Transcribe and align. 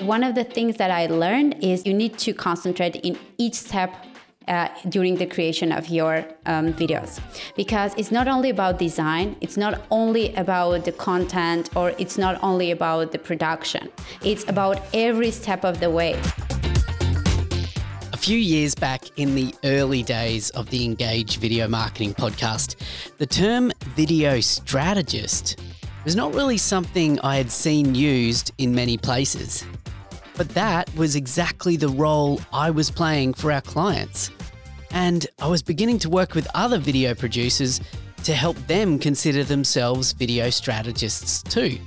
One 0.00 0.24
of 0.24 0.34
the 0.34 0.44
things 0.44 0.76
that 0.78 0.90
I 0.90 1.08
learned 1.08 1.62
is 1.62 1.84
you 1.84 1.92
need 1.92 2.16
to 2.20 2.32
concentrate 2.32 2.96
in 2.96 3.18
each 3.36 3.52
step 3.52 3.94
uh, 4.48 4.68
during 4.88 5.16
the 5.16 5.26
creation 5.26 5.72
of 5.72 5.88
your 5.88 6.24
um, 6.46 6.72
videos. 6.72 7.20
Because 7.54 7.92
it's 7.98 8.10
not 8.10 8.26
only 8.26 8.48
about 8.48 8.78
design 8.78 9.36
it's 9.42 9.58
not 9.58 9.82
only 9.90 10.34
about 10.36 10.86
the 10.86 10.92
content 10.92 11.68
or 11.76 11.92
it's 11.98 12.16
not 12.16 12.42
only 12.42 12.70
about 12.70 13.12
the 13.12 13.18
production. 13.18 13.90
It's 14.24 14.48
about 14.48 14.80
every 14.94 15.30
step 15.30 15.66
of 15.66 15.80
the 15.80 15.90
way. 15.90 16.18
A 18.14 18.16
few 18.16 18.38
years 18.38 18.74
back 18.74 19.02
in 19.18 19.34
the 19.34 19.54
early 19.64 20.02
days 20.02 20.48
of 20.50 20.70
the 20.70 20.82
engage 20.82 21.36
video 21.36 21.68
marketing 21.68 22.14
podcast 22.14 22.76
the 23.18 23.26
term 23.26 23.70
video 23.94 24.40
strategist 24.40 25.60
was 26.04 26.16
not 26.16 26.34
really 26.34 26.56
something 26.58 27.18
i 27.20 27.36
had 27.36 27.50
seen 27.50 27.94
used 27.94 28.52
in 28.58 28.74
many 28.74 28.96
places 28.96 29.64
but 30.40 30.48
that 30.54 30.90
was 30.96 31.16
exactly 31.16 31.76
the 31.76 31.90
role 31.90 32.40
I 32.50 32.70
was 32.70 32.90
playing 32.90 33.34
for 33.34 33.52
our 33.52 33.60
clients. 33.60 34.30
And 34.90 35.26
I 35.38 35.46
was 35.46 35.60
beginning 35.60 35.98
to 35.98 36.08
work 36.08 36.34
with 36.34 36.48
other 36.54 36.78
video 36.78 37.14
producers 37.14 37.78
to 38.24 38.32
help 38.32 38.56
them 38.66 38.98
consider 38.98 39.44
themselves 39.44 40.12
video 40.14 40.48
strategists 40.48 41.42
too. 41.42 41.78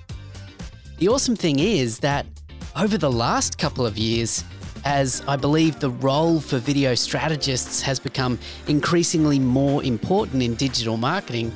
The 0.99 1.08
awesome 1.08 1.35
thing 1.35 1.58
is 1.58 1.97
that 2.02 2.27
over 2.75 2.95
the 2.95 3.09
last 3.09 3.58
couple 3.58 3.88
of 3.88 3.97
years, 3.97 4.44
as 4.85 5.23
I 5.27 5.35
believe 5.35 5.80
the 5.80 5.89
role 5.89 6.39
for 6.39 6.59
video 6.59 6.94
strategists 6.94 7.81
has 7.81 7.99
become 7.99 8.38
increasingly 8.67 9.39
more 9.39 9.83
important 9.83 10.44
in 10.44 10.53
digital 10.53 10.97
marketing, 10.97 11.52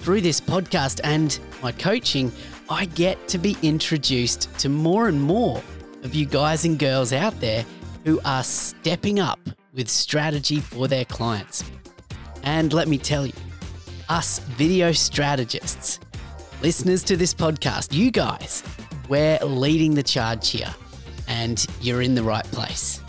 through 0.00 0.22
this 0.22 0.40
podcast 0.40 1.00
and 1.04 1.38
my 1.62 1.70
coaching, 1.70 2.32
I 2.68 2.86
get 2.86 3.28
to 3.28 3.38
be 3.38 3.56
introduced 3.62 4.52
to 4.58 4.68
more 4.68 5.06
and 5.06 5.22
more 5.22 5.62
of 6.04 6.14
you 6.14 6.26
guys 6.26 6.66
and 6.66 6.78
girls 6.78 7.12
out 7.12 7.38
there 7.40 7.64
who 8.04 8.20
are 8.24 8.44
stepping 8.44 9.18
up 9.18 9.40
with 9.72 9.88
strategy 9.88 10.60
for 10.60 10.86
their 10.86 11.06
clients. 11.06 11.64
And 12.42 12.72
let 12.72 12.88
me 12.88 12.98
tell 12.98 13.26
you, 13.26 13.32
us 14.10 14.38
video 14.40 14.92
strategists, 14.92 15.98
listeners 16.62 17.02
to 17.04 17.16
this 17.16 17.32
podcast, 17.32 17.94
you 17.94 18.10
guys, 18.10 18.62
we're 19.08 19.38
leading 19.38 19.94
the 19.94 20.02
charge 20.02 20.50
here 20.50 20.72
and 21.26 21.66
you're 21.80 22.02
in 22.02 22.14
the 22.14 22.22
right 22.22 22.44
place. 22.52 23.00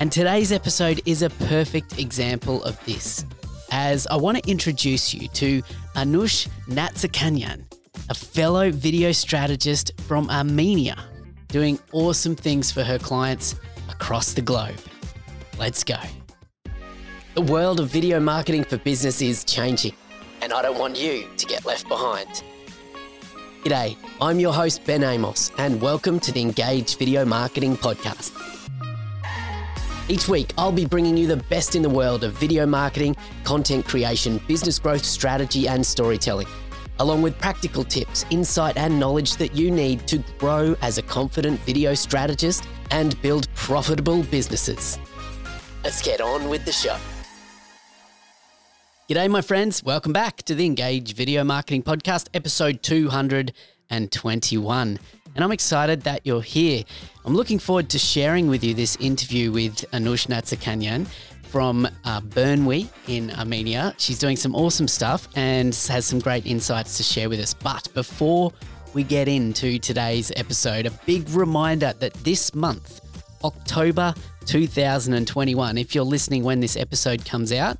And 0.00 0.10
today's 0.10 0.50
episode 0.50 1.02
is 1.04 1.22
a 1.22 1.30
perfect 1.30 1.98
example 1.98 2.64
of 2.64 2.82
this, 2.86 3.26
as 3.70 4.06
I 4.06 4.16
want 4.16 4.42
to 4.42 4.50
introduce 4.50 5.12
you 5.12 5.28
to 5.28 5.62
Anush 5.94 6.48
Natsakanyan, 6.68 7.64
a 8.08 8.14
fellow 8.14 8.70
video 8.70 9.12
strategist 9.12 9.92
from 10.06 10.30
Armenia 10.30 10.96
doing 11.54 11.78
awesome 11.92 12.34
things 12.34 12.72
for 12.72 12.82
her 12.82 12.98
clients 12.98 13.54
across 13.88 14.32
the 14.32 14.42
globe. 14.42 14.74
Let's 15.56 15.84
go. 15.84 16.00
The 17.34 17.42
world 17.42 17.78
of 17.78 17.88
video 17.88 18.18
marketing 18.18 18.64
for 18.64 18.76
business 18.76 19.22
is 19.22 19.44
changing, 19.44 19.92
and 20.42 20.52
I 20.52 20.62
don't 20.62 20.80
want 20.80 20.98
you 20.98 21.28
to 21.36 21.46
get 21.46 21.64
left 21.64 21.86
behind. 21.86 22.42
G'day, 23.62 23.96
I'm 24.20 24.40
your 24.40 24.52
host, 24.52 24.84
Ben 24.84 25.04
Amos, 25.04 25.52
and 25.56 25.80
welcome 25.80 26.18
to 26.18 26.32
the 26.32 26.40
Engage 26.40 26.96
Video 26.96 27.24
Marketing 27.24 27.76
Podcast. 27.76 28.32
Each 30.08 30.26
week, 30.26 30.52
I'll 30.58 30.72
be 30.72 30.86
bringing 30.86 31.16
you 31.16 31.28
the 31.28 31.36
best 31.36 31.76
in 31.76 31.82
the 31.82 31.88
world 31.88 32.24
of 32.24 32.32
video 32.32 32.66
marketing, 32.66 33.14
content 33.44 33.86
creation, 33.86 34.40
business 34.48 34.80
growth 34.80 35.04
strategy, 35.04 35.68
and 35.68 35.86
storytelling 35.86 36.48
along 37.00 37.22
with 37.22 37.38
practical 37.38 37.84
tips, 37.84 38.26
insight, 38.30 38.76
and 38.76 39.00
knowledge 39.00 39.36
that 39.36 39.54
you 39.54 39.70
need 39.70 40.06
to 40.08 40.18
grow 40.38 40.76
as 40.82 40.98
a 40.98 41.02
confident 41.02 41.60
video 41.60 41.94
strategist 41.94 42.64
and 42.90 43.20
build 43.22 43.48
profitable 43.54 44.22
businesses. 44.24 44.98
Let's 45.82 46.02
get 46.02 46.20
on 46.20 46.48
with 46.48 46.64
the 46.64 46.72
show. 46.72 46.96
G'day, 49.08 49.30
my 49.30 49.42
friends. 49.42 49.84
Welcome 49.84 50.14
back 50.14 50.42
to 50.44 50.54
the 50.54 50.64
Engage 50.64 51.14
Video 51.14 51.44
Marketing 51.44 51.82
Podcast, 51.82 52.28
episode 52.32 52.82
221. 52.82 54.98
And 55.36 55.44
I'm 55.44 55.52
excited 55.52 56.02
that 56.02 56.24
you're 56.24 56.40
here. 56.40 56.84
I'm 57.24 57.34
looking 57.34 57.58
forward 57.58 57.90
to 57.90 57.98
sharing 57.98 58.48
with 58.48 58.64
you 58.64 58.72
this 58.72 58.96
interview 58.96 59.52
with 59.52 59.84
Anush 59.92 60.28
Natsakanyan 60.28 61.06
from 61.54 61.86
uh, 62.04 62.20
Burnwe 62.20 62.88
in 63.06 63.30
Armenia. 63.30 63.94
She's 63.96 64.18
doing 64.18 64.36
some 64.36 64.56
awesome 64.56 64.88
stuff 64.88 65.28
and 65.36 65.72
has 65.88 66.04
some 66.04 66.18
great 66.18 66.46
insights 66.46 66.96
to 66.96 67.04
share 67.04 67.28
with 67.28 67.38
us. 67.38 67.54
But 67.54 67.94
before 67.94 68.52
we 68.92 69.04
get 69.04 69.28
into 69.28 69.78
today's 69.78 70.32
episode, 70.34 70.84
a 70.84 70.90
big 71.06 71.30
reminder 71.30 71.92
that 72.00 72.12
this 72.24 72.56
month, 72.56 73.02
October 73.44 74.12
2021, 74.46 75.78
if 75.78 75.94
you're 75.94 76.02
listening 76.02 76.42
when 76.42 76.58
this 76.58 76.76
episode 76.76 77.24
comes 77.24 77.52
out, 77.52 77.78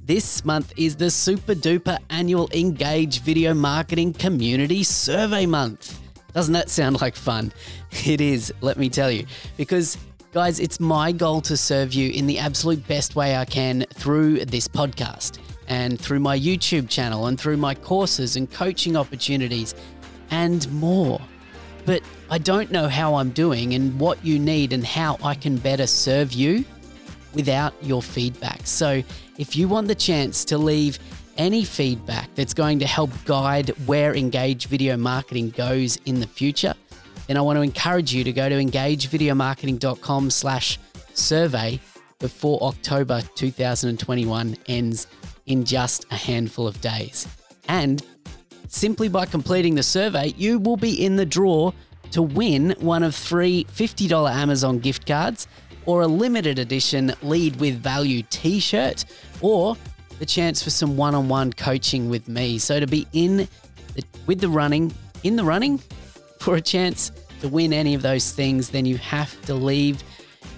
this 0.00 0.42
month 0.46 0.72
is 0.78 0.96
the 0.96 1.10
super 1.10 1.54
duper 1.54 1.98
annual 2.08 2.48
Engage 2.54 3.20
Video 3.20 3.52
Marketing 3.52 4.14
Community 4.14 4.82
Survey 4.82 5.44
Month. 5.44 6.00
Doesn't 6.32 6.54
that 6.54 6.70
sound 6.70 7.02
like 7.02 7.16
fun? 7.16 7.52
It 8.06 8.22
is, 8.22 8.50
let 8.62 8.78
me 8.78 8.88
tell 8.88 9.10
you, 9.10 9.26
because 9.58 9.98
Guys, 10.32 10.60
it's 10.60 10.78
my 10.78 11.10
goal 11.10 11.40
to 11.40 11.56
serve 11.56 11.92
you 11.92 12.08
in 12.12 12.24
the 12.28 12.38
absolute 12.38 12.86
best 12.86 13.16
way 13.16 13.34
I 13.34 13.44
can 13.44 13.84
through 13.94 14.44
this 14.44 14.68
podcast 14.68 15.40
and 15.66 16.00
through 16.00 16.20
my 16.20 16.38
YouTube 16.38 16.88
channel 16.88 17.26
and 17.26 17.38
through 17.38 17.56
my 17.56 17.74
courses 17.74 18.36
and 18.36 18.48
coaching 18.48 18.96
opportunities 18.96 19.74
and 20.30 20.70
more. 20.70 21.20
But 21.84 22.02
I 22.30 22.38
don't 22.38 22.70
know 22.70 22.86
how 22.88 23.16
I'm 23.16 23.30
doing 23.30 23.74
and 23.74 23.98
what 23.98 24.24
you 24.24 24.38
need 24.38 24.72
and 24.72 24.86
how 24.86 25.18
I 25.20 25.34
can 25.34 25.56
better 25.56 25.88
serve 25.88 26.32
you 26.32 26.64
without 27.34 27.74
your 27.82 28.00
feedback. 28.00 28.68
So 28.68 29.02
if 29.36 29.56
you 29.56 29.66
want 29.66 29.88
the 29.88 29.96
chance 29.96 30.44
to 30.44 30.58
leave 30.58 31.00
any 31.38 31.64
feedback 31.64 32.32
that's 32.36 32.54
going 32.54 32.78
to 32.78 32.86
help 32.86 33.10
guide 33.24 33.70
where 33.84 34.14
Engage 34.14 34.66
Video 34.66 34.96
Marketing 34.96 35.50
goes 35.50 35.96
in 36.04 36.20
the 36.20 36.28
future, 36.28 36.74
then 37.30 37.36
I 37.36 37.42
want 37.42 37.58
to 37.58 37.62
encourage 37.62 38.12
you 38.12 38.24
to 38.24 38.32
go 38.32 38.48
to 38.48 38.56
engagevideomarketing.com 38.56 40.30
slash 40.30 40.80
survey 41.14 41.78
before 42.18 42.60
October 42.60 43.22
2021 43.36 44.56
ends 44.66 45.06
in 45.46 45.64
just 45.64 46.06
a 46.10 46.16
handful 46.16 46.66
of 46.66 46.80
days. 46.80 47.28
And 47.68 48.04
simply 48.66 49.08
by 49.08 49.26
completing 49.26 49.76
the 49.76 49.82
survey, 49.84 50.34
you 50.36 50.58
will 50.58 50.76
be 50.76 51.04
in 51.04 51.14
the 51.14 51.24
draw 51.24 51.70
to 52.10 52.20
win 52.20 52.74
one 52.80 53.04
of 53.04 53.14
three 53.14 53.62
$50 53.62 54.28
Amazon 54.28 54.80
gift 54.80 55.06
cards 55.06 55.46
or 55.86 56.02
a 56.02 56.08
limited 56.08 56.58
edition 56.58 57.14
Lead 57.22 57.60
with 57.60 57.80
Value 57.80 58.24
t 58.30 58.58
shirt 58.58 59.04
or 59.40 59.76
the 60.18 60.26
chance 60.26 60.64
for 60.64 60.70
some 60.70 60.96
one 60.96 61.14
on 61.14 61.28
one 61.28 61.52
coaching 61.52 62.10
with 62.10 62.26
me. 62.26 62.58
So 62.58 62.80
to 62.80 62.88
be 62.88 63.06
in 63.12 63.36
the, 63.94 64.04
with 64.26 64.40
the 64.40 64.48
running, 64.48 64.92
in 65.22 65.36
the 65.36 65.44
running 65.44 65.80
for 66.40 66.56
a 66.56 66.60
chance 66.60 67.12
to 67.40 67.48
win 67.48 67.72
any 67.72 67.94
of 67.94 68.02
those 68.02 68.32
things, 68.32 68.70
then 68.70 68.84
you 68.84 68.98
have 68.98 69.40
to 69.46 69.54
leave 69.54 70.02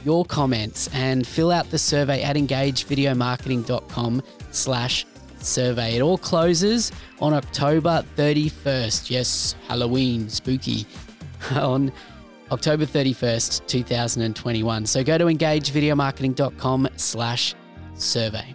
your 0.04 0.24
comments 0.24 0.88
and 0.94 1.26
fill 1.26 1.50
out 1.50 1.70
the 1.70 1.78
survey 1.78 2.22
at 2.22 2.36
engagevideomarketing.com 2.36 4.22
slash 4.50 5.06
survey. 5.38 5.96
It 5.96 6.00
all 6.00 6.18
closes 6.18 6.92
on 7.20 7.34
October 7.34 8.04
31st. 8.16 9.10
Yes, 9.10 9.54
Halloween, 9.68 10.28
spooky. 10.28 10.86
on 11.52 11.92
October 12.50 12.86
31st, 12.86 13.66
2021. 13.66 14.86
So 14.86 15.02
go 15.02 15.18
to 15.18 15.24
engagevideomarketing.com 15.24 16.88
slash 16.96 17.54
survey. 17.94 18.54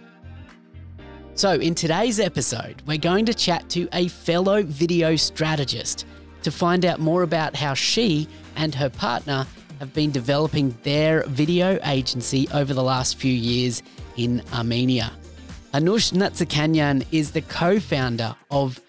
So 1.34 1.52
in 1.52 1.74
today's 1.74 2.18
episode, 2.18 2.82
we're 2.86 2.98
going 2.98 3.24
to 3.26 3.34
chat 3.34 3.68
to 3.70 3.88
a 3.92 4.08
fellow 4.08 4.62
video 4.62 5.14
strategist 5.16 6.06
to 6.42 6.50
find 6.50 6.84
out 6.84 7.00
more 7.00 7.22
about 7.22 7.56
how 7.56 7.74
she 7.74 8.28
and 8.56 8.74
her 8.74 8.90
partner 8.90 9.46
have 9.78 9.94
been 9.94 10.10
developing 10.10 10.76
their 10.82 11.24
video 11.26 11.78
agency 11.84 12.48
over 12.52 12.74
the 12.74 12.82
last 12.82 13.16
few 13.16 13.32
years 13.32 13.82
in 14.16 14.42
Armenia. 14.52 15.12
Anush 15.74 16.12
Natsakanyan 16.12 17.06
is 17.12 17.30
the 17.30 17.42
co 17.42 17.78
founder 17.78 18.34
of 18.50 18.80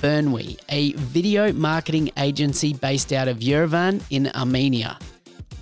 Burnwe, 0.00 0.58
a 0.68 0.92
video 0.92 1.52
marketing 1.52 2.10
agency 2.18 2.74
based 2.74 3.12
out 3.12 3.28
of 3.28 3.38
Yerevan 3.38 4.02
in 4.10 4.30
Armenia. 4.34 4.98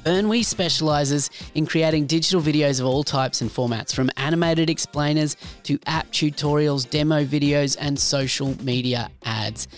Burnwe 0.05 0.43
specializes 0.43 1.29
in 1.55 1.67
creating 1.67 2.07
digital 2.07 2.41
videos 2.41 2.81
of 2.81 2.87
all 2.87 3.05
types 3.05 3.43
and 3.43 3.51
formats, 3.51 3.95
from 3.95 4.11
animated 4.17 4.71
explainers 4.71 5.37
to 5.65 5.79
app 5.87 6.07
tutorials, 6.11 6.89
demo 6.89 7.23
videos, 7.23 7.77
and 7.79 7.99
social 7.99 8.57
media 8.65 9.11
ads. 9.25 9.69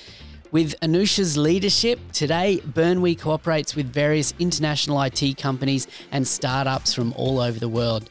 With 0.52 0.78
Anusha's 0.81 1.38
leadership, 1.38 1.99
today 2.12 2.60
Burnwe 2.62 3.19
cooperates 3.19 3.75
with 3.75 3.90
various 3.90 4.34
international 4.38 5.00
IT 5.00 5.38
companies 5.38 5.87
and 6.10 6.28
startups 6.28 6.93
from 6.93 7.14
all 7.16 7.40
over 7.40 7.58
the 7.58 7.70
world. 7.70 8.10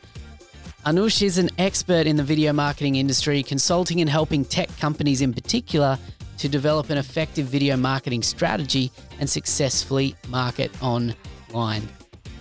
Anush 0.88 1.22
is 1.22 1.38
an 1.38 1.52
expert 1.60 2.08
in 2.08 2.16
the 2.16 2.24
video 2.24 2.52
marketing 2.52 2.96
industry, 2.96 3.44
consulting 3.44 4.02
and 4.02 4.10
helping 4.10 4.44
tech 4.44 4.76
companies 4.80 5.22
in 5.22 5.36
particular 5.36 6.00
to 6.40 6.50
develop 6.50 6.90
an 6.90 6.98
effective 6.98 7.46
video 7.46 7.78
marketing 7.78 8.24
strategy 8.24 8.92
and 9.20 9.30
successfully 9.30 10.16
market 10.28 10.72
online. 10.82 11.88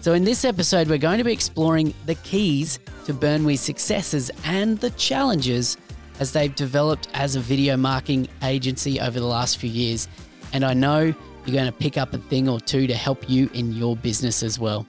So, 0.00 0.14
in 0.14 0.24
this 0.24 0.46
episode, 0.46 0.88
we're 0.88 0.96
going 0.96 1.18
to 1.18 1.24
be 1.24 1.32
exploring 1.32 1.92
the 2.06 2.14
keys 2.14 2.78
to 3.04 3.12
Burnwe's 3.12 3.60
successes 3.60 4.30
and 4.46 4.78
the 4.78 4.92
challenges 4.92 5.76
as 6.20 6.32
they've 6.32 6.54
developed 6.54 7.08
as 7.14 7.34
a 7.34 7.40
video 7.40 7.76
marketing 7.76 8.28
agency 8.42 9.00
over 9.00 9.18
the 9.18 9.26
last 9.26 9.58
few 9.58 9.70
years. 9.70 10.06
And 10.52 10.64
I 10.64 10.74
know 10.74 11.14
you're 11.46 11.54
going 11.54 11.66
to 11.66 11.72
pick 11.72 11.96
up 11.96 12.12
a 12.12 12.18
thing 12.18 12.48
or 12.48 12.60
two 12.60 12.86
to 12.86 12.94
help 12.94 13.28
you 13.28 13.50
in 13.54 13.72
your 13.72 13.96
business 13.96 14.42
as 14.42 14.58
well. 14.58 14.86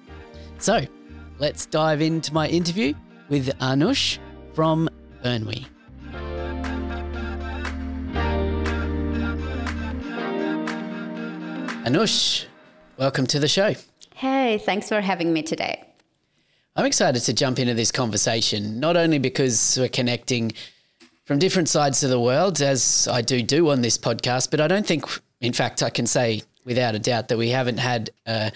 So, 0.59 0.85
let's 1.39 1.65
dive 1.65 2.01
into 2.01 2.33
my 2.33 2.47
interview 2.49 2.93
with 3.29 3.47
Anush 3.59 4.19
from 4.53 4.89
Burnwe. 5.23 5.65
Anush, 11.85 12.45
welcome 12.97 13.25
to 13.27 13.39
the 13.39 13.47
show. 13.47 13.73
Hey, 14.13 14.59
thanks 14.59 14.89
for 14.89 15.01
having 15.01 15.33
me 15.33 15.41
today. 15.41 15.83
I'm 16.75 16.85
excited 16.85 17.21
to 17.23 17.33
jump 17.33 17.57
into 17.57 17.73
this 17.73 17.91
conversation, 17.91 18.79
not 18.79 18.95
only 18.95 19.17
because 19.17 19.77
we're 19.79 19.89
connecting 19.89 20.51
from 21.31 21.39
different 21.39 21.69
sides 21.69 22.03
of 22.03 22.09
the 22.09 22.19
world, 22.19 22.61
as 22.61 23.07
I 23.09 23.21
do 23.21 23.41
do 23.41 23.69
on 23.69 23.81
this 23.81 23.97
podcast, 23.97 24.51
but 24.51 24.59
I 24.59 24.67
don't 24.67 24.85
think, 24.85 25.05
in 25.39 25.53
fact, 25.53 25.81
I 25.81 25.89
can 25.89 26.05
say 26.05 26.41
without 26.65 26.93
a 26.93 26.99
doubt 26.99 27.29
that 27.29 27.37
we 27.37 27.47
haven't 27.47 27.77
had 27.77 28.09
a 28.25 28.51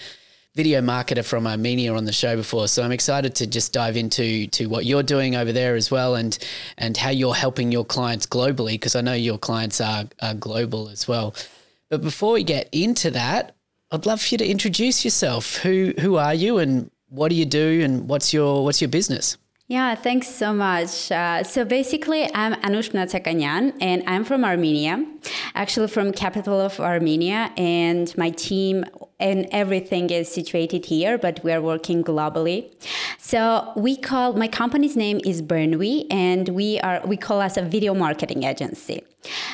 video 0.54 0.82
marketer 0.82 1.24
from 1.24 1.46
Armenia 1.46 1.94
on 1.94 2.04
the 2.04 2.12
show 2.12 2.36
before. 2.36 2.68
So 2.68 2.82
I'm 2.82 2.92
excited 2.92 3.34
to 3.36 3.46
just 3.46 3.72
dive 3.72 3.96
into 3.96 4.46
to 4.48 4.66
what 4.66 4.84
you're 4.84 5.02
doing 5.02 5.36
over 5.36 5.52
there 5.52 5.74
as 5.74 5.90
well, 5.90 6.16
and 6.16 6.38
and 6.76 6.98
how 6.98 7.08
you're 7.08 7.34
helping 7.34 7.72
your 7.72 7.86
clients 7.86 8.26
globally, 8.26 8.72
because 8.72 8.94
I 8.94 9.00
know 9.00 9.14
your 9.14 9.38
clients 9.38 9.80
are, 9.80 10.04
are 10.20 10.34
global 10.34 10.90
as 10.90 11.08
well. 11.08 11.34
But 11.88 12.02
before 12.02 12.34
we 12.34 12.44
get 12.44 12.68
into 12.72 13.10
that, 13.12 13.56
I'd 13.90 14.04
love 14.04 14.20
for 14.20 14.34
you 14.34 14.36
to 14.36 14.46
introduce 14.46 15.02
yourself. 15.02 15.56
Who 15.62 15.94
who 15.98 16.16
are 16.16 16.34
you 16.34 16.58
and 16.58 16.90
what 17.08 17.30
do 17.30 17.36
you 17.36 17.46
do 17.46 17.80
and 17.82 18.06
what's 18.06 18.34
your 18.34 18.64
what's 18.64 18.82
your 18.82 18.90
business? 18.90 19.38
Yeah, 19.68 19.96
thanks 19.96 20.28
so 20.28 20.54
much. 20.54 21.10
Uh, 21.10 21.42
so 21.42 21.64
basically, 21.64 22.30
I'm 22.32 22.54
Anush 22.62 22.92
Mnatsakanyan, 22.92 23.72
and 23.80 24.04
I'm 24.06 24.22
from 24.22 24.44
Armenia, 24.44 25.04
actually 25.56 25.88
from 25.88 26.12
capital 26.12 26.60
of 26.60 26.78
Armenia, 26.78 27.50
and 27.56 28.16
my 28.16 28.30
team 28.30 28.84
and 29.18 29.48
everything 29.50 30.10
is 30.10 30.30
situated 30.30 30.84
here, 30.84 31.18
but 31.18 31.42
we 31.42 31.50
are 31.50 31.60
working 31.60 32.04
globally. 32.04 32.70
So 33.18 33.72
we 33.76 33.96
call 33.96 34.34
my 34.34 34.46
company's 34.46 34.96
name 34.96 35.20
is 35.24 35.42
Burnwe, 35.42 36.06
and 36.12 36.48
we 36.50 36.78
are 36.80 37.00
we 37.04 37.16
call 37.16 37.40
us 37.40 37.56
a 37.56 37.62
video 37.62 37.92
marketing 37.92 38.44
agency. 38.44 39.02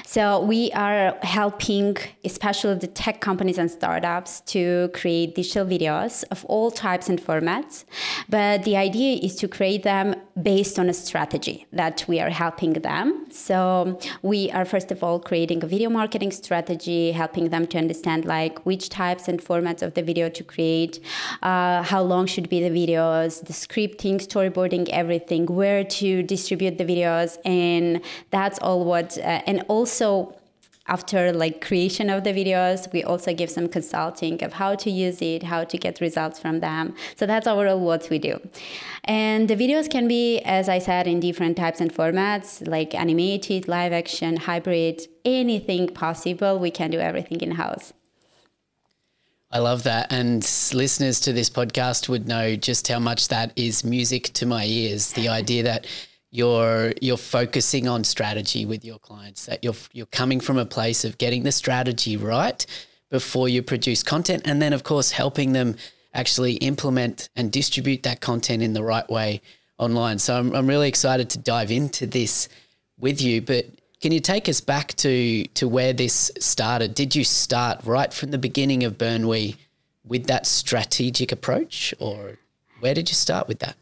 So 0.06 0.40
we 0.40 0.70
are 0.72 1.16
helping, 1.22 1.96
especially 2.24 2.74
the 2.76 2.86
tech 2.86 3.20
companies 3.20 3.58
and 3.58 3.70
startups, 3.70 4.40
to 4.52 4.90
create 4.94 5.34
digital 5.34 5.64
videos 5.66 6.24
of 6.30 6.44
all 6.46 6.70
types 6.70 7.08
and 7.08 7.20
formats. 7.20 7.84
But 8.28 8.64
the 8.64 8.76
idea 8.76 9.16
is 9.16 9.36
to 9.36 9.48
create 9.48 9.82
them 9.82 10.14
based 10.40 10.78
on 10.78 10.88
a 10.88 10.94
strategy 10.94 11.66
that 11.72 12.04
we 12.08 12.20
are 12.20 12.30
helping 12.30 12.74
them. 12.74 13.26
So 13.30 13.98
we 14.22 14.50
are 14.50 14.64
first 14.64 14.90
of 14.90 15.02
all 15.02 15.18
creating 15.18 15.62
a 15.64 15.66
video 15.66 15.90
marketing 15.90 16.30
strategy, 16.30 17.12
helping 17.12 17.50
them 17.50 17.66
to 17.68 17.78
understand 17.78 18.24
like 18.24 18.64
which 18.64 18.88
types 18.88 19.28
and 19.28 19.40
formats 19.42 19.82
of 19.82 19.94
the 19.94 20.02
video 20.02 20.28
to 20.28 20.42
create, 20.44 21.00
uh, 21.42 21.82
how 21.82 22.02
long 22.02 22.26
should 22.26 22.48
be 22.48 22.66
the 22.66 22.70
videos, 22.70 23.44
the 23.46 23.52
scripting, 23.52 24.16
storyboarding, 24.16 24.88
everything, 24.90 25.46
where 25.46 25.84
to 25.84 26.22
distribute 26.22 26.78
the 26.78 26.84
videos, 26.84 27.38
and 27.44 28.00
that's 28.30 28.58
all 28.60 28.84
what. 28.84 29.18
Uh, 29.18 29.40
and 29.46 29.61
also 29.62 30.34
after 30.88 31.32
like 31.32 31.64
creation 31.64 32.10
of 32.10 32.24
the 32.24 32.32
videos 32.32 32.92
we 32.92 33.04
also 33.04 33.32
give 33.32 33.48
some 33.48 33.68
consulting 33.68 34.42
of 34.42 34.52
how 34.54 34.74
to 34.74 34.90
use 34.90 35.22
it 35.22 35.44
how 35.44 35.62
to 35.62 35.78
get 35.78 36.00
results 36.00 36.40
from 36.40 36.60
them 36.60 36.94
so 37.14 37.24
that's 37.24 37.46
overall 37.46 37.78
what 37.78 38.08
we 38.10 38.18
do 38.18 38.40
and 39.04 39.48
the 39.48 39.54
videos 39.54 39.88
can 39.88 40.08
be 40.08 40.40
as 40.40 40.68
i 40.68 40.78
said 40.78 41.06
in 41.06 41.20
different 41.20 41.56
types 41.56 41.80
and 41.80 41.94
formats 41.94 42.66
like 42.66 42.94
animated 42.94 43.68
live 43.68 43.92
action 43.92 44.36
hybrid 44.36 45.02
anything 45.24 45.86
possible 45.86 46.58
we 46.58 46.70
can 46.70 46.90
do 46.90 46.98
everything 46.98 47.40
in 47.40 47.52
house 47.52 47.92
I 49.54 49.58
love 49.58 49.82
that. 49.82 50.10
And 50.10 50.42
listeners 50.72 51.20
to 51.20 51.32
this 51.34 51.50
podcast 51.50 52.08
would 52.08 52.26
know 52.26 52.56
just 52.56 52.88
how 52.88 52.98
much 52.98 53.28
that 53.28 53.52
is 53.54 53.84
music 53.84 54.32
to 54.32 54.46
my 54.46 54.64
ears. 54.64 55.12
The 55.12 55.28
idea 55.28 55.62
that 55.64 55.86
you're 56.32 56.94
you're 57.00 57.18
focusing 57.18 57.86
on 57.86 58.02
strategy 58.02 58.64
with 58.64 58.84
your 58.84 58.98
clients 58.98 59.46
that 59.46 59.62
you're 59.62 59.74
you're 59.92 60.06
coming 60.06 60.40
from 60.40 60.58
a 60.58 60.64
place 60.64 61.04
of 61.04 61.18
getting 61.18 61.44
the 61.44 61.52
strategy 61.52 62.16
right 62.16 62.66
before 63.10 63.48
you 63.48 63.62
produce 63.62 64.02
content 64.02 64.42
and 64.46 64.60
then 64.60 64.72
of 64.72 64.82
course 64.82 65.12
helping 65.12 65.52
them 65.52 65.76
actually 66.14 66.54
implement 66.54 67.28
and 67.36 67.52
distribute 67.52 68.02
that 68.02 68.20
content 68.20 68.62
in 68.62 68.72
the 68.72 68.82
right 68.82 69.08
way 69.08 69.40
online. 69.78 70.18
So 70.18 70.36
I'm, 70.36 70.54
I'm 70.54 70.66
really 70.66 70.88
excited 70.88 71.30
to 71.30 71.38
dive 71.38 71.70
into 71.70 72.06
this 72.06 72.48
with 72.98 73.20
you 73.20 73.42
but 73.42 73.66
can 74.00 74.10
you 74.10 74.20
take 74.20 74.48
us 74.48 74.60
back 74.60 74.94
to 74.96 75.44
to 75.48 75.68
where 75.68 75.92
this 75.92 76.32
started? 76.40 76.94
Did 76.94 77.14
you 77.14 77.24
start 77.24 77.84
right 77.84 78.12
from 78.12 78.30
the 78.30 78.38
beginning 78.38 78.84
of 78.84 78.96
Burnwe 78.96 79.56
with 80.02 80.26
that 80.28 80.46
strategic 80.46 81.30
approach 81.30 81.94
or 81.98 82.38
where 82.80 82.94
did 82.94 83.10
you 83.10 83.14
start 83.14 83.48
with 83.48 83.58
that 83.58 83.76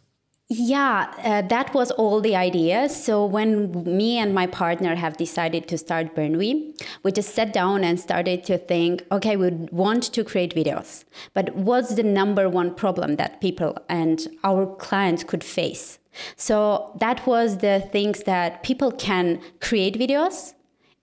yeah, 0.52 1.14
uh, 1.23 1.43
that 1.43 1.73
was 1.75 1.93
all 1.93 2.20
the 2.20 2.35
idea. 2.35 2.88
So 2.88 3.25
when 3.25 3.85
me 3.85 4.19
and 4.19 4.35
my 4.35 4.49
partner 4.49 4.97
have 4.97 5.17
decided 5.17 5.69
to 5.69 5.79
start 5.79 6.17
Burnwe, 6.17 6.76
we 7.05 7.12
just 7.12 7.37
sat 7.37 7.52
down 7.52 7.85
and 7.85 8.00
started 8.00 8.43
to 8.44 8.58
think, 8.58 9.06
okay, 9.12 9.37
we 9.37 9.50
want 9.70 10.12
to 10.12 10.25
create 10.25 10.52
videos, 10.56 11.05
but 11.35 11.55
what's 11.55 11.94
the 11.94 12.02
number 12.02 12.49
one 12.49 12.75
problem 12.75 13.14
that 13.14 13.41
people 13.41 13.79
and 13.88 14.26
our 14.43 14.67
clients 14.75 15.23
could 15.23 15.44
face? 15.44 16.00
So 16.35 16.96
that 16.99 17.25
was 17.29 17.58
the 17.58 17.88
things 17.93 18.25
that 18.25 18.64
people 18.64 18.91
can 18.91 19.41
create 19.61 19.96
videos, 19.96 20.55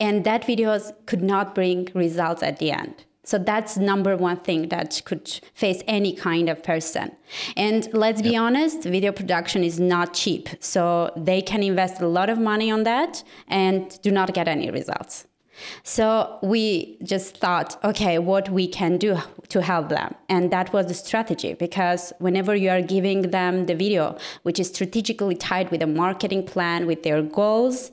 and 0.01 0.25
that 0.25 0.41
videos 0.43 0.91
could 1.05 1.23
not 1.23 1.55
bring 1.55 1.87
results 1.93 2.43
at 2.43 2.59
the 2.59 2.71
end. 2.71 3.05
So 3.27 3.37
that's 3.37 3.75
number 3.75 4.15
one 4.15 4.37
thing 4.37 4.69
that 4.69 5.01
could 5.03 5.27
face 5.53 5.83
any 5.85 6.13
kind 6.13 6.47
of 6.47 6.63
person. 6.63 7.11
And 7.57 7.89
let's 7.91 8.21
be 8.21 8.37
honest, 8.37 8.83
video 8.83 9.11
production 9.11 9.65
is 9.65 9.81
not 9.81 10.13
cheap. 10.13 10.47
So 10.61 11.11
they 11.17 11.41
can 11.41 11.61
invest 11.61 11.99
a 11.99 12.07
lot 12.07 12.29
of 12.29 12.39
money 12.39 12.71
on 12.71 12.83
that 12.83 13.25
and 13.49 14.01
do 14.01 14.11
not 14.11 14.33
get 14.33 14.47
any 14.47 14.71
results. 14.71 15.27
So 15.83 16.39
we 16.41 16.97
just 17.03 17.35
thought, 17.35 17.77
okay, 17.83 18.17
what 18.17 18.47
we 18.49 18.65
can 18.65 18.97
do 18.97 19.17
to 19.49 19.61
help 19.61 19.89
them. 19.89 20.15
And 20.29 20.49
that 20.51 20.71
was 20.71 20.85
the 20.85 20.93
strategy 20.93 21.53
because 21.53 22.13
whenever 22.19 22.55
you 22.55 22.69
are 22.69 22.81
giving 22.81 23.31
them 23.31 23.65
the 23.65 23.75
video, 23.75 24.17
which 24.43 24.57
is 24.57 24.69
strategically 24.69 25.35
tied 25.35 25.69
with 25.69 25.81
a 25.81 25.87
marketing 25.87 26.45
plan, 26.45 26.85
with 26.85 27.03
their 27.03 27.21
goals, 27.21 27.91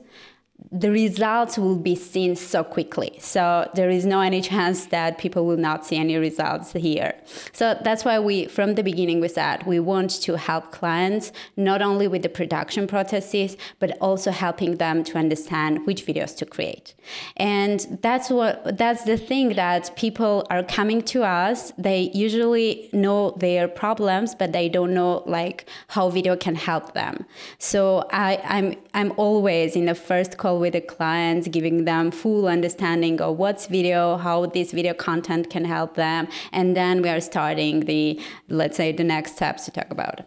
the 0.71 0.91
results 0.91 1.57
will 1.57 1.77
be 1.77 1.95
seen 1.95 2.35
so 2.35 2.63
quickly. 2.63 3.17
So 3.19 3.69
there 3.75 3.89
is 3.89 4.05
no 4.05 4.21
any 4.21 4.41
chance 4.41 4.87
that 4.87 5.17
people 5.17 5.45
will 5.45 5.57
not 5.57 5.85
see 5.85 5.97
any 5.97 6.17
results 6.17 6.73
here. 6.73 7.13
So 7.53 7.77
that's 7.83 8.03
why 8.05 8.19
we, 8.19 8.47
from 8.47 8.75
the 8.75 8.83
beginning, 8.83 9.19
we 9.19 9.27
said 9.27 9.65
we 9.65 9.79
want 9.79 10.21
to 10.21 10.37
help 10.37 10.71
clients 10.71 11.31
not 11.57 11.81
only 11.81 12.07
with 12.07 12.23
the 12.23 12.29
production 12.29 12.87
processes, 12.87 13.57
but 13.79 13.97
also 14.01 14.31
helping 14.31 14.77
them 14.77 15.03
to 15.05 15.17
understand 15.17 15.85
which 15.85 16.05
videos 16.05 16.35
to 16.37 16.45
create. 16.45 16.95
And 17.37 17.79
that's 18.01 18.29
what 18.29 18.77
that's 18.77 19.03
the 19.03 19.17
thing 19.17 19.49
that 19.55 19.95
people 19.95 20.45
are 20.49 20.63
coming 20.63 21.01
to 21.03 21.23
us. 21.23 21.71
They 21.77 22.11
usually 22.13 22.89
know 22.93 23.31
their 23.37 23.67
problems, 23.67 24.35
but 24.35 24.51
they 24.51 24.69
don't 24.69 24.93
know 24.93 25.23
like 25.25 25.67
how 25.89 26.09
video 26.09 26.35
can 26.35 26.55
help 26.55 26.93
them. 26.93 27.25
So 27.59 28.07
I, 28.11 28.41
I'm 28.43 28.75
I'm 28.93 29.13
always 29.17 29.75
in 29.75 29.85
the 29.85 29.95
first 29.95 30.37
call 30.37 30.54
with 30.59 30.73
the 30.73 30.81
clients, 30.81 31.47
giving 31.47 31.85
them 31.85 32.11
full 32.11 32.47
understanding 32.47 33.21
of 33.21 33.37
what's 33.37 33.67
video, 33.67 34.17
how 34.17 34.45
this 34.47 34.71
video 34.71 34.93
content 34.93 35.49
can 35.49 35.65
help 35.65 35.95
them, 35.95 36.27
and 36.51 36.75
then 36.75 37.01
we 37.01 37.09
are 37.09 37.21
starting 37.21 37.81
the 37.81 38.19
let's 38.49 38.77
say 38.77 38.91
the 38.91 39.03
next 39.03 39.35
steps 39.35 39.65
to 39.65 39.71
talk 39.71 39.89
about. 39.89 40.21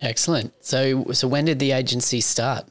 Excellent. 0.00 0.52
So 0.60 1.04
so 1.12 1.28
when 1.28 1.44
did 1.44 1.58
the 1.58 1.72
agency 1.72 2.20
start? 2.20 2.66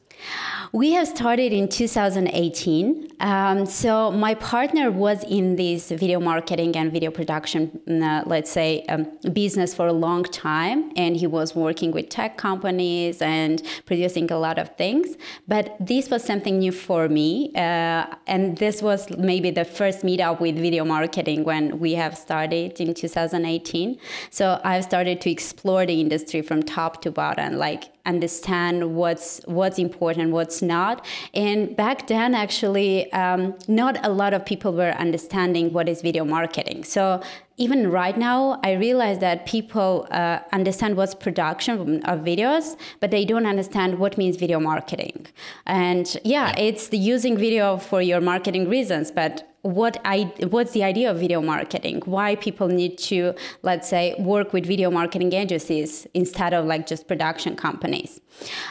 We 0.71 0.91
have 0.91 1.07
started 1.07 1.51
in 1.51 1.67
2018. 1.67 3.07
Um, 3.21 3.65
so 3.65 4.11
my 4.11 4.35
partner 4.35 4.91
was 4.91 5.23
in 5.23 5.55
this 5.55 5.89
video 5.89 6.19
marketing 6.19 6.75
and 6.75 6.91
video 6.91 7.09
production, 7.09 7.81
uh, 8.03 8.21
let's 8.27 8.51
say, 8.51 8.85
um, 8.87 9.07
business 9.33 9.73
for 9.73 9.87
a 9.87 9.93
long 9.93 10.23
time, 10.25 10.91
and 10.95 11.17
he 11.17 11.25
was 11.25 11.55
working 11.55 11.91
with 11.91 12.09
tech 12.09 12.37
companies 12.37 13.19
and 13.19 13.63
producing 13.87 14.31
a 14.31 14.37
lot 14.37 14.59
of 14.59 14.75
things. 14.77 15.17
But 15.47 15.75
this 15.79 16.11
was 16.11 16.23
something 16.23 16.59
new 16.59 16.71
for 16.71 17.09
me, 17.09 17.51
uh, 17.55 18.05
and 18.27 18.55
this 18.57 18.83
was 18.83 19.09
maybe 19.17 19.49
the 19.49 19.65
first 19.65 20.03
meetup 20.03 20.39
with 20.39 20.55
video 20.55 20.85
marketing 20.85 21.45
when 21.45 21.79
we 21.79 21.93
have 21.93 22.15
started 22.15 22.79
in 22.79 22.93
2018. 22.93 23.97
So 24.29 24.61
I've 24.63 24.83
started 24.83 25.19
to 25.21 25.31
explore 25.31 25.87
the 25.87 25.99
industry 25.99 26.43
from 26.43 26.61
top 26.61 27.01
to 27.01 27.11
bottom, 27.11 27.55
like 27.55 27.85
understand 28.13 28.95
what's 28.95 29.41
what's 29.45 29.79
important, 29.87 30.31
what's 30.31 30.61
not. 30.61 31.05
And 31.33 31.75
back 31.75 32.07
then, 32.07 32.35
actually, 32.45 32.91
um, 33.13 33.41
not 33.67 33.93
a 34.05 34.11
lot 34.21 34.33
of 34.33 34.41
people 34.51 34.71
were 34.73 34.93
understanding 35.05 35.71
what 35.73 35.87
is 35.87 36.01
video 36.01 36.25
marketing. 36.25 36.83
So 36.83 37.21
even 37.57 37.91
right 37.91 38.17
now, 38.17 38.59
I 38.63 38.71
realize 38.73 39.19
that 39.19 39.45
people 39.45 40.07
uh, 40.11 40.39
understand 40.53 40.95
what's 40.95 41.13
production 41.13 42.01
of 42.05 42.19
videos, 42.19 42.77
but 43.01 43.11
they 43.11 43.25
don't 43.25 43.45
understand 43.45 43.99
what 43.99 44.17
means 44.17 44.37
video 44.37 44.59
marketing. 44.59 45.27
And 45.65 46.17
yeah, 46.23 46.53
it's 46.57 46.87
the 46.87 46.97
using 46.97 47.37
video 47.37 47.77
for 47.77 48.01
your 48.01 48.21
marketing 48.21 48.69
reasons, 48.69 49.11
but 49.11 49.48
what 49.61 49.99
I 50.05 50.31
what's 50.49 50.71
the 50.71 50.83
idea 50.83 51.11
of 51.11 51.19
video 51.19 51.41
marketing? 51.41 52.01
Why 52.05 52.35
people 52.35 52.67
need 52.67 52.97
to 53.09 53.33
let's 53.61 53.89
say 53.89 54.15
work 54.19 54.53
with 54.53 54.65
video 54.65 54.89
marketing 54.89 55.33
agencies 55.33 56.07
instead 56.13 56.53
of 56.53 56.65
like 56.65 56.87
just 56.87 57.07
production 57.07 57.55
companies? 57.55 58.21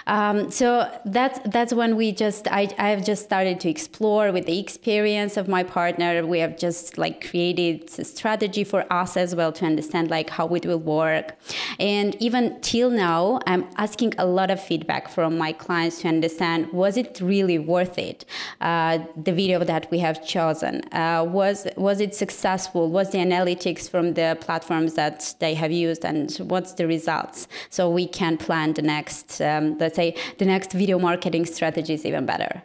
Um, 0.06 0.50
so 0.50 0.90
that's 1.04 1.40
that's 1.46 1.74
when 1.74 1.96
we 1.96 2.12
just 2.12 2.48
I 2.48 2.68
I've 2.78 3.04
just 3.04 3.24
started 3.24 3.60
to 3.60 3.68
explore 3.68 4.32
with 4.32 4.46
the 4.46 4.58
experience 4.58 5.36
of 5.36 5.46
my 5.48 5.62
partner. 5.62 6.24
We 6.24 6.38
have 6.38 6.56
just 6.56 6.96
like 6.96 7.28
created 7.28 7.90
a 7.98 8.04
strategy 8.04 8.64
for 8.64 8.90
us 8.90 9.16
as 9.16 9.34
well 9.34 9.52
to 9.52 9.66
understand 9.66 10.08
like 10.10 10.30
how 10.30 10.48
it 10.54 10.64
will 10.64 10.78
work, 10.78 11.36
and 11.78 12.14
even 12.22 12.60
till 12.62 12.90
now 12.90 13.40
I'm 13.46 13.66
asking 13.76 14.14
a 14.16 14.26
lot 14.26 14.50
of 14.50 14.62
feedback 14.62 15.08
from 15.08 15.36
my 15.36 15.52
clients 15.52 16.00
to 16.02 16.08
understand 16.08 16.72
was 16.72 16.96
it 16.96 17.20
really 17.20 17.58
worth 17.58 17.98
it 17.98 18.24
uh, 18.60 18.98
the 19.16 19.32
video 19.32 19.64
that 19.64 19.90
we 19.90 19.98
have 19.98 20.24
chosen 20.26 20.77
uh, 20.92 21.24
was 21.28 21.66
was 21.76 22.00
it 22.00 22.14
successful? 22.14 22.90
Was 22.90 23.10
the 23.10 23.18
analytics 23.18 23.88
from 23.88 24.14
the 24.14 24.36
platforms 24.40 24.94
that 24.94 25.34
they 25.40 25.54
have 25.54 25.72
used, 25.72 26.04
and 26.04 26.34
what's 26.52 26.72
the 26.74 26.86
results? 26.86 27.48
So 27.70 27.90
we 27.90 28.06
can 28.06 28.36
plan 28.36 28.74
the 28.74 28.82
next, 28.82 29.40
um, 29.40 29.78
let's 29.78 29.96
say, 29.96 30.16
the 30.38 30.44
next 30.44 30.72
video 30.72 30.98
marketing 30.98 31.46
strategies 31.46 32.04
even 32.04 32.26
better. 32.26 32.62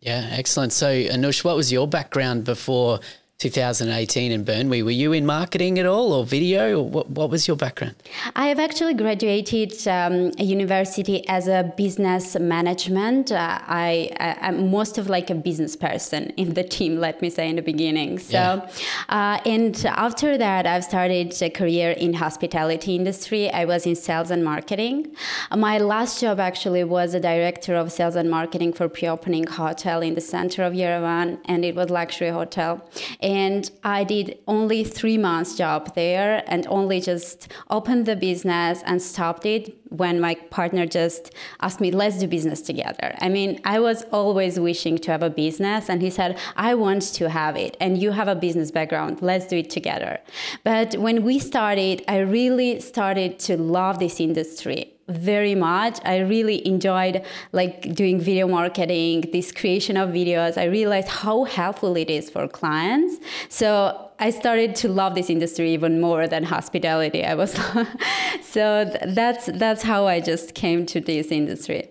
Yeah, 0.00 0.28
excellent. 0.32 0.72
So, 0.72 0.88
Anush, 0.88 1.44
what 1.44 1.56
was 1.56 1.72
your 1.72 1.88
background 1.88 2.44
before 2.44 3.00
2018 3.44 4.32
in 4.32 4.42
Burnwe. 4.42 4.82
Were 4.82 4.90
you 4.90 5.12
in 5.12 5.26
marketing 5.26 5.78
at 5.78 5.84
all 5.84 6.14
or 6.14 6.24
video? 6.24 6.78
Or 6.78 6.88
what, 6.88 7.10
what 7.10 7.28
was 7.28 7.46
your 7.46 7.58
background? 7.58 7.94
I 8.34 8.46
have 8.46 8.58
actually 8.58 8.94
graduated 8.94 9.86
um, 9.86 10.32
university 10.38 11.28
as 11.28 11.46
a 11.46 11.60
business 11.76 12.38
management. 12.38 13.32
Uh, 13.32 13.58
I, 13.66 14.10
I, 14.18 14.48
am 14.48 14.70
most 14.70 14.96
of 14.96 15.10
like 15.10 15.28
a 15.28 15.34
business 15.34 15.76
person 15.76 16.30
in 16.38 16.54
the 16.54 16.64
team, 16.64 16.96
let 16.96 17.20
me 17.20 17.28
say 17.28 17.50
in 17.50 17.56
the 17.56 17.66
beginning. 17.72 18.18
So, 18.18 18.32
yeah. 18.32 18.68
uh, 19.10 19.40
and 19.44 19.74
after 19.84 20.38
that, 20.38 20.66
I've 20.66 20.84
started 20.84 21.34
a 21.42 21.50
career 21.50 21.90
in 21.90 22.14
hospitality 22.14 22.96
industry. 22.96 23.50
I 23.50 23.66
was 23.66 23.84
in 23.84 23.94
sales 23.94 24.30
and 24.30 24.42
marketing. 24.42 25.14
My 25.54 25.76
last 25.76 26.18
job 26.22 26.40
actually 26.40 26.84
was 26.84 27.12
a 27.12 27.20
director 27.20 27.74
of 27.74 27.92
sales 27.92 28.16
and 28.16 28.30
marketing 28.30 28.72
for 28.72 28.88
pre-opening 28.88 29.46
hotel 29.46 30.00
in 30.00 30.14
the 30.14 30.22
center 30.22 30.62
of 30.62 30.72
Yerevan, 30.72 31.38
and 31.44 31.62
it 31.62 31.74
was 31.74 31.90
luxury 31.90 32.30
hotel 32.30 32.82
and 33.20 33.33
I 33.82 34.04
did 34.04 34.38
only 34.46 34.84
three 34.84 35.18
months 35.18 35.56
job 35.56 35.94
there 35.94 36.42
and 36.46 36.66
only 36.68 37.00
just 37.00 37.52
opened 37.70 38.06
the 38.06 38.16
business 38.16 38.82
and 38.86 39.00
stopped 39.00 39.46
it 39.46 39.76
when 39.90 40.20
my 40.20 40.34
partner 40.50 40.86
just 40.86 41.32
asked 41.60 41.80
me, 41.80 41.90
let's 41.90 42.18
do 42.18 42.26
business 42.26 42.60
together. 42.60 43.14
I 43.20 43.28
mean, 43.28 43.60
I 43.64 43.80
was 43.80 44.04
always 44.12 44.58
wishing 44.58 44.98
to 44.98 45.10
have 45.12 45.22
a 45.22 45.30
business 45.30 45.88
and 45.88 46.02
he 46.02 46.10
said, 46.10 46.38
I 46.56 46.74
want 46.74 47.02
to 47.14 47.28
have 47.28 47.56
it 47.56 47.76
and 47.80 47.98
you 48.02 48.10
have 48.12 48.28
a 48.28 48.34
business 48.34 48.70
background, 48.70 49.22
let's 49.22 49.46
do 49.46 49.58
it 49.58 49.70
together. 49.70 50.18
But 50.64 50.96
when 50.96 51.22
we 51.24 51.38
started, 51.38 52.02
I 52.08 52.18
really 52.18 52.80
started 52.80 53.38
to 53.40 53.56
love 53.56 53.98
this 53.98 54.20
industry 54.20 54.93
very 55.08 55.54
much. 55.54 55.98
I 56.04 56.18
really 56.18 56.66
enjoyed 56.66 57.22
like 57.52 57.94
doing 57.94 58.20
video 58.20 58.48
marketing, 58.48 59.24
this 59.32 59.52
creation 59.52 59.96
of 59.96 60.10
videos. 60.10 60.56
I 60.56 60.64
realized 60.64 61.08
how 61.08 61.44
helpful 61.44 61.96
it 61.96 62.10
is 62.10 62.30
for 62.30 62.48
clients. 62.48 63.16
So 63.48 64.10
I 64.18 64.30
started 64.30 64.74
to 64.76 64.88
love 64.88 65.14
this 65.14 65.28
industry 65.28 65.72
even 65.72 66.00
more 66.00 66.26
than 66.26 66.44
hospitality. 66.44 67.24
I 67.24 67.34
was 67.34 67.52
so 68.42 68.90
that's 69.06 69.46
that's 69.46 69.82
how 69.82 70.06
I 70.06 70.20
just 70.20 70.54
came 70.54 70.86
to 70.86 71.00
this 71.00 71.30
industry. 71.30 71.88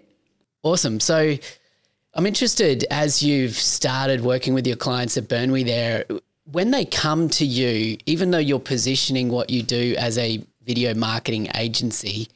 Awesome. 0.63 0.99
So 0.99 1.37
I'm 2.15 2.25
interested 2.25 2.85
as 2.89 3.21
you've 3.21 3.55
started 3.55 4.21
working 4.21 4.53
with 4.53 4.65
your 4.65 4.77
clients 4.77 5.17
at 5.17 5.25
Burnwe 5.25 5.65
there, 5.65 6.05
when 6.51 6.71
they 6.71 6.85
come 6.85 7.29
to 7.29 7.45
you, 7.45 7.97
even 8.05 8.31
though 8.31 8.37
you're 8.37 8.59
positioning 8.59 9.29
what 9.29 9.49
you 9.49 9.63
do 9.63 9.95
as 9.97 10.17
a 10.17 10.43
video 10.61 10.93
marketing 10.93 11.49
agency, 11.55 12.29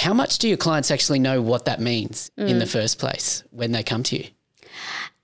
how 0.00 0.14
much 0.14 0.38
do 0.38 0.48
your 0.48 0.56
clients 0.56 0.90
actually 0.90 1.18
know 1.18 1.42
what 1.42 1.66
that 1.66 1.78
means 1.78 2.30
mm. 2.38 2.48
in 2.48 2.58
the 2.58 2.64
mm. 2.64 2.72
first 2.72 2.98
place 2.98 3.44
when 3.50 3.72
they 3.72 3.82
come 3.82 4.02
to 4.04 4.16
you? 4.16 4.28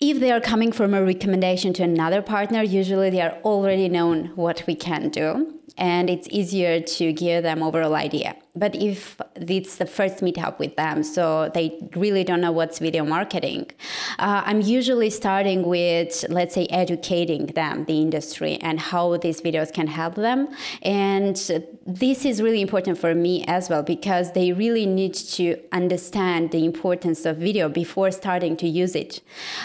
If 0.00 0.21
they 0.21 0.30
are 0.30 0.40
coming 0.40 0.73
from 0.73 0.92
a 0.92 1.02
recommendation 1.02 1.73
to 1.75 1.83
another 1.83 2.21
partner, 2.21 2.62
usually 2.62 3.09
they 3.09 3.23
are 3.23 3.38
already 3.42 3.88
known 3.88 4.33
what 4.37 4.62
we 4.66 4.75
can 4.75 5.09
do 5.09 5.59
and 5.78 6.11
it's 6.11 6.28
easier 6.30 6.80
to 6.80 7.12
give 7.12 7.42
them 7.42 7.62
overall 7.62 7.95
idea. 7.95 8.37
But 8.56 8.75
if 8.75 9.20
it's 9.36 9.76
the 9.76 9.86
first 9.86 10.16
meetup 10.18 10.58
with 10.58 10.76
them, 10.76 11.02
so 11.02 11.50
they 11.52 11.78
really 11.94 12.25
don't 12.25 12.40
know 12.40 12.52
what's 12.52 12.78
video 12.78 13.04
marketing, 13.04 13.70
uh, 14.18 14.42
I'm 14.44 14.62
usually 14.62 15.10
starting 15.10 15.66
with, 15.66 16.25
let's 16.30 16.54
say, 16.54 16.66
educating 16.70 17.46
them 17.46 17.84
the 17.84 18.00
industry 18.00 18.56
and 18.56 18.80
how 18.80 19.16
these 19.18 19.40
videos 19.40 19.72
can 19.72 19.86
help 19.86 20.14
them. 20.14 20.48
And 20.82 21.36
this 21.86 22.25
is 22.25 22.40
really 22.40 22.62
important 22.62 22.98
for 22.98 23.14
me 23.14 23.44
as 23.46 23.68
well 23.68 23.82
because 23.82 24.32
they 24.32 24.52
really 24.52 24.86
need 24.86 25.14
to 25.14 25.60
understand 25.72 26.50
the 26.50 26.64
importance 26.64 27.26
of 27.26 27.36
video 27.36 27.68
before 27.68 28.10
starting 28.10 28.56
to 28.56 28.66
use 28.66 28.94
it. 28.94 29.20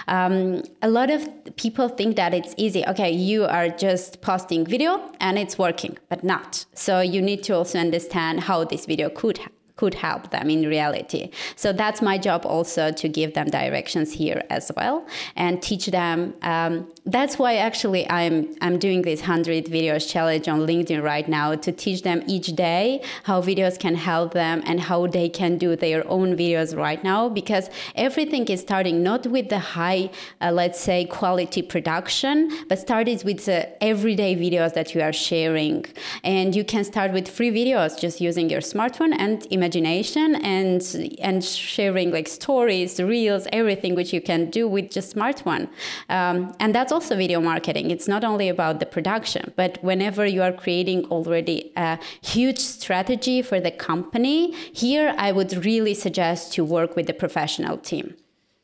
Um, 0.08 0.64
a 0.82 0.90
lot 0.90 1.10
of 1.10 1.28
people 1.56 1.88
think 1.90 2.18
that 2.18 2.34
it's 2.34 2.54
easy. 2.58 2.86
Okay, 2.88 3.12
you 3.12 3.46
are 3.46 3.70
just 3.70 4.22
posting 4.22 4.66
video 4.66 5.12
and 5.20 5.38
it's 5.38 5.58
working 5.58 5.98
but 6.10 6.24
not. 6.24 6.66
So 6.74 7.00
you 7.00 7.22
need 7.22 7.44
to 7.44 7.56
also 7.56 7.80
understand 7.80 8.42
how 8.42 8.66
this 8.66 8.81
video. 8.86 9.10
Could 9.10 9.40
could 9.82 9.96
help 9.96 10.24
them 10.30 10.48
in 10.56 10.62
reality. 10.78 11.24
So 11.56 11.68
that's 11.82 12.02
my 12.10 12.18
job 12.28 12.42
also 12.56 12.84
to 13.02 13.06
give 13.20 13.34
them 13.38 13.48
directions 13.62 14.10
here 14.22 14.40
as 14.58 14.66
well 14.78 14.96
and 15.36 15.54
teach 15.70 15.86
them. 15.88 16.18
Um, 16.54 16.74
that's 17.16 17.36
why 17.42 17.52
actually 17.68 18.04
I'm 18.20 18.36
I'm 18.66 18.78
doing 18.78 19.02
this 19.10 19.22
100 19.22 19.66
videos 19.78 20.04
challenge 20.14 20.46
on 20.54 20.60
LinkedIn 20.72 21.02
right 21.14 21.28
now 21.40 21.48
to 21.66 21.72
teach 21.72 22.00
them 22.04 22.20
each 22.36 22.50
day 22.68 23.02
how 23.30 23.38
videos 23.52 23.76
can 23.86 23.96
help 23.96 24.30
them 24.44 24.58
and 24.70 24.78
how 24.90 25.00
they 25.18 25.28
can 25.40 25.52
do 25.66 25.76
their 25.86 26.02
own 26.16 26.30
videos 26.42 26.70
right 26.86 27.02
now 27.04 27.22
because 27.42 27.66
everything 28.08 28.46
is 28.56 28.60
starting 28.68 29.02
not 29.10 29.22
with 29.36 29.48
the 29.50 29.62
high, 29.78 30.04
uh, 30.42 30.52
let's 30.62 30.80
say, 30.90 31.00
quality 31.20 31.62
production, 31.74 32.36
but 32.70 32.78
started 32.88 33.24
with 33.30 33.40
the 33.50 33.60
everyday 33.92 34.34
videos 34.46 34.72
that 34.78 34.88
you 34.94 35.02
are 35.08 35.16
sharing. 35.30 35.80
And 36.24 36.56
you 36.58 36.64
can 36.74 36.84
start 36.94 37.10
with 37.18 37.28
free 37.38 37.52
videos 37.62 37.92
just 38.06 38.22
using 38.30 38.48
your 38.54 38.64
smartphone 38.74 39.14
and 39.26 39.36
image 39.50 39.71
imagination 39.76 40.36
and 40.36 40.82
and 41.20 41.44
sharing 41.44 42.12
like 42.12 42.28
stories, 42.28 43.00
reels, 43.00 43.48
everything 43.52 43.96
which 43.96 44.14
you 44.14 44.22
can 44.22 44.50
do 44.50 44.68
with 44.68 44.92
just 44.92 45.16
smartphone. 45.16 45.68
Um, 46.10 46.54
and 46.60 46.76
that's 46.76 46.92
also 46.92 47.16
video 47.16 47.40
marketing. 47.40 47.92
It's 47.92 48.08
not 48.08 48.24
only 48.24 48.50
about 48.50 48.80
the 48.80 48.86
production, 48.86 49.54
but 49.56 49.78
whenever 49.82 50.26
you 50.26 50.42
are 50.44 50.52
creating 50.52 51.06
already 51.06 51.72
a 51.76 51.98
huge 52.22 52.60
strategy 52.60 53.42
for 53.42 53.60
the 53.60 53.72
company, 53.72 54.54
here 54.74 55.14
I 55.18 55.32
would 55.32 55.66
really 55.66 55.94
suggest 55.94 56.54
to 56.54 56.66
work 56.66 56.96
with 56.96 57.08
the 57.08 57.14
professional 57.14 57.78
team. 57.78 58.16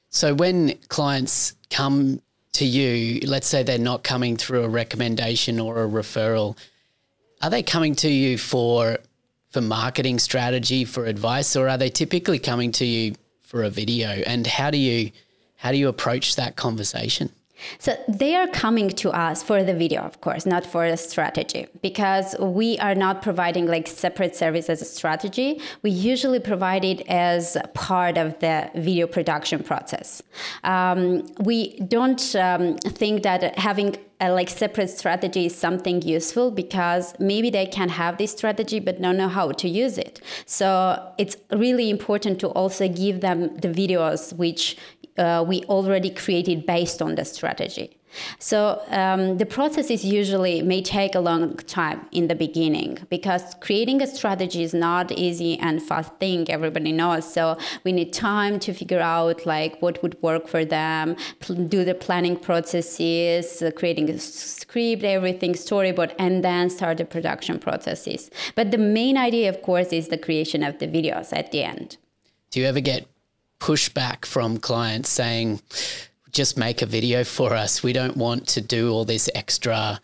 So 0.10 0.34
when 0.34 0.78
clients 0.90 1.54
come 1.70 2.22
to 2.54 2.66
you, 2.66 3.20
let's 3.28 3.48
say 3.48 3.64
they're 3.64 3.78
not 3.78 4.04
coming 4.04 4.38
through 4.38 4.64
a 4.64 4.70
recommendation 4.70 5.60
or 5.60 5.84
a 5.84 5.88
referral, 5.88 6.58
are 7.42 7.52
they 7.52 7.62
coming 7.64 7.96
to 7.96 8.10
you 8.10 8.38
for 8.38 8.98
for 9.58 9.62
marketing 9.62 10.20
strategy, 10.20 10.86
for 10.86 11.06
advice, 11.06 11.56
or 11.56 11.68
are 11.68 11.80
they 11.80 11.90
typically 11.90 12.38
coming 12.38 12.72
to 12.72 12.86
you 12.86 13.16
for 13.42 13.64
a 13.64 13.72
video? 13.72 14.10
And 14.10 14.46
how 14.46 14.70
do 14.70 14.78
you 14.78 15.12
how 15.56 15.72
do 15.72 15.78
you 15.78 15.88
approach 15.88 16.36
that 16.36 16.56
conversation? 16.56 17.32
So 17.80 17.98
they 18.08 18.36
are 18.36 18.48
coming 18.50 18.90
to 19.02 19.10
us 19.10 19.42
for 19.42 19.64
the 19.64 19.74
video, 19.74 20.02
of 20.02 20.22
course, 20.22 20.46
not 20.46 20.64
for 20.64 20.88
the 20.92 20.96
strategy, 20.96 21.66
because 21.82 22.36
we 22.40 22.78
are 22.78 22.94
not 22.94 23.24
providing 23.24 23.66
like 23.66 23.88
separate 23.88 24.36
service 24.36 24.70
as 24.70 24.84
a 24.84 24.86
strategy. 24.86 25.60
We 25.82 25.90
usually 25.90 26.40
provide 26.40 26.86
it 26.86 27.02
as 27.08 27.58
part 27.74 28.20
of 28.20 28.38
the 28.38 28.70
video 28.76 29.08
production 29.08 29.64
process. 29.64 30.22
Um, 30.64 31.26
we 31.40 31.80
don't 31.80 32.36
um, 32.36 32.78
think 32.78 33.24
that 33.24 33.58
having 33.58 33.98
a 34.20 34.32
like 34.32 34.50
separate 34.50 34.90
strategy 34.90 35.46
is 35.46 35.56
something 35.56 36.02
useful 36.02 36.50
because 36.52 37.14
maybe 37.20 37.50
they 37.50 37.66
can 37.66 37.90
have 37.90 38.18
this 38.18 38.32
strategy 38.32 38.80
but 38.80 39.02
don't 39.02 39.18
know 39.18 39.28
how 39.28 39.52
to 39.52 39.70
use 39.70 39.98
it. 39.98 40.22
So 40.46 41.14
it's 41.18 41.38
really 41.52 41.90
important 41.90 42.40
to 42.40 42.48
also 42.50 42.88
give 42.88 43.22
them 43.22 43.56
the 43.58 43.68
videos 43.68 44.34
which 44.34 44.78
uh, 45.18 45.44
we 45.48 45.64
already 45.66 46.10
created 46.10 46.66
based 46.66 47.02
on 47.02 47.16
the 47.16 47.26
strategy. 47.26 47.97
So 48.40 48.82
um, 48.90 49.38
the 49.38 49.46
process 49.46 49.90
is 49.90 50.04
usually 50.04 50.62
may 50.62 50.82
take 50.82 51.16
a 51.16 51.20
long 51.20 51.56
time 51.58 52.06
in 52.12 52.28
the 52.28 52.36
beginning 52.36 53.00
because 53.10 53.56
creating 53.62 54.02
a 54.02 54.08
strategy 54.08 54.64
is 54.64 54.74
not 54.74 55.12
easy 55.12 55.58
and 55.60 55.82
fast 55.82 56.14
thing. 56.20 56.50
Everybody 56.50 56.92
knows. 56.92 57.32
So 57.32 57.58
we 57.84 57.92
need 57.92 58.14
time 58.14 58.60
to 58.60 58.74
figure 58.74 59.00
out 59.00 59.46
like 59.46 59.82
what 59.82 60.02
would 60.02 60.22
work 60.22 60.48
for 60.48 60.64
them, 60.66 61.16
do 61.68 61.84
the 61.84 61.96
planning 61.96 62.38
processes, 62.38 63.62
uh, 63.62 63.72
creating 63.72 64.10
a 64.10 64.18
script, 64.20 65.04
everything, 65.04 65.54
storyboard, 65.54 66.14
and 66.18 66.44
then 66.44 66.70
start 66.70 66.98
the 66.98 67.06
production 67.06 67.60
processes. 67.60 68.30
But 68.56 68.72
the 68.72 68.78
main 68.78 69.18
idea, 69.18 69.50
of 69.50 69.62
course, 69.62 69.94
is 69.94 70.08
the 70.08 70.18
creation 70.18 70.64
of 70.64 70.80
the 70.80 70.88
videos 70.88 71.36
at 71.38 71.52
the 71.52 71.64
end. 71.64 71.98
Do 72.52 72.60
you 72.60 72.66
ever 72.66 72.80
get 72.80 73.08
pushback 73.60 74.26
from 74.26 74.58
clients 74.58 75.10
saying, 75.10 75.62
just 76.32 76.58
make 76.58 76.82
a 76.82 76.86
video 76.86 77.24
for 77.24 77.54
us. 77.54 77.84
We 77.84 77.94
don't 77.94 78.18
want 78.18 78.48
to 78.50 78.62
do 78.62 78.92
all 78.92 79.06
this 79.06 79.30
extra 79.34 80.00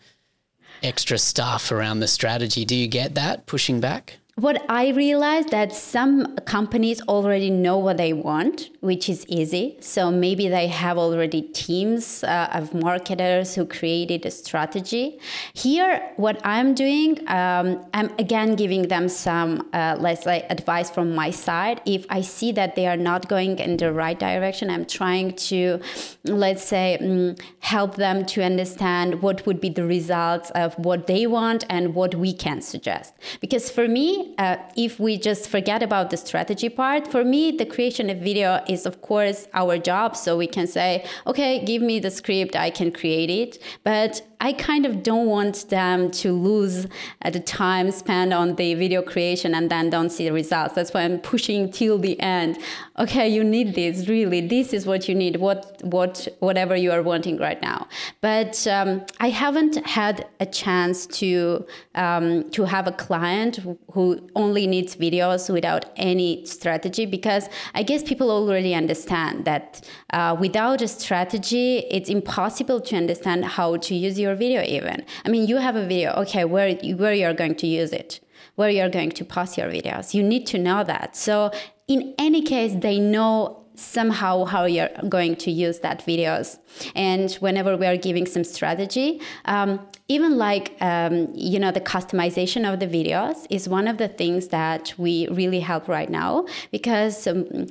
extra 0.82 1.16
stuff 1.16 1.72
around 1.72 2.00
the 2.00 2.08
strategy. 2.08 2.64
Do 2.64 2.76
you 2.76 2.86
get 2.86 3.14
that 3.14 3.46
pushing 3.46 3.80
back? 3.80 4.18
What 4.36 4.64
I 4.68 4.88
realized 4.88 5.50
that 5.50 5.72
some 5.72 6.34
companies 6.38 7.00
already 7.02 7.50
know 7.50 7.78
what 7.78 7.98
they 7.98 8.12
want, 8.12 8.70
which 8.80 9.08
is 9.08 9.24
easy. 9.28 9.76
So 9.78 10.10
maybe 10.10 10.48
they 10.48 10.66
have 10.66 10.98
already 10.98 11.42
teams 11.42 12.24
uh, 12.24 12.48
of 12.52 12.74
marketers 12.74 13.54
who 13.54 13.64
created 13.64 14.26
a 14.26 14.32
strategy. 14.32 15.20
Here, 15.52 16.02
what 16.16 16.40
I'm 16.44 16.74
doing, 16.74 17.20
um, 17.28 17.86
I'm 17.94 18.12
again 18.18 18.56
giving 18.56 18.88
them 18.88 19.08
some, 19.08 19.68
uh, 19.72 19.96
let's 20.00 20.24
say, 20.24 20.44
advice 20.50 20.90
from 20.90 21.14
my 21.14 21.30
side. 21.30 21.80
If 21.86 22.04
I 22.10 22.20
see 22.20 22.50
that 22.52 22.74
they 22.74 22.88
are 22.88 22.96
not 22.96 23.28
going 23.28 23.60
in 23.60 23.76
the 23.76 23.92
right 23.92 24.18
direction, 24.18 24.68
I'm 24.68 24.84
trying 24.84 25.36
to, 25.36 25.80
let's 26.24 26.64
say, 26.64 26.98
um, 26.98 27.36
help 27.60 27.94
them 27.94 28.26
to 28.26 28.42
understand 28.42 29.22
what 29.22 29.46
would 29.46 29.60
be 29.60 29.68
the 29.68 29.86
results 29.86 30.50
of 30.56 30.74
what 30.74 31.06
they 31.06 31.28
want 31.28 31.64
and 31.70 31.94
what 31.94 32.16
we 32.16 32.32
can 32.32 32.60
suggest. 32.60 33.14
Because 33.40 33.70
for 33.70 33.86
me, 33.86 34.23
uh, 34.38 34.56
if 34.76 34.98
we 34.98 35.18
just 35.18 35.48
forget 35.48 35.82
about 35.82 36.10
the 36.10 36.16
strategy 36.16 36.68
part, 36.68 37.06
for 37.06 37.24
me, 37.24 37.52
the 37.52 37.66
creation 37.66 38.10
of 38.10 38.18
video 38.18 38.62
is, 38.68 38.86
of 38.86 39.00
course, 39.02 39.48
our 39.54 39.78
job. 39.78 40.16
So 40.16 40.36
we 40.36 40.46
can 40.46 40.66
say, 40.66 41.04
okay, 41.26 41.64
give 41.64 41.82
me 41.82 41.98
the 41.98 42.10
script, 42.10 42.56
I 42.56 42.70
can 42.70 42.92
create 42.92 43.30
it. 43.30 43.62
But 43.82 44.22
I 44.44 44.52
kind 44.52 44.84
of 44.84 45.02
don't 45.02 45.26
want 45.26 45.70
them 45.70 46.10
to 46.10 46.32
lose 46.32 46.86
uh, 47.22 47.30
the 47.30 47.40
time 47.40 47.90
spent 47.90 48.34
on 48.34 48.56
the 48.56 48.74
video 48.74 49.00
creation 49.00 49.54
and 49.54 49.70
then 49.70 49.88
don't 49.88 50.10
see 50.10 50.24
the 50.24 50.34
results. 50.34 50.74
That's 50.74 50.92
why 50.92 51.02
I'm 51.02 51.18
pushing 51.18 51.72
till 51.72 51.96
the 51.98 52.20
end. 52.20 52.58
Okay, 52.98 53.26
you 53.26 53.42
need 53.42 53.74
this 53.74 54.06
really. 54.06 54.42
This 54.46 54.74
is 54.74 54.84
what 54.84 55.08
you 55.08 55.14
need. 55.14 55.36
What 55.36 55.80
what 55.82 56.28
whatever 56.40 56.76
you 56.76 56.92
are 56.92 57.02
wanting 57.02 57.38
right 57.38 57.60
now. 57.62 57.88
But 58.20 58.66
um, 58.66 59.06
I 59.18 59.30
haven't 59.30 59.76
had 59.86 60.26
a 60.40 60.46
chance 60.46 61.06
to 61.20 61.64
um, 61.94 62.50
to 62.50 62.64
have 62.64 62.86
a 62.86 62.92
client 62.92 63.60
who 63.92 64.13
only 64.34 64.66
needs 64.66 64.96
videos 64.96 65.52
without 65.52 65.84
any 65.96 66.44
strategy 66.46 67.06
because 67.06 67.48
I 67.74 67.82
guess 67.82 68.02
people 68.02 68.30
already 68.30 68.74
understand 68.74 69.44
that 69.44 69.88
uh, 70.10 70.36
without 70.38 70.82
a 70.82 70.88
strategy, 70.88 71.78
it's 71.90 72.08
impossible 72.08 72.80
to 72.82 72.96
understand 72.96 73.44
how 73.44 73.76
to 73.76 73.94
use 73.94 74.18
your 74.18 74.34
video 74.34 74.62
even. 74.62 75.04
I 75.24 75.28
mean, 75.28 75.46
you 75.46 75.56
have 75.56 75.76
a 75.76 75.86
video, 75.86 76.12
okay, 76.22 76.44
where, 76.44 76.74
where 76.74 77.14
you're 77.14 77.34
going 77.34 77.56
to 77.56 77.66
use 77.66 77.92
it, 77.92 78.20
where 78.56 78.70
you're 78.70 78.90
going 78.90 79.12
to 79.12 79.24
post 79.24 79.58
your 79.58 79.68
videos. 79.68 80.14
You 80.14 80.22
need 80.22 80.46
to 80.48 80.58
know 80.58 80.84
that. 80.84 81.16
So 81.16 81.50
in 81.88 82.14
any 82.18 82.42
case, 82.42 82.74
they 82.76 82.98
know 82.98 83.64
somehow 83.76 84.44
how 84.44 84.64
you're 84.64 84.88
going 85.08 85.34
to 85.34 85.50
use 85.50 85.80
that 85.80 86.00
videos 86.06 86.58
and 86.94 87.32
whenever 87.34 87.76
we 87.76 87.86
are 87.86 87.96
giving 87.96 88.24
some 88.24 88.44
strategy 88.44 89.20
um, 89.46 89.80
even 90.08 90.36
like 90.36 90.76
um, 90.80 91.28
you 91.34 91.58
know 91.58 91.72
the 91.72 91.80
customization 91.80 92.70
of 92.70 92.78
the 92.78 92.86
videos 92.86 93.46
is 93.48 93.68
one 93.68 93.88
of 93.88 93.96
the 93.96 94.08
things 94.08 94.48
that 94.48 94.92
we 94.98 95.26
really 95.28 95.60
help 95.60 95.88
right 95.88 96.10
now 96.10 96.44
because 96.70 97.26
um, 97.26 97.66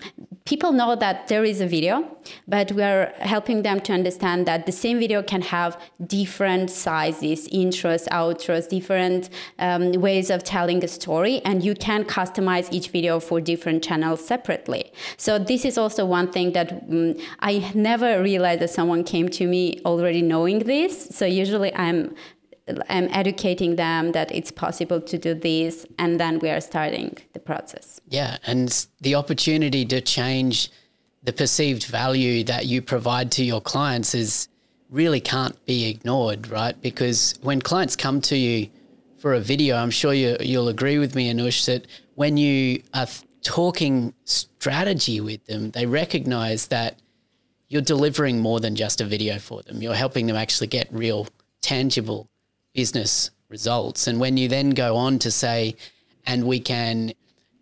people 0.45 0.71
know 0.71 0.95
that 0.95 1.27
there 1.27 1.45
is 1.45 1.61
a 1.61 1.67
video, 1.67 2.17
but 2.47 2.71
we 2.73 2.83
are 2.83 3.13
helping 3.19 3.63
them 3.63 3.79
to 3.79 3.93
understand 3.93 4.45
that 4.45 4.65
the 4.65 4.71
same 4.71 4.99
video 4.99 5.23
can 5.23 5.41
have 5.41 5.79
different 6.05 6.69
sizes, 6.69 7.47
intros, 7.49 8.07
outros, 8.09 8.67
different 8.67 9.29
um, 9.59 9.93
ways 9.93 10.29
of 10.29 10.43
telling 10.43 10.83
a 10.83 10.87
story, 10.87 11.41
and 11.45 11.63
you 11.63 11.73
can 11.75 12.03
customize 12.03 12.67
each 12.71 12.89
video 12.89 13.19
for 13.19 13.39
different 13.39 13.83
channels 13.83 14.25
separately. 14.25 14.91
So 15.17 15.39
this 15.39 15.65
is 15.65 15.77
also 15.77 16.05
one 16.05 16.31
thing 16.31 16.51
that 16.53 16.71
um, 16.71 17.15
I 17.39 17.71
never 17.73 18.21
realized 18.21 18.61
that 18.61 18.69
someone 18.69 19.03
came 19.03 19.29
to 19.29 19.47
me 19.47 19.79
already 19.85 20.21
knowing 20.21 20.59
this. 20.59 21.07
So 21.11 21.25
usually 21.25 21.73
I'm 21.75 22.15
I'm 22.67 23.09
educating 23.11 23.75
them 23.75 24.13
that 24.13 24.31
it's 24.31 24.51
possible 24.51 25.01
to 25.01 25.17
do 25.17 25.33
this, 25.33 25.85
and 25.99 26.19
then 26.19 26.39
we 26.39 26.49
are 26.49 26.61
starting 26.61 27.17
the 27.33 27.39
process. 27.39 27.99
Yeah, 28.07 28.37
and 28.45 28.87
the 29.01 29.15
opportunity 29.15 29.85
to 29.85 29.99
change 29.99 30.71
the 31.23 31.33
perceived 31.33 31.85
value 31.85 32.43
that 32.45 32.65
you 32.65 32.81
provide 32.81 33.31
to 33.33 33.43
your 33.43 33.61
clients 33.61 34.15
is 34.15 34.47
really 34.89 35.19
can't 35.19 35.63
be 35.65 35.89
ignored, 35.89 36.49
right? 36.49 36.79
Because 36.81 37.33
when 37.41 37.61
clients 37.61 37.95
come 37.95 38.21
to 38.21 38.37
you 38.37 38.69
for 39.17 39.33
a 39.33 39.39
video, 39.39 39.75
I'm 39.75 39.89
sure 39.89 40.13
you, 40.13 40.37
you'll 40.39 40.67
agree 40.69 40.97
with 40.97 41.15
me, 41.15 41.33
Anush, 41.33 41.65
that 41.65 41.87
when 42.15 42.37
you 42.37 42.83
are 42.93 43.07
talking 43.41 44.13
strategy 44.25 45.19
with 45.19 45.45
them, 45.45 45.71
they 45.71 45.85
recognize 45.85 46.67
that 46.67 46.99
you're 47.67 47.81
delivering 47.81 48.39
more 48.39 48.59
than 48.59 48.75
just 48.75 49.01
a 49.01 49.05
video 49.05 49.39
for 49.39 49.61
them. 49.63 49.81
You're 49.81 49.95
helping 49.95 50.27
them 50.27 50.35
actually 50.35 50.67
get 50.67 50.87
real, 50.91 51.27
tangible 51.61 52.29
business 52.73 53.31
results. 53.49 54.07
And 54.07 54.19
when 54.19 54.37
you 54.37 54.47
then 54.47 54.71
go 54.71 54.95
on 54.95 55.19
to 55.19 55.31
say, 55.31 55.75
and 56.25 56.45
we 56.45 56.59
can, 56.59 57.13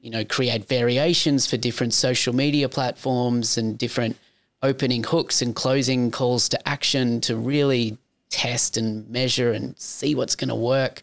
you 0.01 0.09
know, 0.09 0.23
create 0.23 0.67
variations 0.67 1.47
for 1.47 1.57
different 1.57 1.93
social 1.93 2.33
media 2.33 2.69
platforms 2.69 3.57
and 3.57 3.77
different 3.77 4.17
opening 4.63 5.03
hooks 5.03 5.41
and 5.41 5.55
closing 5.55 6.11
calls 6.11 6.47
to 6.49 6.67
action 6.67 7.19
to 7.21 7.35
really 7.35 7.97
test 8.29 8.77
and 8.77 9.09
measure 9.09 9.51
and 9.51 9.77
see 9.79 10.15
what's 10.15 10.35
going 10.35 10.49
to 10.49 10.55
work, 10.55 11.01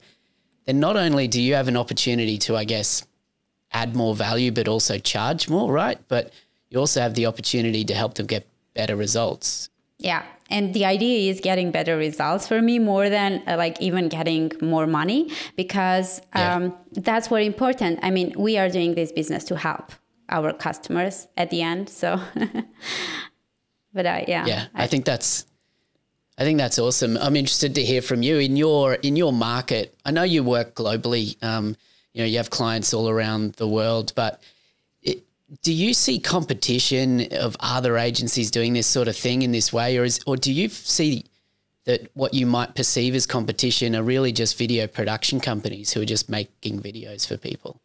then 0.65 0.81
not 0.81 0.97
only 0.97 1.29
do 1.29 1.41
you 1.41 1.55
have 1.55 1.69
an 1.69 1.77
opportunity 1.77 2.39
to, 2.39 2.57
I 2.57 2.65
guess, 2.65 3.07
add 3.73 3.95
more 3.95 4.15
value, 4.15 4.51
but 4.51 4.69
also 4.69 4.99
charge 4.99 5.49
more, 5.49 5.73
right? 5.73 5.99
But 6.09 6.33
you 6.71 6.79
also 6.79 7.01
have 7.01 7.15
the 7.15 7.27
opportunity 7.27 7.85
to 7.85 7.95
help 7.95 8.15
them 8.15 8.27
get 8.27 8.47
better 8.75 8.97
results. 8.97 9.71
Yeah, 9.99 10.25
and 10.49 10.75
the 10.75 10.85
idea 10.85 11.31
is 11.31 11.41
getting 11.41 11.71
better 11.71 11.97
results 11.97 12.49
for 12.49 12.61
me 12.63 12.79
more 12.79 13.09
than 13.09 13.43
uh, 13.47 13.57
like 13.57 13.81
even 13.81 14.09
getting 14.09 14.53
more 14.61 14.87
money 14.87 15.31
because 15.57 16.21
um, 16.33 16.65
yeah. 16.65 16.71
that's 16.93 17.29
very 17.29 17.47
important 17.47 17.99
i 18.03 18.11
mean 18.11 18.35
we 18.37 18.59
are 18.59 18.69
doing 18.69 18.95
this 18.95 19.13
business 19.13 19.45
to 19.45 19.57
help 19.57 19.93
our 20.29 20.53
customers 20.53 21.27
at 21.37 21.51
the 21.51 21.63
end 21.63 21.89
so 21.89 22.21
but 23.93 24.07
I, 24.07 24.25
yeah 24.29 24.47
yeah 24.47 24.67
I, 24.75 24.85
I 24.85 24.87
think 24.87 25.05
that's 25.05 25.47
I 26.41 26.45
think 26.45 26.59
that's 26.59 26.79
awesome. 26.79 27.17
I'm 27.17 27.35
interested 27.35 27.75
to 27.75 27.83
hear 27.83 28.01
from 28.01 28.23
you 28.23 28.39
in 28.39 28.57
your 28.57 28.95
in 28.95 29.17
your 29.17 29.33
market. 29.33 29.97
I 30.05 30.13
know 30.13 30.23
you 30.23 30.45
work 30.45 30.77
globally. 30.77 31.37
Um, 31.43 31.77
you 32.15 32.23
know, 32.23 32.27
you 32.27 32.37
have 32.37 32.49
clients 32.49 32.95
all 32.95 33.09
around 33.09 33.55
the 33.55 33.67
world, 33.67 34.13
but 34.15 34.41
do 35.63 35.73
you 35.73 35.95
see 35.95 36.19
competition 36.19 37.27
of 37.33 37.57
other 37.61 37.97
agencies 37.97 38.51
doing 38.51 38.75
this 38.75 38.87
sort 38.87 39.09
of 39.09 39.17
thing 39.17 39.43
in 39.43 39.53
this 39.53 39.73
way, 39.73 39.97
or 39.97 40.05
is, 40.05 40.21
or 40.27 40.37
do 40.37 40.53
you 40.53 40.69
see 40.69 41.25
that 41.85 42.11
what 42.15 42.35
you 42.35 42.47
might 42.47 42.75
perceive 42.75 43.15
as 43.15 43.27
competition 43.27 43.97
are 43.97 44.03
really 44.03 44.31
just 44.31 44.59
video 44.59 44.87
production 44.87 45.41
companies 45.41 45.93
who 45.93 46.03
are 46.03 46.07
just 46.07 46.29
making 46.29 46.81
videos 46.81 47.27
for 47.27 47.37
people? 47.37 47.81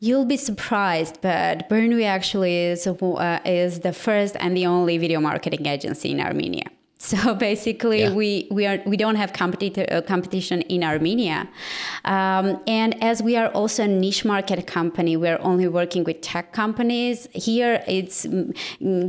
You'll 0.00 0.24
be 0.24 0.36
surprised, 0.36 1.18
but 1.20 1.68
Burnwe 1.68 2.04
actually 2.04 2.56
is 2.56 2.86
uh, 2.86 3.40
is 3.44 3.80
the 3.80 3.92
first 3.92 4.36
and 4.40 4.56
the 4.56 4.66
only 4.66 4.98
video 4.98 5.20
marketing 5.20 5.66
agency 5.66 6.10
in 6.10 6.20
Armenia. 6.20 6.64
So 7.02 7.34
basically, 7.48 8.02
yeah. 8.02 8.12
we, 8.12 8.46
we 8.50 8.64
are 8.64 8.80
we 8.86 8.96
don't 8.96 9.16
have 9.16 9.32
competi- 9.32 9.90
uh, 9.92 10.02
competition 10.02 10.62
in 10.62 10.84
Armenia, 10.84 11.48
um, 12.04 12.62
and 12.68 13.02
as 13.02 13.20
we 13.20 13.36
are 13.36 13.48
also 13.48 13.82
a 13.82 13.88
niche 13.88 14.24
market 14.24 14.68
company, 14.68 15.16
we're 15.16 15.40
only 15.40 15.66
working 15.66 16.04
with 16.04 16.20
tech 16.20 16.52
companies. 16.52 17.26
Here, 17.34 17.82
it's 17.88 18.24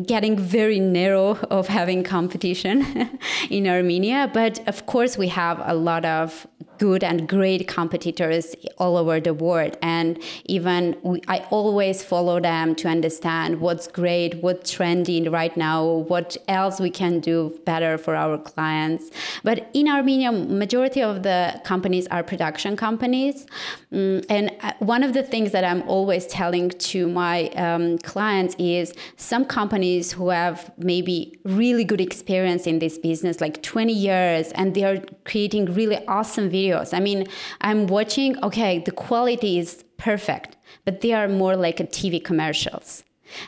getting 0.07 0.39
very 0.39 0.79
narrow 0.79 1.37
of 1.51 1.67
having 1.67 2.03
competition 2.03 3.09
in 3.51 3.67
Armenia, 3.67 4.31
but 4.33 4.67
of 4.67 4.87
course, 4.87 5.15
we 5.15 5.27
have 5.27 5.61
a 5.63 5.75
lot 5.75 6.03
of 6.03 6.47
good 6.79 7.03
and 7.03 7.29
great 7.29 7.67
competitors 7.67 8.55
all 8.77 8.97
over 8.97 9.19
the 9.19 9.33
world. 9.33 9.77
And 9.81 10.21
even 10.45 10.97
we, 11.03 11.21
I 11.27 11.39
always 11.49 12.03
follow 12.03 12.39
them 12.39 12.75
to 12.75 12.87
understand 12.87 13.61
what's 13.61 13.87
great, 13.87 14.41
what's 14.41 14.71
trending 14.71 15.29
right 15.31 15.55
now, 15.55 15.85
what 15.85 16.35
else 16.47 16.79
we 16.79 16.89
can 16.89 17.19
do 17.19 17.57
better 17.65 17.82
for 17.97 18.15
our 18.15 18.37
clients. 18.37 19.11
But 19.43 19.69
in 19.73 19.87
Armenia, 19.87 20.31
majority 20.31 21.01
of 21.01 21.23
the 21.23 21.61
companies 21.63 22.07
are 22.07 22.23
production 22.23 22.75
companies. 22.75 23.45
Mm, 23.91 24.25
and 24.29 24.51
uh, 24.61 24.73
one 24.79 25.03
of 25.03 25.13
the 25.13 25.23
things 25.23 25.51
that 25.51 25.63
I'm 25.63 25.81
always 25.87 26.25
telling 26.27 26.69
to 26.69 27.07
my 27.07 27.49
um, 27.65 27.97
clients 27.99 28.55
is 28.57 28.93
some 29.17 29.45
companies 29.45 30.11
who 30.11 30.29
have 30.29 30.71
maybe 30.77 31.39
really 31.43 31.83
good 31.83 32.01
experience 32.01 32.67
in 32.67 32.79
this 32.79 32.97
business, 32.97 33.41
like 33.41 33.61
20 33.61 33.93
years, 33.93 34.51
and 34.53 34.73
they 34.75 34.83
are 34.83 34.99
creating 35.25 35.65
really 35.73 35.99
awesome 36.07 36.49
videos. 36.49 36.93
I 36.93 36.99
mean, 36.99 37.27
I'm 37.61 37.87
watching, 37.87 38.41
okay, 38.43 38.79
the 38.79 38.91
quality 38.91 39.59
is 39.59 39.83
perfect, 39.97 40.57
but 40.85 41.01
they 41.01 41.13
are 41.13 41.27
more 41.27 41.55
like 41.55 41.79
a 41.79 41.85
TV 41.85 42.23
commercials. 42.23 43.03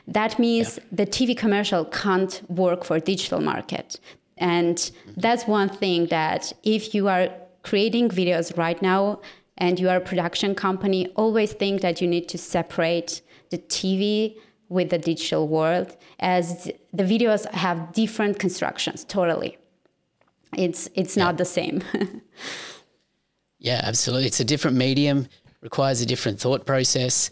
That 0.08 0.39
means 0.39 0.78
yeah. 0.78 0.84
the 0.91 1.06
TV 1.06 1.38
commercial 1.38 1.86
can't 1.86 2.41
work 2.50 2.84
for 2.84 3.00
digital 3.00 3.41
market. 3.41 4.00
And 4.38 4.78
mm-hmm. 4.78 5.12
that's 5.17 5.48
one 5.48 5.69
thing 5.69 6.08
that 6.08 6.52
if 6.63 6.93
you 6.93 7.08
are 7.08 7.30
creating 7.63 8.10
videos 8.10 8.56
right 8.58 8.82
now 8.82 9.21
and 9.58 9.80
you 9.80 9.89
are 9.89 9.98
a 9.98 10.02
production 10.02 10.56
company, 10.56 11.08
always 11.15 11.54
think 11.54 11.82
that 11.82 12.02
you 12.02 12.08
need 12.08 12.28
to 12.30 12.38
separate 12.38 13.21
the 13.50 13.58
TV 13.58 14.36
with 14.69 14.89
the 14.89 14.98
digital 14.98 15.48
world 15.48 15.95
as 16.19 16.71
the 16.93 17.04
videos 17.04 17.50
have 17.52 17.93
different 17.93 18.39
constructions 18.39 19.04
totally 19.04 19.58
it's 20.58 20.89
it's 20.95 21.15
yeah. 21.15 21.24
not 21.24 21.38
the 21.38 21.45
same 21.45 21.84
yeah 23.60 23.82
absolutely 23.84 24.26
it's 24.26 24.39
a 24.39 24.45
different 24.45 24.76
medium 24.76 25.28
requires 25.62 26.02
a 26.02 26.06
different 26.06 26.39
thought 26.39 26.65
process 26.65 27.30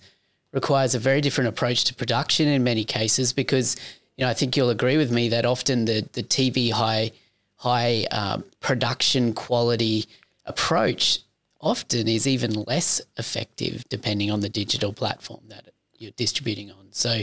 requires 0.51 0.93
a 0.93 0.99
very 0.99 1.21
different 1.21 1.47
approach 1.47 1.83
to 1.85 1.93
production 1.95 2.47
in 2.47 2.63
many 2.63 2.83
cases 2.83 3.33
because 3.33 3.75
you 4.17 4.25
know 4.25 4.29
I 4.29 4.33
think 4.33 4.55
you'll 4.55 4.69
agree 4.69 4.97
with 4.97 5.11
me 5.11 5.29
that 5.29 5.45
often 5.45 5.85
the 5.85 6.07
the 6.13 6.23
TV 6.23 6.71
high 6.71 7.11
high 7.55 8.05
uh, 8.11 8.39
production 8.59 9.33
quality 9.33 10.05
approach 10.45 11.19
often 11.61 12.07
is 12.07 12.27
even 12.27 12.51
less 12.63 13.01
effective 13.17 13.85
depending 13.89 14.29
on 14.29 14.41
the 14.41 14.49
digital 14.49 14.91
platform 14.91 15.39
that 15.47 15.69
you're 15.97 16.11
distributing 16.11 16.69
on. 16.71 16.87
So 16.91 17.21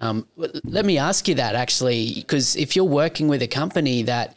um, 0.00 0.26
let 0.64 0.84
me 0.84 0.98
ask 0.98 1.28
you 1.28 1.34
that 1.36 1.54
actually, 1.54 2.14
because 2.14 2.56
if 2.56 2.74
you're 2.74 2.84
working 2.84 3.28
with 3.28 3.42
a 3.42 3.46
company 3.46 4.02
that 4.02 4.34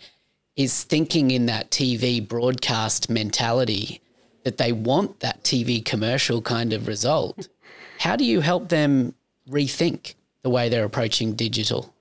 is 0.55 0.83
thinking 0.83 1.31
in 1.31 1.47
that 1.47 1.71
TV 1.71 2.25
broadcast 2.25 3.09
mentality, 3.09 4.01
that 4.43 4.57
they 4.57 4.71
want 4.71 5.21
that 5.21 5.41
TV 5.43 5.83
commercial 5.83 6.41
kind 6.41 6.73
of 6.73 6.87
result, 6.87 7.47
how 7.99 8.15
do 8.15 8.25
you 8.25 8.41
help 8.41 8.69
them 8.69 9.15
rethink 9.49 10.15
the 10.43 10.49
way 10.49 10.69
they're 10.69 10.83
approaching 10.83 11.33
digital? 11.33 11.93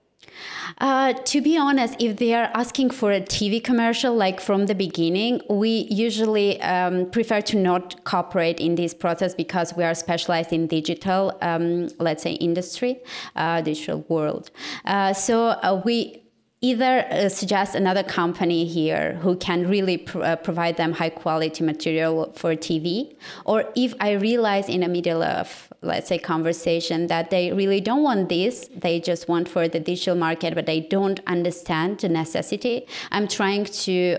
Uh, 0.78 1.12
to 1.12 1.40
be 1.40 1.56
honest, 1.56 1.94
if 2.00 2.16
they 2.16 2.34
are 2.34 2.50
asking 2.54 2.90
for 2.90 3.12
a 3.12 3.20
TV 3.20 3.62
commercial, 3.62 4.14
like 4.14 4.40
from 4.40 4.66
the 4.66 4.74
beginning, 4.74 5.40
we 5.48 5.86
usually 5.90 6.60
um, 6.62 7.08
prefer 7.10 7.40
to 7.40 7.56
not 7.56 8.02
cooperate 8.04 8.58
in 8.58 8.74
this 8.74 8.94
process 8.94 9.34
because 9.34 9.74
we 9.76 9.84
are 9.84 9.94
specialized 9.94 10.52
in 10.52 10.66
digital, 10.66 11.36
um, 11.42 11.88
let's 11.98 12.22
say, 12.22 12.32
industry, 12.32 13.00
uh, 13.36 13.60
digital 13.60 14.04
world. 14.08 14.50
Uh, 14.84 15.12
so 15.12 15.48
uh, 15.48 15.80
we 15.84 16.21
either 16.62 17.04
uh, 17.10 17.28
suggest 17.28 17.74
another 17.74 18.04
company 18.04 18.64
here 18.64 19.14
who 19.20 19.36
can 19.36 19.68
really 19.68 19.98
pr- 19.98 20.22
uh, 20.22 20.36
provide 20.36 20.76
them 20.76 20.92
high 20.92 21.10
quality 21.10 21.62
material 21.64 22.32
for 22.34 22.54
TV, 22.54 23.14
or 23.44 23.64
if 23.74 23.94
I 24.00 24.12
realize 24.12 24.68
in 24.68 24.80
the 24.80 24.88
middle 24.88 25.22
of 25.22 25.68
let's 25.82 26.08
say 26.08 26.18
conversation 26.18 27.08
that 27.08 27.30
they 27.30 27.52
really 27.52 27.80
don't 27.80 28.04
want 28.04 28.28
this, 28.28 28.70
they 28.76 29.00
just 29.00 29.28
want 29.28 29.48
for 29.48 29.66
the 29.68 29.80
digital 29.80 30.14
market, 30.14 30.54
but 30.54 30.64
they 30.64 30.80
don't 30.80 31.20
understand 31.26 31.98
the 31.98 32.08
necessity. 32.08 32.86
I'm 33.10 33.26
trying 33.26 33.64
to 33.64 34.18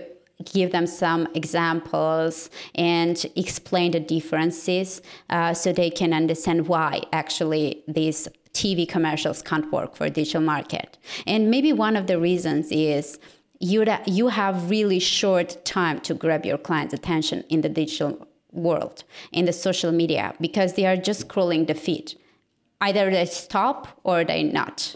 give 0.52 0.72
them 0.72 0.86
some 0.86 1.26
examples 1.34 2.50
and 2.74 3.24
explain 3.36 3.92
the 3.92 4.00
differences 4.00 5.00
uh, 5.30 5.54
so 5.54 5.72
they 5.72 5.90
can 5.90 6.12
understand 6.12 6.68
why 6.68 7.00
actually 7.12 7.82
these 7.88 8.28
TV 8.54 8.88
commercials 8.88 9.42
can't 9.42 9.70
work 9.70 9.94
for 9.96 10.08
digital 10.08 10.40
market. 10.40 10.96
And 11.26 11.50
maybe 11.50 11.72
one 11.72 11.96
of 11.96 12.06
the 12.06 12.18
reasons 12.18 12.70
is 12.70 13.18
you 13.60 13.84
you 14.06 14.28
have 14.28 14.70
really 14.70 14.98
short 14.98 15.64
time 15.64 16.00
to 16.00 16.14
grab 16.14 16.46
your 16.46 16.58
client's 16.58 16.94
attention 16.94 17.44
in 17.48 17.60
the 17.60 17.68
digital 17.68 18.26
world 18.52 19.04
in 19.32 19.44
the 19.44 19.52
social 19.52 19.92
media 19.92 20.34
because 20.40 20.74
they 20.74 20.86
are 20.86 20.96
just 20.96 21.28
scrolling 21.28 21.66
the 21.66 21.74
feed. 21.74 22.14
Either 22.80 23.10
they 23.10 23.26
stop 23.26 24.00
or 24.04 24.24
they 24.24 24.42
not. 24.42 24.94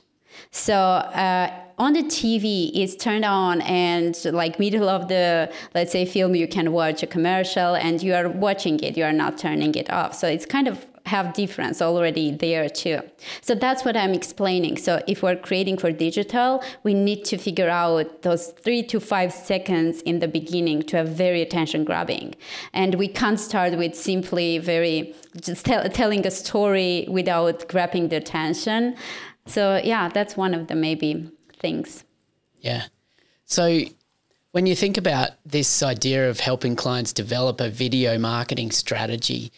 So 0.50 0.74
uh, 0.74 1.50
on 1.78 1.92
the 1.92 2.02
TV, 2.02 2.70
it's 2.74 2.96
turned 2.96 3.24
on, 3.24 3.60
and 3.62 4.16
like 4.26 4.58
middle 4.58 4.88
of 4.88 5.08
the 5.08 5.52
let's 5.74 5.92
say 5.92 6.04
film, 6.04 6.34
you 6.34 6.48
can 6.48 6.72
watch 6.72 7.02
a 7.02 7.06
commercial, 7.06 7.74
and 7.74 8.02
you 8.02 8.14
are 8.14 8.28
watching 8.28 8.80
it. 8.80 8.96
You 8.96 9.04
are 9.04 9.12
not 9.12 9.38
turning 9.38 9.74
it 9.74 9.90
off. 9.90 10.14
So 10.14 10.28
it's 10.28 10.46
kind 10.46 10.68
of 10.68 10.86
have 11.08 11.32
difference 11.34 11.82
already 11.82 12.30
there 12.30 12.68
too. 12.68 13.00
So 13.40 13.54
that's 13.54 13.84
what 13.84 13.96
I'm 13.96 14.14
explaining. 14.14 14.76
So 14.76 15.02
if 15.06 15.22
we're 15.22 15.36
creating 15.36 15.78
for 15.78 15.90
digital, 15.90 16.62
we 16.84 16.94
need 16.94 17.24
to 17.26 17.36
figure 17.38 17.68
out 17.68 18.22
those 18.22 18.48
three 18.64 18.82
to 18.84 19.00
five 19.00 19.32
seconds 19.32 20.02
in 20.02 20.20
the 20.20 20.28
beginning 20.28 20.82
to 20.84 20.98
have 20.98 21.08
very 21.08 21.42
attention 21.42 21.84
grabbing. 21.84 22.34
And 22.72 22.94
we 22.94 23.08
can't 23.08 23.40
start 23.40 23.76
with 23.76 23.94
simply 23.94 24.58
very 24.58 25.14
just 25.40 25.66
tell, 25.66 25.88
telling 25.88 26.26
a 26.26 26.30
story 26.30 27.06
without 27.08 27.68
grabbing 27.68 28.08
the 28.08 28.16
attention. 28.16 28.96
So 29.46 29.80
yeah, 29.82 30.08
that's 30.08 30.36
one 30.36 30.54
of 30.54 30.68
the 30.68 30.74
maybe 30.74 31.30
things. 31.58 32.04
Yeah. 32.60 32.84
So 33.44 33.80
when 34.52 34.66
you 34.66 34.74
think 34.74 34.96
about 34.96 35.30
this 35.44 35.82
idea 35.82 36.28
of 36.28 36.40
helping 36.40 36.76
clients 36.76 37.12
develop 37.12 37.60
a 37.60 37.70
video 37.70 38.18
marketing 38.18 38.70
strategy, 38.70 39.52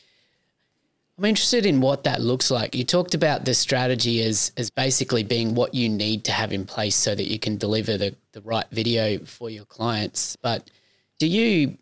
I'm 1.20 1.26
interested 1.26 1.66
in 1.66 1.82
what 1.82 2.04
that 2.04 2.22
looks 2.22 2.50
like. 2.50 2.74
You 2.74 2.82
talked 2.82 3.12
about 3.12 3.44
the 3.44 3.52
strategy 3.52 4.22
as 4.22 4.52
as 4.56 4.70
basically 4.70 5.22
being 5.22 5.54
what 5.54 5.74
you 5.74 5.86
need 5.86 6.24
to 6.24 6.32
have 6.32 6.50
in 6.50 6.64
place 6.64 6.96
so 6.96 7.14
that 7.14 7.30
you 7.30 7.38
can 7.38 7.58
deliver 7.58 7.98
the, 7.98 8.16
the 8.32 8.40
right 8.40 8.64
video 8.72 9.18
for 9.26 9.50
your 9.50 9.66
clients. 9.66 10.36
But 10.36 10.70
do 11.18 11.26
you 11.26 11.76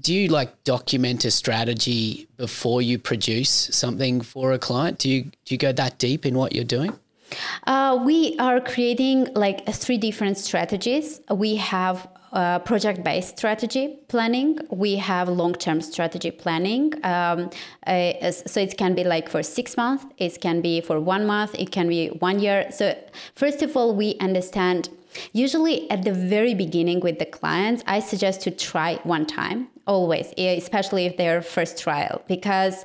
do 0.00 0.12
you 0.12 0.26
like 0.26 0.64
document 0.64 1.24
a 1.24 1.30
strategy 1.30 2.26
before 2.36 2.82
you 2.82 2.98
produce 2.98 3.50
something 3.50 4.22
for 4.22 4.54
a 4.54 4.58
client? 4.58 4.98
Do 4.98 5.08
you 5.08 5.22
do 5.22 5.54
you 5.54 5.58
go 5.58 5.70
that 5.70 5.98
deep 5.98 6.26
in 6.26 6.34
what 6.34 6.52
you're 6.52 6.64
doing? 6.64 6.92
Uh, 7.68 8.02
we 8.04 8.36
are 8.40 8.60
creating 8.60 9.28
like 9.34 9.72
three 9.72 9.98
different 9.98 10.36
strategies. 10.36 11.20
We 11.30 11.54
have 11.54 12.08
uh, 12.32 12.58
project 12.60 13.02
based 13.02 13.38
strategy 13.38 13.98
planning. 14.08 14.58
We 14.70 14.96
have 14.96 15.28
long 15.28 15.54
term 15.54 15.80
strategy 15.80 16.30
planning. 16.30 16.94
Um, 17.04 17.50
uh, 17.86 18.30
so 18.30 18.60
it 18.60 18.76
can 18.76 18.94
be 18.94 19.04
like 19.04 19.28
for 19.28 19.42
six 19.42 19.76
months, 19.76 20.04
it 20.18 20.40
can 20.40 20.60
be 20.60 20.80
for 20.80 21.00
one 21.00 21.26
month, 21.26 21.54
it 21.58 21.70
can 21.70 21.88
be 21.88 22.08
one 22.08 22.38
year. 22.38 22.70
So, 22.70 22.96
first 23.34 23.62
of 23.62 23.76
all, 23.76 23.94
we 23.94 24.16
understand. 24.20 24.88
Usually, 25.32 25.90
at 25.90 26.04
the 26.04 26.12
very 26.12 26.54
beginning 26.54 27.00
with 27.00 27.18
the 27.18 27.26
clients, 27.26 27.82
I 27.88 27.98
suggest 27.98 28.42
to 28.42 28.52
try 28.52 29.00
one 29.02 29.26
time 29.26 29.66
always 29.90 30.26
especially 30.38 31.04
if 31.08 31.16
they're 31.16 31.42
first 31.42 31.74
trial 31.84 32.22
because 32.28 32.76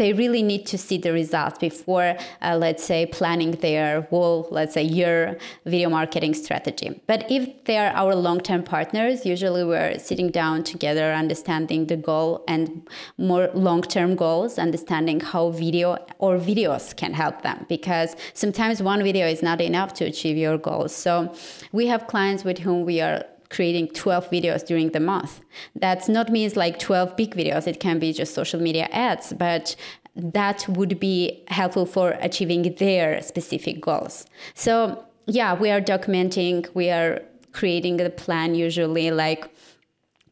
they 0.00 0.12
really 0.12 0.42
need 0.50 0.64
to 0.72 0.78
see 0.78 0.96
the 1.06 1.12
results 1.12 1.58
before 1.58 2.08
uh, 2.42 2.56
let's 2.64 2.84
say 2.84 3.00
planning 3.18 3.50
their 3.66 4.02
whole 4.02 4.46
let's 4.52 4.74
say 4.74 4.84
year 5.00 5.36
video 5.66 5.88
marketing 5.98 6.34
strategy. 6.34 6.88
But 7.08 7.20
if 7.36 7.42
they 7.64 7.78
are 7.78 7.92
our 8.02 8.14
long-term 8.14 8.62
partners 8.62 9.26
usually 9.26 9.64
we're 9.64 9.98
sitting 9.98 10.30
down 10.30 10.62
together 10.62 11.06
understanding 11.24 11.80
the 11.86 11.96
goal 11.96 12.44
and 12.46 12.88
more 13.18 13.50
long-term 13.54 14.14
goals 14.14 14.56
understanding 14.56 15.18
how 15.18 15.50
video 15.50 15.88
or 16.18 16.38
videos 16.38 16.84
can 16.94 17.12
help 17.12 17.42
them 17.42 17.66
because 17.68 18.14
sometimes 18.34 18.80
one 18.80 19.02
video 19.02 19.26
is 19.26 19.42
not 19.42 19.60
enough 19.60 19.92
to 19.94 20.04
achieve 20.04 20.36
your 20.36 20.58
goals. 20.58 20.94
So 20.94 21.34
we 21.72 21.88
have 21.88 22.06
clients 22.06 22.44
with 22.44 22.58
whom 22.58 22.84
we 22.84 23.00
are 23.00 23.24
creating 23.52 23.88
12 23.88 24.30
videos 24.30 24.66
during 24.66 24.90
the 24.90 25.00
month. 25.00 25.40
That's 25.76 26.08
not 26.08 26.30
means 26.30 26.56
like 26.56 26.78
12 26.78 27.16
big 27.16 27.36
videos. 27.36 27.66
It 27.66 27.78
can 27.78 27.98
be 27.98 28.12
just 28.12 28.34
social 28.34 28.60
media 28.60 28.88
ads, 28.90 29.32
but 29.34 29.76
that 30.16 30.66
would 30.68 30.98
be 30.98 31.44
helpful 31.48 31.86
for 31.86 32.16
achieving 32.20 32.74
their 32.78 33.22
specific 33.22 33.80
goals. 33.80 34.26
So 34.54 35.04
yeah, 35.26 35.54
we 35.54 35.70
are 35.70 35.80
documenting, 35.80 36.66
we 36.74 36.90
are 36.90 37.22
creating 37.52 37.98
the 37.98 38.10
plan 38.10 38.54
usually 38.54 39.10
like 39.10 39.48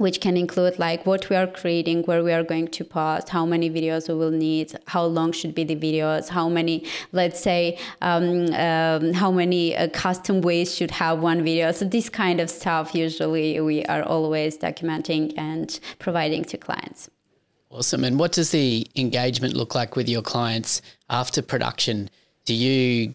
which 0.00 0.20
can 0.20 0.36
include 0.36 0.78
like 0.78 1.04
what 1.04 1.28
we 1.28 1.36
are 1.36 1.46
creating, 1.46 2.02
where 2.04 2.24
we 2.24 2.32
are 2.32 2.42
going 2.42 2.68
to 2.68 2.84
post, 2.84 3.28
how 3.28 3.44
many 3.44 3.68
videos 3.68 4.08
we 4.08 4.14
will 4.14 4.30
need, 4.30 4.74
how 4.86 5.04
long 5.04 5.30
should 5.30 5.54
be 5.54 5.62
the 5.62 5.76
videos, 5.76 6.28
how 6.28 6.48
many, 6.48 6.84
let's 7.12 7.40
say, 7.40 7.78
um, 8.00 8.52
um, 8.54 9.12
how 9.12 9.30
many 9.30 9.76
uh, 9.76 9.88
custom 9.90 10.40
ways 10.40 10.74
should 10.74 10.90
have 10.90 11.20
one 11.20 11.44
video. 11.44 11.70
So 11.72 11.84
this 11.84 12.08
kind 12.08 12.40
of 12.40 12.48
stuff 12.48 12.94
usually 12.94 13.60
we 13.60 13.84
are 13.84 14.02
always 14.02 14.56
documenting 14.56 15.34
and 15.36 15.78
providing 15.98 16.44
to 16.46 16.56
clients. 16.56 17.10
Awesome. 17.70 18.02
And 18.02 18.18
what 18.18 18.32
does 18.32 18.50
the 18.50 18.86
engagement 18.96 19.54
look 19.54 19.74
like 19.74 19.94
with 19.96 20.08
your 20.08 20.22
clients 20.22 20.82
after 21.08 21.42
production? 21.42 22.10
Do 22.46 22.54
you 22.54 23.14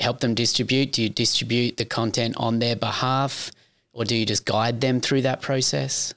help 0.00 0.20
them 0.20 0.34
distribute? 0.34 0.92
Do 0.92 1.02
you 1.02 1.08
distribute 1.08 1.76
the 1.76 1.84
content 1.84 2.34
on 2.36 2.58
their 2.58 2.76
behalf? 2.76 3.50
Or 3.96 4.04
do 4.04 4.14
you 4.14 4.26
just 4.26 4.44
guide 4.44 4.82
them 4.82 5.00
through 5.00 5.22
that 5.22 5.40
process? 5.40 6.12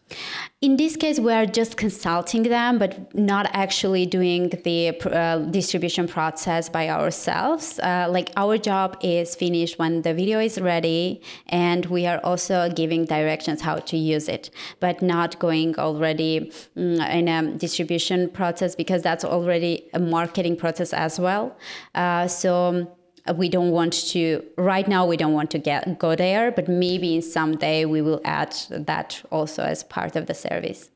In 0.61 0.75
this 0.75 0.97
case, 0.97 1.17
we 1.17 1.31
are 1.31 1.45
just 1.45 1.77
consulting 1.77 2.43
them, 2.43 2.77
but 2.77 3.15
not 3.15 3.49
actually 3.53 4.05
doing 4.05 4.49
the 4.65 4.89
uh, 4.89 5.37
distribution 5.37 6.05
process 6.05 6.67
by 6.67 6.89
ourselves. 6.89 7.79
Uh, 7.79 8.07
like 8.09 8.31
our 8.35 8.57
job 8.57 8.97
is 9.01 9.33
finished 9.33 9.79
when 9.79 10.01
the 10.01 10.13
video 10.13 10.39
is 10.41 10.59
ready, 10.59 11.21
and 11.47 11.85
we 11.85 12.05
are 12.05 12.19
also 12.25 12.69
giving 12.69 13.05
directions 13.05 13.61
how 13.61 13.77
to 13.77 13.95
use 13.95 14.27
it, 14.27 14.49
but 14.81 15.01
not 15.01 15.39
going 15.39 15.79
already 15.79 16.51
mm, 16.75 17.09
in 17.09 17.29
a 17.29 17.57
distribution 17.57 18.29
process 18.29 18.75
because 18.75 19.01
that's 19.01 19.23
already 19.23 19.89
a 19.93 19.99
marketing 19.99 20.57
process 20.57 20.91
as 20.91 21.17
well. 21.17 21.55
Uh, 21.95 22.27
so 22.27 22.93
Uh, 23.29 23.33
we 23.33 23.49
don't 23.49 23.71
want 23.71 23.93
to 23.93 24.43
right 24.57 24.87
now 24.87 25.05
we 25.05 25.17
don't 25.17 25.33
want 25.33 25.51
to 25.51 25.59
get 25.59 25.99
go 25.99 26.15
there 26.15 26.51
but 26.51 26.67
maybe 26.67 27.21
some 27.21 27.55
day 27.55 27.85
we 27.85 28.01
will 28.01 28.21
add 28.25 28.55
that 28.71 29.21
also 29.31 29.63
as 29.63 29.83
part 29.83 30.15
of 30.15 30.25
the 30.25 30.33
service. 30.33 30.89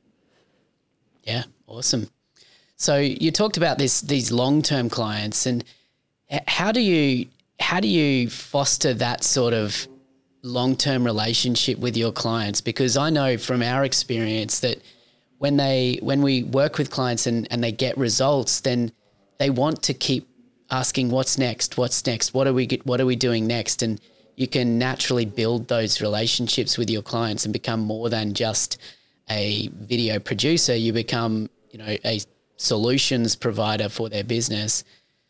Yeah 1.24 1.43
awesome. 1.67 2.10
So 2.76 2.98
you 2.98 3.32
talked 3.32 3.58
about 3.58 3.78
this 3.78 4.02
these 4.02 4.32
long-term 4.32 4.89
clients 4.89 5.46
and 5.46 5.63
how 6.48 6.72
do 6.72 6.82
you 6.82 7.28
how 7.60 7.80
do 7.80 7.88
you 7.88 8.30
foster 8.30 8.93
that 8.96 9.24
sort 9.24 9.54
of 9.54 9.88
long-term 10.41 11.06
relationship 11.06 11.78
with 11.78 11.96
your 11.96 12.12
clients? 12.12 12.62
Because 12.62 12.98
i 12.98 13.10
know 13.10 13.38
from 13.38 13.62
our 13.62 13.84
experience 13.84 14.60
that 14.62 14.82
when 15.38 15.58
they 15.58 16.00
when 16.02 16.22
we 16.22 16.43
work 16.43 16.78
with 16.78 16.89
clients 16.89 17.28
and, 17.28 17.48
and 17.52 17.63
they 17.63 17.72
get 17.72 17.98
results 17.98 18.62
then 18.62 18.91
they 19.39 19.50
want 19.50 19.84
to 19.84 19.93
keep 19.93 20.28
asking 20.74 21.12
what's 21.12 21.38
next, 21.38 21.78
what's 21.78 22.04
next, 22.08 22.34
what 22.34 22.48
are 22.48 22.54
we 22.54 22.68
what 22.84 23.00
are 23.00 23.06
we 23.06 23.16
doing 23.16 23.46
next, 23.46 23.84
and 23.84 24.02
you 24.36 24.48
can 24.48 24.80
naturally 24.80 25.26
build 25.26 25.68
those 25.68 26.02
relationships 26.02 26.80
with 26.80 26.90
your 26.90 27.04
clients 27.04 27.46
and 27.46 27.54
become 27.54 27.80
more 27.80 28.10
than 28.10 28.34
just 28.34 28.82
a 29.30 29.70
video 29.74 30.18
producer. 30.18 30.76
You 30.76 30.92
become 30.92 31.48
you 31.70 31.78
know 31.78 31.96
a 32.04 32.22
solutions 32.58 33.36
provider 33.36 33.88
for 33.88 34.10
their 34.10 34.24
business. 34.24 34.84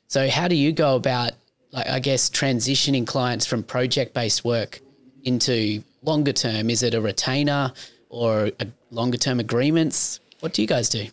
So 0.08 0.30
how 0.30 0.48
do 0.48 0.56
you 0.56 0.72
go 0.72 0.96
about 0.96 1.34
like 1.74 1.90
I 1.90 2.00
guess 2.00 2.30
transitioning 2.30 3.06
clients 3.06 3.46
from 3.46 3.64
project 3.64 4.14
based 4.14 4.46
work 4.46 4.80
into 5.26 5.84
longer 6.04 6.32
term? 6.32 6.70
Is 6.70 6.84
it 6.84 6.94
a 6.94 7.02
retainer 7.02 7.74
or 8.08 8.50
a 8.62 8.68
longer 8.92 9.18
term 9.18 9.42
agreements? 9.42 10.22
What 10.40 10.54
do 10.54 10.62
you 10.62 10.70
guys 10.70 10.88
do? 10.88 11.08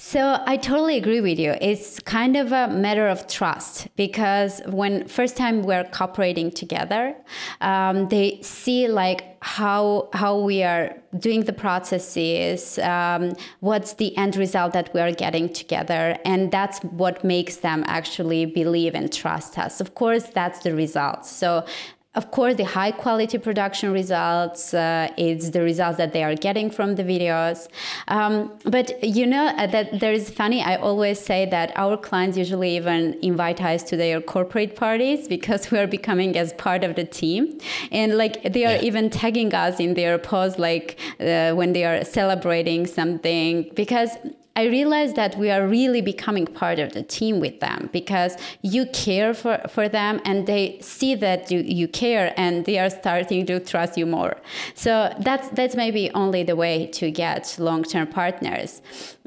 So 0.00 0.40
I 0.46 0.56
totally 0.56 0.96
agree 0.96 1.20
with 1.20 1.40
you. 1.40 1.56
It's 1.60 1.98
kind 1.98 2.36
of 2.36 2.52
a 2.52 2.68
matter 2.68 3.08
of 3.08 3.26
trust 3.26 3.88
because 3.96 4.62
when 4.66 5.08
first 5.08 5.36
time 5.36 5.64
we're 5.64 5.82
cooperating 5.82 6.52
together, 6.52 7.16
um, 7.60 8.08
they 8.08 8.38
see 8.40 8.86
like 8.86 9.36
how 9.42 10.08
how 10.12 10.38
we 10.38 10.62
are 10.62 10.96
doing 11.18 11.42
the 11.42 11.52
processes, 11.52 12.78
um, 12.78 13.32
what's 13.58 13.94
the 13.94 14.16
end 14.16 14.36
result 14.36 14.72
that 14.74 14.94
we 14.94 15.00
are 15.00 15.10
getting 15.10 15.52
together, 15.52 16.16
and 16.24 16.52
that's 16.52 16.78
what 16.84 17.24
makes 17.24 17.56
them 17.56 17.82
actually 17.88 18.46
believe 18.46 18.94
and 18.94 19.12
trust 19.12 19.58
us. 19.58 19.80
Of 19.80 19.96
course, 19.96 20.26
that's 20.28 20.60
the 20.60 20.76
result. 20.76 21.26
So 21.26 21.64
of 22.18 22.32
course, 22.32 22.56
the 22.56 22.64
high 22.64 22.90
quality 22.90 23.38
production 23.38 23.92
results, 23.92 24.74
uh, 24.74 25.08
it's 25.16 25.50
the 25.50 25.62
results 25.62 25.98
that 25.98 26.12
they 26.12 26.24
are 26.24 26.34
getting 26.34 26.68
from 26.68 26.96
the 26.96 27.04
videos. 27.04 27.68
Um, 28.08 28.34
but 28.64 28.86
you 29.18 29.24
know 29.24 29.46
uh, 29.46 29.68
that 29.68 30.00
there 30.00 30.12
is 30.12 30.28
funny, 30.28 30.60
I 30.60 30.74
always 30.88 31.20
say 31.20 31.46
that 31.56 31.68
our 31.76 31.96
clients 31.96 32.36
usually 32.36 32.74
even 32.76 33.16
invite 33.22 33.60
us 33.62 33.84
to 33.90 33.96
their 33.96 34.20
corporate 34.20 34.74
parties 34.74 35.28
because 35.28 35.70
we 35.70 35.78
are 35.78 35.86
becoming 35.86 36.36
as 36.36 36.52
part 36.54 36.82
of 36.82 36.96
the 36.96 37.04
team. 37.04 37.60
And 37.92 38.18
like 38.18 38.34
they 38.54 38.64
are 38.64 38.78
yeah. 38.78 38.88
even 38.88 39.10
tagging 39.10 39.54
us 39.54 39.78
in 39.78 39.94
their 39.94 40.18
posts, 40.18 40.58
like 40.58 40.98
uh, 41.20 41.52
when 41.52 41.72
they 41.72 41.84
are 41.84 42.04
celebrating 42.04 42.88
something, 42.88 43.70
because 43.76 44.10
I 44.58 44.64
realized 44.64 45.14
that 45.14 45.38
we 45.38 45.52
are 45.52 45.68
really 45.68 46.00
becoming 46.00 46.44
part 46.44 46.80
of 46.80 46.92
the 46.92 47.04
team 47.04 47.38
with 47.38 47.60
them 47.60 47.90
because 47.92 48.36
you 48.62 48.86
care 48.86 49.32
for, 49.32 49.60
for 49.68 49.88
them 49.88 50.20
and 50.24 50.48
they 50.48 50.80
see 50.80 51.14
that 51.14 51.48
you, 51.52 51.60
you 51.60 51.86
care 51.86 52.34
and 52.36 52.64
they 52.64 52.76
are 52.80 52.90
starting 52.90 53.46
to 53.46 53.60
trust 53.60 53.96
you 53.96 54.04
more. 54.04 54.36
So 54.74 55.14
that's 55.20 55.48
that's 55.50 55.76
maybe 55.76 56.10
only 56.12 56.42
the 56.42 56.56
way 56.56 56.88
to 56.98 57.12
get 57.12 57.54
long-term 57.60 58.08
partners. 58.08 58.82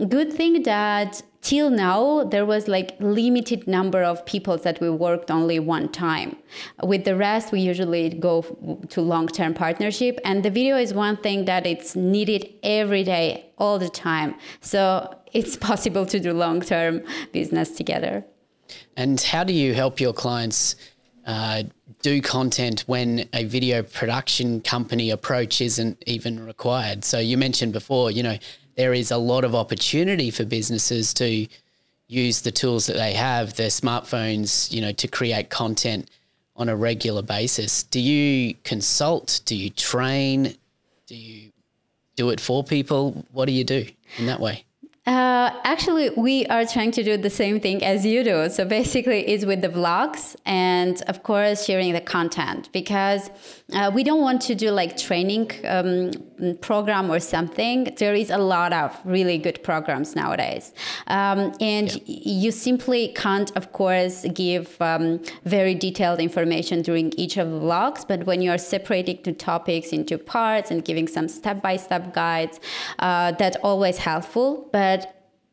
Good 0.09 0.33
thing 0.33 0.63
that 0.63 1.21
till 1.41 1.69
now 1.69 2.23
there 2.25 2.45
was 2.45 2.67
like 2.67 2.95
limited 2.99 3.67
number 3.67 4.03
of 4.03 4.25
people 4.25 4.57
that 4.57 4.81
we 4.81 4.89
worked 4.89 5.31
only 5.31 5.59
one 5.59 5.87
time 5.89 6.35
with 6.83 7.03
the 7.05 7.15
rest 7.15 7.51
we 7.51 7.59
usually 7.59 8.09
go 8.09 8.43
to 8.89 9.01
long-term 9.01 9.53
partnership 9.53 10.19
and 10.23 10.43
the 10.43 10.51
video 10.51 10.77
is 10.77 10.93
one 10.93 11.17
thing 11.17 11.45
that 11.45 11.65
it's 11.65 11.95
needed 11.95 12.47
every 12.61 13.03
day 13.03 13.43
all 13.57 13.79
the 13.79 13.89
time 13.89 14.35
so 14.61 15.11
it's 15.33 15.55
possible 15.57 16.05
to 16.05 16.19
do 16.19 16.33
long-term 16.33 17.01
business 17.31 17.71
together 17.71 18.23
and 18.95 19.19
how 19.21 19.43
do 19.43 19.53
you 19.53 19.73
help 19.73 19.99
your 19.99 20.13
clients 20.13 20.75
uh, 21.25 21.63
do 22.01 22.21
content 22.21 22.81
when 22.87 23.27
a 23.33 23.43
video 23.43 23.83
production 23.83 24.59
company 24.61 25.11
approach 25.11 25.61
isn't 25.61 26.01
even 26.07 26.45
required 26.45 27.03
so 27.03 27.19
you 27.19 27.37
mentioned 27.37 27.73
before 27.73 28.11
you 28.11 28.23
know 28.23 28.37
there 28.75 28.93
is 28.93 29.11
a 29.11 29.17
lot 29.17 29.43
of 29.43 29.53
opportunity 29.53 30.31
for 30.31 30.45
businesses 30.45 31.13
to 31.13 31.47
use 32.11 32.41
the 32.41 32.51
tools 32.51 32.87
that 32.87 32.97
they 32.97 33.13
have, 33.13 33.55
their 33.55 33.69
smartphones, 33.69 34.71
you 34.71 34.81
know, 34.81 34.91
to 34.91 35.07
create 35.07 35.49
content 35.49 36.09
on 36.57 36.67
a 36.67 36.75
regular 36.75 37.21
basis. 37.21 37.83
Do 37.83 38.01
you 38.01 38.53
consult? 38.65 39.41
Do 39.45 39.55
you 39.55 39.69
train? 39.69 40.55
Do 41.07 41.15
you 41.15 41.51
do 42.17 42.29
it 42.29 42.41
for 42.41 42.63
people? 42.63 43.25
What 43.31 43.45
do 43.45 43.53
you 43.53 43.63
do 43.63 43.85
in 44.17 44.25
that 44.25 44.41
way? 44.41 44.65
Uh, 45.07 45.49
actually, 45.63 46.11
we 46.11 46.45
are 46.45 46.63
trying 46.63 46.91
to 46.91 47.01
do 47.01 47.17
the 47.17 47.29
same 47.29 47.59
thing 47.59 47.83
as 47.83 48.05
you 48.05 48.23
do. 48.23 48.47
So 48.49 48.65
basically, 48.65 49.27
it's 49.27 49.45
with 49.45 49.61
the 49.61 49.69
vlogs 49.69 50.35
and, 50.45 51.01
of 51.07 51.23
course, 51.23 51.65
sharing 51.65 51.93
the 51.93 52.01
content 52.01 52.69
because 52.71 53.31
uh, 53.73 53.89
we 53.91 54.03
don't 54.03 54.21
want 54.21 54.41
to 54.43 54.53
do 54.53 54.69
like 54.69 54.95
training 54.97 55.49
um, 55.65 56.11
program 56.61 57.09
or 57.09 57.19
something. 57.19 57.85
There 57.97 58.13
is 58.13 58.29
a 58.29 58.37
lot 58.37 58.73
of 58.73 58.95
really 59.03 59.39
good 59.39 59.63
programs 59.63 60.15
nowadays, 60.15 60.71
um, 61.07 61.51
and 61.59 61.91
yeah. 62.05 62.43
you 62.45 62.51
simply 62.51 63.07
can't, 63.15 63.51
of 63.55 63.71
course, 63.71 64.23
give 64.35 64.79
um, 64.81 65.19
very 65.45 65.73
detailed 65.73 66.19
information 66.19 66.83
during 66.83 67.11
each 67.17 67.37
of 67.37 67.49
the 67.49 67.59
vlogs. 67.59 68.07
But 68.07 68.27
when 68.27 68.39
you 68.43 68.51
are 68.51 68.59
separating 68.59 69.17
the 69.23 69.33
topics 69.33 69.93
into 69.93 70.19
parts 70.19 70.69
and 70.69 70.85
giving 70.85 71.07
some 71.07 71.27
step-by-step 71.27 72.13
guides, 72.13 72.59
uh, 72.99 73.31
that's 73.31 73.57
always 73.63 73.97
helpful. 73.97 74.69
But 74.71 74.90
but 74.90 74.90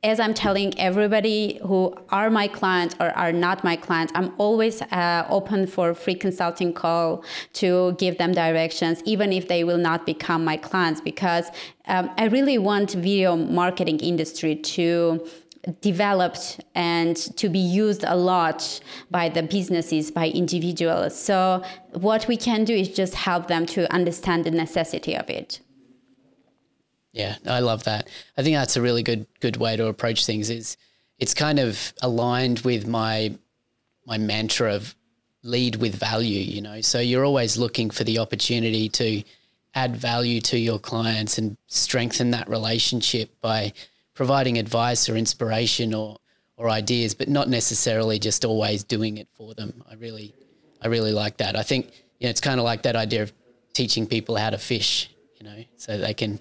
as 0.04 0.20
I'm 0.20 0.32
telling 0.32 0.78
everybody 0.78 1.58
who 1.64 1.92
are 2.10 2.30
my 2.30 2.46
clients 2.46 2.94
or 3.00 3.10
are 3.10 3.32
not 3.32 3.64
my 3.64 3.74
clients, 3.74 4.12
I'm 4.14 4.32
always 4.38 4.80
uh, 4.80 5.26
open 5.28 5.66
for 5.66 5.92
free 5.92 6.14
consulting 6.14 6.72
call 6.72 7.24
to 7.54 7.96
give 7.98 8.16
them 8.16 8.32
directions, 8.32 9.02
even 9.04 9.32
if 9.32 9.48
they 9.48 9.64
will 9.64 9.78
not 9.78 10.06
become 10.06 10.44
my 10.44 10.56
clients, 10.56 11.00
because 11.00 11.50
um, 11.86 12.10
I 12.16 12.26
really 12.26 12.58
want 12.58 12.92
video 12.92 13.34
marketing 13.34 13.98
industry 13.98 14.54
to 14.54 15.26
developed 15.80 16.60
and 16.76 17.16
to 17.36 17.48
be 17.48 17.58
used 17.58 18.04
a 18.04 18.16
lot 18.16 18.80
by 19.10 19.28
the 19.28 19.42
businesses 19.42 20.10
by 20.10 20.28
individuals. 20.28 21.18
So 21.18 21.62
what 21.92 22.28
we 22.28 22.36
can 22.36 22.64
do 22.64 22.72
is 22.72 22.88
just 22.88 23.14
help 23.14 23.48
them 23.48 23.66
to 23.66 23.92
understand 23.92 24.44
the 24.44 24.52
necessity 24.52 25.16
of 25.16 25.28
it 25.28 25.60
yeah, 27.18 27.34
I 27.46 27.58
love 27.58 27.82
that. 27.84 28.08
I 28.36 28.44
think 28.44 28.54
that's 28.56 28.76
a 28.76 28.80
really 28.80 29.02
good 29.02 29.26
good 29.40 29.56
way 29.56 29.76
to 29.76 29.88
approach 29.88 30.24
things. 30.24 30.50
Is 30.50 30.76
it's 31.18 31.34
kind 31.34 31.58
of 31.58 31.92
aligned 32.00 32.60
with 32.60 32.86
my 32.86 33.34
my 34.06 34.18
mantra 34.18 34.72
of 34.72 34.94
lead 35.42 35.76
with 35.76 35.96
value. 35.96 36.40
You 36.40 36.62
know, 36.62 36.80
so 36.80 37.00
you're 37.00 37.24
always 37.24 37.58
looking 37.58 37.90
for 37.90 38.04
the 38.04 38.20
opportunity 38.20 38.88
to 38.90 39.24
add 39.74 39.96
value 39.96 40.40
to 40.42 40.58
your 40.58 40.78
clients 40.78 41.38
and 41.38 41.56
strengthen 41.66 42.30
that 42.30 42.48
relationship 42.48 43.30
by 43.40 43.72
providing 44.14 44.56
advice 44.56 45.08
or 45.08 45.16
inspiration 45.16 45.92
or 45.94 46.18
or 46.56 46.70
ideas, 46.70 47.14
but 47.14 47.28
not 47.28 47.48
necessarily 47.48 48.20
just 48.20 48.44
always 48.44 48.84
doing 48.84 49.16
it 49.18 49.26
for 49.34 49.54
them. 49.54 49.82
I 49.90 49.94
really 49.94 50.32
I 50.80 50.86
really 50.86 51.12
like 51.12 51.38
that. 51.38 51.56
I 51.56 51.64
think 51.64 51.86
you 52.20 52.26
know, 52.26 52.30
it's 52.30 52.40
kind 52.40 52.60
of 52.60 52.64
like 52.64 52.82
that 52.82 52.94
idea 52.94 53.24
of 53.24 53.32
teaching 53.72 54.06
people 54.06 54.36
how 54.36 54.50
to 54.50 54.58
fish. 54.58 55.10
You 55.40 55.44
know, 55.44 55.64
so 55.76 55.98
they 55.98 56.14
can 56.14 56.38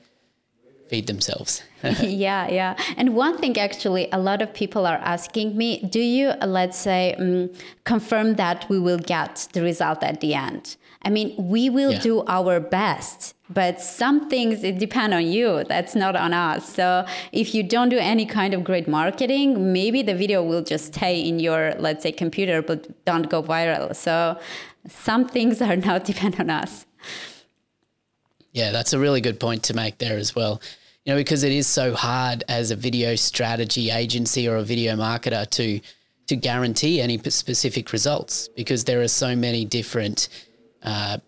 feed 0.89 1.07
themselves. 1.07 1.63
yeah, 2.01 2.49
yeah. 2.49 2.75
And 2.97 3.15
one 3.15 3.37
thing 3.37 3.57
actually, 3.57 4.09
a 4.11 4.19
lot 4.19 4.41
of 4.41 4.53
people 4.53 4.85
are 4.85 4.97
asking 4.97 5.55
me 5.55 5.81
do 5.83 5.99
you, 5.99 6.33
let's 6.45 6.77
say, 6.77 7.13
um, 7.19 7.49
confirm 7.83 8.35
that 8.35 8.67
we 8.69 8.79
will 8.79 8.99
get 8.99 9.47
the 9.53 9.61
result 9.61 10.03
at 10.03 10.21
the 10.21 10.33
end? 10.33 10.77
I 11.03 11.09
mean, 11.09 11.35
we 11.37 11.69
will 11.69 11.93
yeah. 11.93 11.99
do 11.99 12.23
our 12.27 12.59
best, 12.59 13.35
but 13.49 13.79
some 13.79 14.29
things 14.29 14.63
it 14.63 14.77
depend 14.79 15.13
on 15.13 15.25
you. 15.27 15.63
That's 15.63 15.95
not 15.95 16.15
on 16.15 16.33
us. 16.33 16.67
So 16.73 17.05
if 17.31 17.53
you 17.53 17.63
don't 17.63 17.89
do 17.89 17.97
any 17.97 18.25
kind 18.25 18.53
of 18.53 18.63
great 18.63 18.87
marketing, 18.87 19.71
maybe 19.71 20.01
the 20.01 20.15
video 20.15 20.43
will 20.43 20.63
just 20.63 20.93
stay 20.93 21.21
in 21.21 21.39
your, 21.39 21.73
let's 21.77 22.03
say, 22.03 22.11
computer, 22.11 22.61
but 22.61 23.05
don't 23.05 23.29
go 23.29 23.41
viral. 23.43 23.95
So 23.95 24.37
some 24.87 25.27
things 25.27 25.61
are 25.61 25.75
not 25.89 26.03
depend 26.03 26.39
on 26.39 26.49
us. 26.49 26.85
Yeah, 28.57 28.71
that's 28.71 28.93
a 28.93 28.97
really 28.99 29.21
good 29.21 29.39
point 29.39 29.61
to 29.65 29.75
make 29.75 29.99
there 29.99 30.17
as 30.17 30.35
well. 30.35 30.59
You 31.05 31.13
know, 31.13 31.17
because 31.17 31.43
it 31.43 31.51
is 31.51 31.67
so 31.67 31.93
hard 31.93 32.43
as 32.47 32.71
a 32.71 32.75
video 32.75 33.15
strategy 33.15 33.91
agency 33.91 34.49
or 34.49 34.55
a 34.55 34.63
video 34.63 34.95
marketer 34.95 35.47
to 35.51 35.79
to 36.25 36.35
guarantee 36.35 36.99
any 36.99 37.19
specific 37.29 37.93
results 37.93 38.47
because 38.47 38.83
there 38.85 39.01
are 39.01 39.07
so 39.07 39.35
many 39.35 39.63
different 39.63 40.27
uh, 40.81 41.19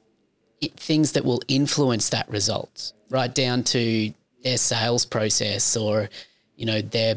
things 0.76 1.12
that 1.12 1.24
will 1.24 1.42
influence 1.48 2.10
that 2.10 2.28
result, 2.32 2.94
right 3.12 3.34
down 3.34 3.63
to 3.63 4.12
their 4.44 4.58
sales 4.58 5.06
process 5.06 5.78
or 5.78 6.10
you 6.56 6.65
know 6.65 6.82
their 6.82 7.13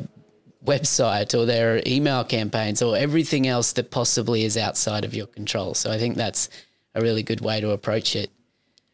website 0.62 1.34
or 1.36 1.46
their 1.46 1.80
email 1.86 2.22
campaigns 2.22 2.82
or 2.82 2.98
everything 2.98 3.46
else 3.46 3.72
that 3.72 3.90
possibly 3.90 4.44
is 4.44 4.58
outside 4.58 5.06
of 5.06 5.14
your 5.14 5.26
control. 5.26 5.72
So 5.72 5.90
I 5.90 5.96
think 5.96 6.16
that's 6.16 6.50
a 6.94 7.00
really 7.00 7.22
good 7.22 7.40
way 7.40 7.62
to 7.62 7.70
approach 7.70 8.14
it. 8.14 8.30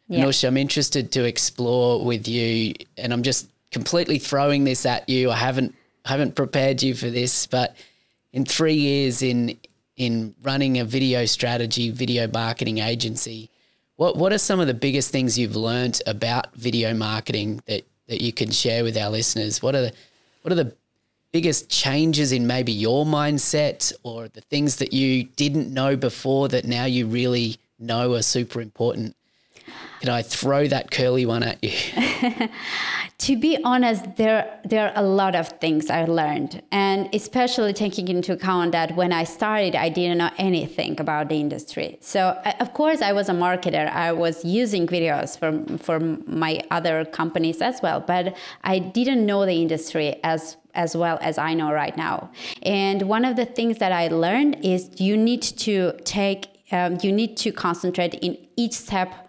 Yeah. 0.09 0.25
Anusha, 0.25 0.47
I'm 0.47 0.57
interested 0.57 1.11
to 1.13 1.23
explore 1.23 2.03
with 2.03 2.27
you, 2.27 2.73
and 2.97 3.13
I'm 3.13 3.21
just 3.21 3.47
completely 3.71 4.17
throwing 4.17 4.63
this 4.63 4.85
at 4.85 5.07
you. 5.07 5.29
I 5.29 5.35
haven't 5.35 5.75
haven't 6.03 6.35
prepared 6.35 6.81
you 6.81 6.95
for 6.95 7.09
this, 7.09 7.45
but 7.45 7.75
in 8.33 8.43
three 8.43 8.73
years 8.73 9.21
in 9.21 9.57
in 9.97 10.33
running 10.41 10.79
a 10.79 10.85
video 10.85 11.25
strategy, 11.25 11.91
video 11.91 12.27
marketing 12.27 12.79
agency, 12.79 13.49
what 13.97 14.17
what 14.17 14.33
are 14.33 14.39
some 14.39 14.59
of 14.59 14.65
the 14.65 14.73
biggest 14.73 15.11
things 15.11 15.37
you've 15.37 15.55
learned 15.55 16.01
about 16.07 16.53
video 16.55 16.93
marketing 16.93 17.61
that 17.67 17.83
that 18.07 18.21
you 18.21 18.33
can 18.33 18.49
share 18.49 18.83
with 18.83 18.97
our 18.97 19.11
listeners? 19.11 19.61
What 19.61 19.75
are 19.75 19.81
the 19.81 19.93
what 20.41 20.51
are 20.51 20.55
the 20.55 20.73
biggest 21.31 21.69
changes 21.69 22.31
in 22.31 22.47
maybe 22.47 22.71
your 22.71 23.05
mindset 23.05 23.93
or 24.01 24.27
the 24.29 24.41
things 24.41 24.77
that 24.77 24.91
you 24.91 25.25
didn't 25.25 25.71
know 25.71 25.95
before 25.95 26.47
that 26.47 26.65
now 26.65 26.85
you 26.85 27.05
really 27.05 27.57
know 27.77 28.15
are 28.15 28.23
super 28.23 28.59
important? 28.61 29.15
Can 29.99 30.09
I 30.09 30.21
throw 30.21 30.67
that 30.67 30.91
curly 30.91 31.25
one 31.25 31.43
at 31.43 31.61
you? 31.61 31.71
to 33.17 33.37
be 33.37 33.57
honest, 33.63 34.15
there 34.15 34.59
there 34.63 34.87
are 34.87 34.93
a 34.95 35.03
lot 35.03 35.35
of 35.35 35.49
things 35.59 35.89
I 35.89 36.05
learned, 36.05 36.61
and 36.71 37.13
especially 37.13 37.73
taking 37.73 38.07
into 38.07 38.31
account 38.33 38.71
that 38.71 38.95
when 38.95 39.11
I 39.11 39.25
started, 39.25 39.75
I 39.75 39.89
didn't 39.89 40.19
know 40.19 40.31
anything 40.37 40.99
about 41.01 41.27
the 41.27 41.35
industry. 41.35 41.97
So 41.99 42.39
of 42.61 42.73
course, 42.73 43.01
I 43.01 43.11
was 43.11 43.27
a 43.27 43.33
marketer. 43.33 43.91
I 43.91 44.13
was 44.13 44.45
using 44.45 44.87
videos 44.87 45.37
for 45.37 45.51
for 45.77 45.99
my 45.99 46.61
other 46.71 47.03
companies 47.03 47.61
as 47.61 47.81
well, 47.81 47.99
but 47.99 48.37
I 48.63 48.79
didn't 48.79 49.25
know 49.25 49.45
the 49.45 49.61
industry 49.61 50.15
as 50.23 50.55
as 50.75 50.95
well 50.95 51.17
as 51.21 51.37
I 51.37 51.53
know 51.53 51.73
right 51.73 51.97
now. 51.97 52.29
And 52.63 53.01
one 53.01 53.25
of 53.25 53.35
the 53.35 53.45
things 53.45 53.79
that 53.79 53.91
I 53.91 54.07
learned 54.07 54.63
is 54.63 54.89
you 55.01 55.17
need 55.17 55.41
to 55.41 55.93
take 56.05 56.47
um, 56.71 56.99
you 57.01 57.11
need 57.11 57.35
to 57.37 57.51
concentrate 57.51 58.13
in 58.15 58.37
each 58.55 58.73
step 58.73 59.28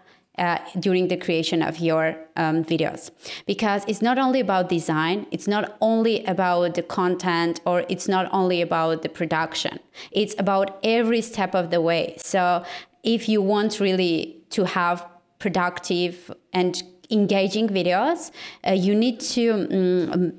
during 0.79 1.07
the 1.07 1.17
creation 1.17 1.61
of 1.61 1.79
your 1.79 2.15
um, 2.35 2.63
videos. 2.63 3.11
Because 3.45 3.83
it's 3.87 4.01
not 4.01 4.17
only 4.17 4.39
about 4.39 4.69
design 4.69 5.27
it's 5.31 5.47
not 5.47 5.77
only 5.81 6.23
about 6.25 6.73
the 6.75 6.83
content 6.83 7.61
or 7.65 7.83
it's 7.89 8.07
not 8.07 8.25
only 8.31 8.61
about 8.61 9.01
the 9.01 9.09
production. 9.09 9.79
It's 10.11 10.35
about 10.37 10.79
every 10.83 11.21
step 11.21 11.53
of 11.55 11.69
the 11.69 11.81
way. 11.81 12.15
So 12.17 12.63
if 13.03 13.29
you 13.29 13.41
want 13.41 13.79
really 13.79 14.37
to 14.51 14.65
have 14.65 15.05
productive 15.39 16.31
and 16.53 16.81
engaging 17.09 17.67
videos 17.67 18.31
uh, 18.65 18.71
you 18.71 18.95
need 18.95 19.19
to 19.19 19.51
um, 20.13 20.33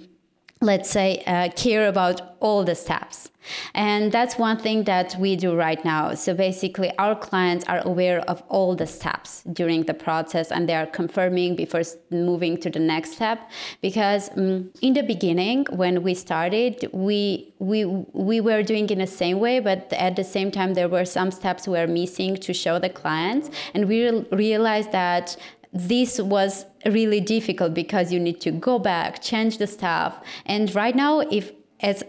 let's 0.63 0.89
say, 0.89 1.23
uh, 1.27 1.51
care 1.55 1.89
about 1.89 2.37
all 2.41 2.65
the 2.65 2.75
steps. 2.75 3.31
And 3.75 4.13
that's 4.13 4.39
one 4.39 4.59
thing 4.59 4.85
that 4.85 5.17
we 5.19 5.35
do 5.35 5.57
right 5.57 5.85
now. 5.85 6.15
So 6.15 6.33
basically, 6.33 6.97
our 6.99 7.17
clients 7.17 7.65
are 7.67 7.81
aware 7.85 8.21
of 8.21 8.43
all 8.49 8.77
the 8.77 8.87
steps 8.87 9.43
during 9.53 9.83
the 9.83 9.95
process 9.95 10.53
and 10.53 10.69
they 10.69 10.75
are 10.75 10.87
confirming 10.87 11.57
before 11.57 11.83
moving 12.11 12.57
to 12.59 12.71
the 12.71 12.79
next 12.79 13.13
step. 13.15 13.51
Because 13.81 14.31
um, 14.37 14.71
in 14.81 14.95
the 14.95 15.03
beginning, 15.03 15.67
when 15.71 16.05
we 16.05 16.15
started, 16.15 16.89
we, 16.93 17.53
we, 17.59 17.85
we 17.85 18.41
were 18.41 18.63
doing 18.63 18.89
in 18.91 18.99
the 18.99 19.07
same 19.09 19.41
way, 19.41 19.59
but 19.59 19.93
at 19.93 20.15
the 20.15 20.25
same 20.25 20.53
time, 20.53 20.75
there 20.75 20.89
were 20.89 21.05
some 21.05 21.33
steps 21.33 21.67
we 21.67 21.79
were 21.79 21.89
missing 21.89 22.37
to 22.37 22.55
show 22.55 22.79
the 22.79 22.89
clients. 22.89 23.51
And 23.75 23.89
we 23.89 24.09
realized 24.31 24.93
that 24.93 25.37
this 25.73 26.21
was 26.21 26.67
really 26.87 27.21
difficult 27.21 27.75
because 27.75 28.13
you 28.13 28.21
need 28.21 28.41
to 28.41 28.51
go 28.51 28.79
back, 28.79 29.23
change 29.23 29.59
the 29.59 29.67
stuff. 29.67 30.21
And 30.47 30.75
right 30.75 30.97
now, 30.97 31.21
if 31.21 31.53
as 31.81 32.03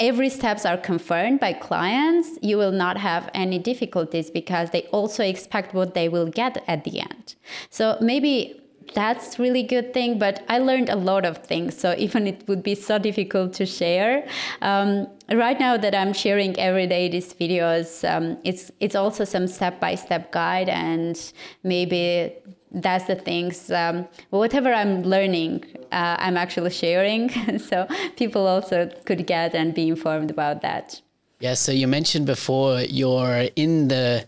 every 0.00 0.28
steps 0.28 0.64
are 0.64 0.76
confirmed 0.76 1.40
by 1.40 1.52
clients, 1.52 2.38
you 2.42 2.56
will 2.56 2.72
not 2.72 2.96
have 2.96 3.30
any 3.34 3.58
difficulties 3.58 4.30
because 4.30 4.70
they 4.70 4.82
also 4.92 5.24
expect 5.24 5.74
what 5.74 5.94
they 5.94 6.08
will 6.08 6.26
get 6.26 6.62
at 6.68 6.84
the 6.84 7.00
end. 7.00 7.34
So 7.70 7.98
maybe 8.00 8.60
that's 8.94 9.38
really 9.38 9.62
good 9.62 9.92
thing 9.92 10.18
but 10.18 10.42
i 10.48 10.58
learned 10.58 10.88
a 10.88 10.96
lot 10.96 11.24
of 11.24 11.38
things 11.38 11.76
so 11.76 11.94
even 11.98 12.26
it 12.26 12.46
would 12.48 12.62
be 12.62 12.74
so 12.74 12.98
difficult 12.98 13.52
to 13.52 13.66
share 13.66 14.26
um, 14.62 15.06
right 15.32 15.60
now 15.60 15.76
that 15.76 15.94
i'm 15.94 16.12
sharing 16.12 16.58
every 16.58 16.86
day 16.86 17.08
these 17.08 17.34
videos 17.34 18.08
um, 18.08 18.38
it's 18.44 18.70
it's 18.80 18.94
also 18.94 19.24
some 19.24 19.46
step-by-step 19.46 20.32
guide 20.32 20.68
and 20.68 21.32
maybe 21.62 22.32
that's 22.70 23.06
the 23.06 23.14
things 23.14 23.70
um, 23.70 24.06
whatever 24.30 24.72
i'm 24.72 25.02
learning 25.02 25.64
uh, 25.92 26.16
i'm 26.18 26.36
actually 26.36 26.70
sharing. 26.70 27.30
So 27.58 27.86
people 28.16 28.46
also 28.46 28.90
could 29.04 29.26
get 29.26 29.54
and 29.54 29.74
be 29.74 29.88
informed 29.88 30.30
about 30.30 30.62
that. 30.62 31.00
Yeah 31.40 31.54
so 31.54 31.72
you 31.72 31.86
mentioned 31.86 32.26
before 32.26 32.80
you're 32.80 33.48
in 33.56 33.88
the 33.88 34.26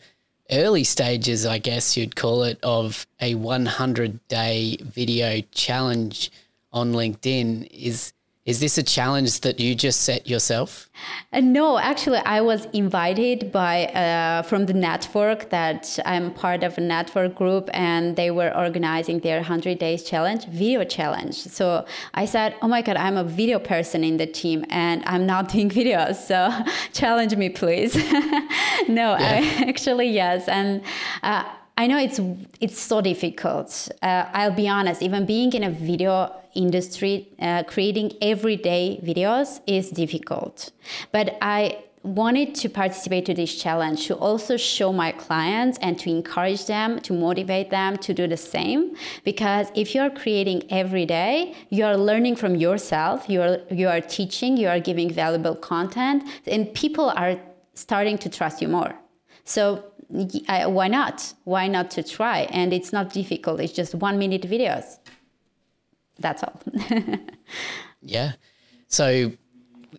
early 0.52 0.84
stages, 0.84 1.46
I 1.46 1.58
guess 1.58 1.96
you'd 1.96 2.16
call 2.16 2.42
it, 2.42 2.58
of 2.62 3.06
a 3.20 3.34
100 3.34 4.28
day 4.28 4.76
video 4.80 5.40
challenge 5.52 6.30
on 6.72 6.92
LinkedIn. 6.92 7.68
Is 7.70 8.12
is 8.46 8.58
this 8.58 8.78
a 8.78 8.82
challenge 8.82 9.40
that 9.40 9.60
you 9.60 9.74
just 9.74 10.00
set 10.00 10.26
yourself? 10.26 10.88
Uh, 11.30 11.40
no, 11.40 11.78
actually, 11.78 12.18
I 12.18 12.40
was 12.40 12.64
invited 12.72 13.52
by 13.52 13.84
uh, 13.86 14.42
from 14.42 14.64
the 14.64 14.72
network 14.72 15.50
that 15.50 15.98
I'm 16.06 16.32
part 16.32 16.64
of 16.64 16.78
a 16.78 16.80
network 16.80 17.34
group, 17.34 17.68
and 17.74 18.16
they 18.16 18.30
were 18.30 18.50
organizing 18.56 19.20
their 19.20 19.36
100 19.36 19.78
days 19.78 20.04
challenge, 20.04 20.46
video 20.46 20.84
challenge. 20.84 21.36
So 21.36 21.84
I 22.14 22.24
said, 22.24 22.54
"Oh 22.62 22.68
my 22.68 22.80
God, 22.80 22.96
I'm 22.96 23.18
a 23.18 23.24
video 23.24 23.58
person 23.58 24.02
in 24.02 24.16
the 24.16 24.26
team, 24.26 24.64
and 24.70 25.04
I'm 25.04 25.26
not 25.26 25.48
doing 25.52 25.68
videos. 25.68 26.16
So 26.16 26.50
challenge 26.94 27.36
me, 27.36 27.50
please." 27.50 27.94
no, 28.88 29.16
yeah. 29.16 29.40
I, 29.60 29.64
actually 29.68 30.08
yes, 30.08 30.48
and. 30.48 30.82
Uh, 31.22 31.44
I 31.76 31.86
know 31.86 31.98
it's 31.98 32.20
it's 32.60 32.80
so 32.80 33.00
difficult. 33.00 33.88
Uh, 34.02 34.26
I'll 34.32 34.54
be 34.54 34.68
honest. 34.68 35.02
Even 35.02 35.24
being 35.24 35.52
in 35.52 35.64
a 35.64 35.70
video 35.70 36.34
industry, 36.54 37.28
uh, 37.40 37.62
creating 37.64 38.12
everyday 38.20 39.00
videos 39.02 39.60
is 39.66 39.90
difficult. 39.90 40.72
But 41.10 41.38
I 41.40 41.84
wanted 42.02 42.54
to 42.54 42.68
participate 42.68 43.26
to 43.26 43.34
this 43.34 43.54
challenge 43.54 44.06
to 44.06 44.14
also 44.14 44.56
show 44.56 44.90
my 44.90 45.12
clients 45.12 45.78
and 45.82 45.98
to 45.98 46.08
encourage 46.08 46.64
them 46.64 46.98
to 47.00 47.12
motivate 47.12 47.68
them 47.68 47.96
to 47.98 48.14
do 48.14 48.26
the 48.26 48.36
same 48.36 48.96
because 49.22 49.70
if 49.74 49.94
you're 49.94 50.08
creating 50.08 50.62
every 50.70 51.04
day 51.04 51.54
you 51.68 51.84
are 51.84 51.98
learning 51.98 52.34
from 52.34 52.54
yourself 52.54 53.28
you 53.28 53.42
are 53.42 53.58
you 53.70 53.86
are 53.86 54.00
teaching 54.00 54.56
you 54.56 54.66
are 54.66 54.80
giving 54.80 55.12
valuable 55.12 55.54
content 55.54 56.22
and 56.46 56.72
people 56.72 57.10
are 57.10 57.38
starting 57.74 58.16
to 58.16 58.30
trust 58.30 58.62
you 58.62 58.68
more 58.68 58.94
so 59.44 59.89
why 60.10 60.88
not? 60.88 61.34
Why 61.44 61.68
not 61.68 61.90
to 61.92 62.02
try? 62.02 62.40
And 62.50 62.72
it's 62.72 62.92
not 62.92 63.12
difficult. 63.12 63.60
It's 63.60 63.72
just 63.72 63.94
one 63.94 64.18
minute 64.18 64.42
videos. 64.42 64.98
That's 66.18 66.42
all. 66.42 66.60
yeah. 68.02 68.32
So, 68.88 69.32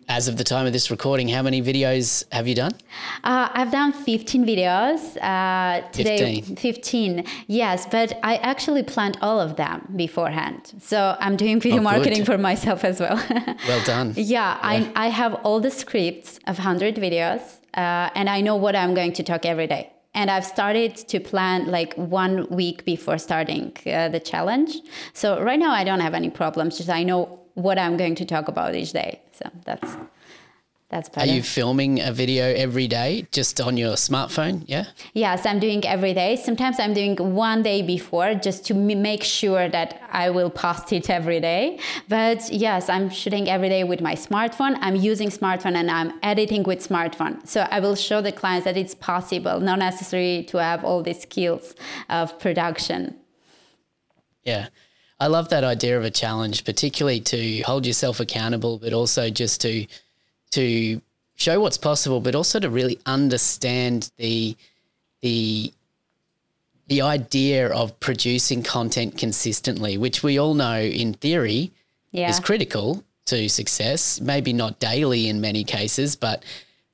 as 0.08 0.28
of 0.28 0.36
the 0.36 0.44
time 0.44 0.66
of 0.66 0.72
this 0.72 0.90
recording, 0.90 1.28
how 1.28 1.42
many 1.42 1.62
videos 1.62 2.24
have 2.32 2.46
you 2.46 2.54
done? 2.54 2.72
Uh, 3.24 3.48
I've 3.52 3.70
done 3.70 3.92
15 3.92 4.44
videos. 4.44 5.16
Uh, 5.16 5.86
today, 5.90 6.40
15. 6.42 6.56
15. 6.56 7.26
Yes, 7.46 7.86
but 7.90 8.18
I 8.22 8.36
actually 8.36 8.82
planned 8.82 9.18
all 9.22 9.40
of 9.40 9.56
them 9.56 9.92
beforehand. 9.96 10.74
So 10.80 11.16
I'm 11.20 11.36
doing 11.36 11.60
video 11.60 11.78
oh, 11.78 11.82
marketing 11.82 12.24
for 12.24 12.38
myself 12.38 12.84
as 12.84 13.00
well. 13.00 13.16
well 13.68 13.84
done. 13.84 14.12
Yeah, 14.16 14.24
yeah, 14.24 14.58
I, 14.62 14.92
I 14.94 15.08
have 15.08 15.34
all 15.44 15.60
the 15.60 15.70
scripts 15.70 16.38
of 16.46 16.58
100 16.58 16.96
videos, 16.96 17.40
uh, 17.74 18.10
and 18.14 18.28
I 18.28 18.40
know 18.40 18.56
what 18.56 18.76
I'm 18.76 18.94
going 18.94 19.12
to 19.14 19.22
talk 19.22 19.46
every 19.46 19.66
day. 19.66 19.92
And 20.14 20.30
I've 20.30 20.44
started 20.44 20.96
to 20.96 21.20
plan 21.20 21.66
like 21.66 21.94
one 21.94 22.46
week 22.48 22.84
before 22.84 23.18
starting 23.18 23.72
uh, 23.86 24.08
the 24.08 24.20
challenge. 24.20 24.76
So 25.14 25.42
right 25.42 25.58
now 25.58 25.72
I 25.72 25.84
don't 25.84 26.00
have 26.00 26.14
any 26.14 26.30
problems. 26.30 26.76
Just 26.76 26.90
I 26.90 27.02
know 27.02 27.40
what 27.54 27.78
I'm 27.78 27.96
going 27.96 28.14
to 28.16 28.24
talk 28.24 28.48
about 28.48 28.74
each 28.74 28.92
day. 28.92 29.20
So 29.32 29.50
that's 29.64 29.96
that's 30.92 31.08
better. 31.08 31.28
Are 31.30 31.34
you 31.34 31.42
filming 31.42 32.00
a 32.00 32.12
video 32.12 32.44
every 32.44 32.86
day 32.86 33.26
just 33.32 33.58
on 33.62 33.78
your 33.78 33.94
smartphone? 33.94 34.62
Yeah. 34.66 34.84
Yes, 35.14 35.46
I'm 35.46 35.58
doing 35.58 35.82
every 35.86 36.12
day. 36.12 36.36
Sometimes 36.36 36.78
I'm 36.78 36.92
doing 36.92 37.16
one 37.16 37.62
day 37.62 37.80
before 37.80 38.34
just 38.34 38.66
to 38.66 38.74
make 38.74 39.24
sure 39.24 39.70
that 39.70 40.02
I 40.12 40.28
will 40.28 40.50
post 40.50 40.92
it 40.92 41.08
every 41.08 41.40
day. 41.40 41.78
But 42.10 42.52
yes, 42.52 42.90
I'm 42.90 43.08
shooting 43.08 43.48
every 43.48 43.70
day 43.70 43.84
with 43.84 44.02
my 44.02 44.14
smartphone. 44.14 44.76
I'm 44.82 44.96
using 44.96 45.30
smartphone 45.30 45.76
and 45.76 45.90
I'm 45.90 46.12
editing 46.22 46.62
with 46.62 46.86
smartphone. 46.86 47.48
So 47.48 47.66
I 47.70 47.80
will 47.80 47.96
show 47.96 48.20
the 48.20 48.32
clients 48.32 48.66
that 48.66 48.76
it's 48.76 48.94
possible, 48.94 49.60
not 49.60 49.78
necessary 49.78 50.44
to 50.50 50.58
have 50.58 50.84
all 50.84 51.02
the 51.02 51.14
skills 51.14 51.74
of 52.10 52.38
production. 52.38 53.16
Yeah. 54.44 54.68
I 55.18 55.28
love 55.28 55.48
that 55.50 55.64
idea 55.64 55.96
of 55.96 56.04
a 56.04 56.10
challenge, 56.10 56.64
particularly 56.64 57.20
to 57.20 57.62
hold 57.62 57.86
yourself 57.86 58.20
accountable, 58.20 58.78
but 58.78 58.92
also 58.92 59.30
just 59.30 59.60
to 59.60 59.86
to 60.52 61.00
show 61.34 61.60
what's 61.60 61.78
possible, 61.78 62.20
but 62.20 62.34
also 62.34 62.60
to 62.60 62.70
really 62.70 62.98
understand 63.06 64.10
the 64.16 64.56
the 65.20 65.72
the 66.88 67.02
idea 67.02 67.68
of 67.68 67.98
producing 68.00 68.62
content 68.62 69.16
consistently, 69.16 69.96
which 69.96 70.22
we 70.22 70.38
all 70.38 70.54
know 70.54 70.78
in 70.80 71.14
theory 71.14 71.72
yeah. 72.10 72.28
is 72.28 72.40
critical 72.40 73.04
to 73.26 73.48
success. 73.48 74.20
Maybe 74.20 74.52
not 74.52 74.78
daily 74.78 75.28
in 75.28 75.40
many 75.40 75.64
cases, 75.64 76.16
but 76.16 76.44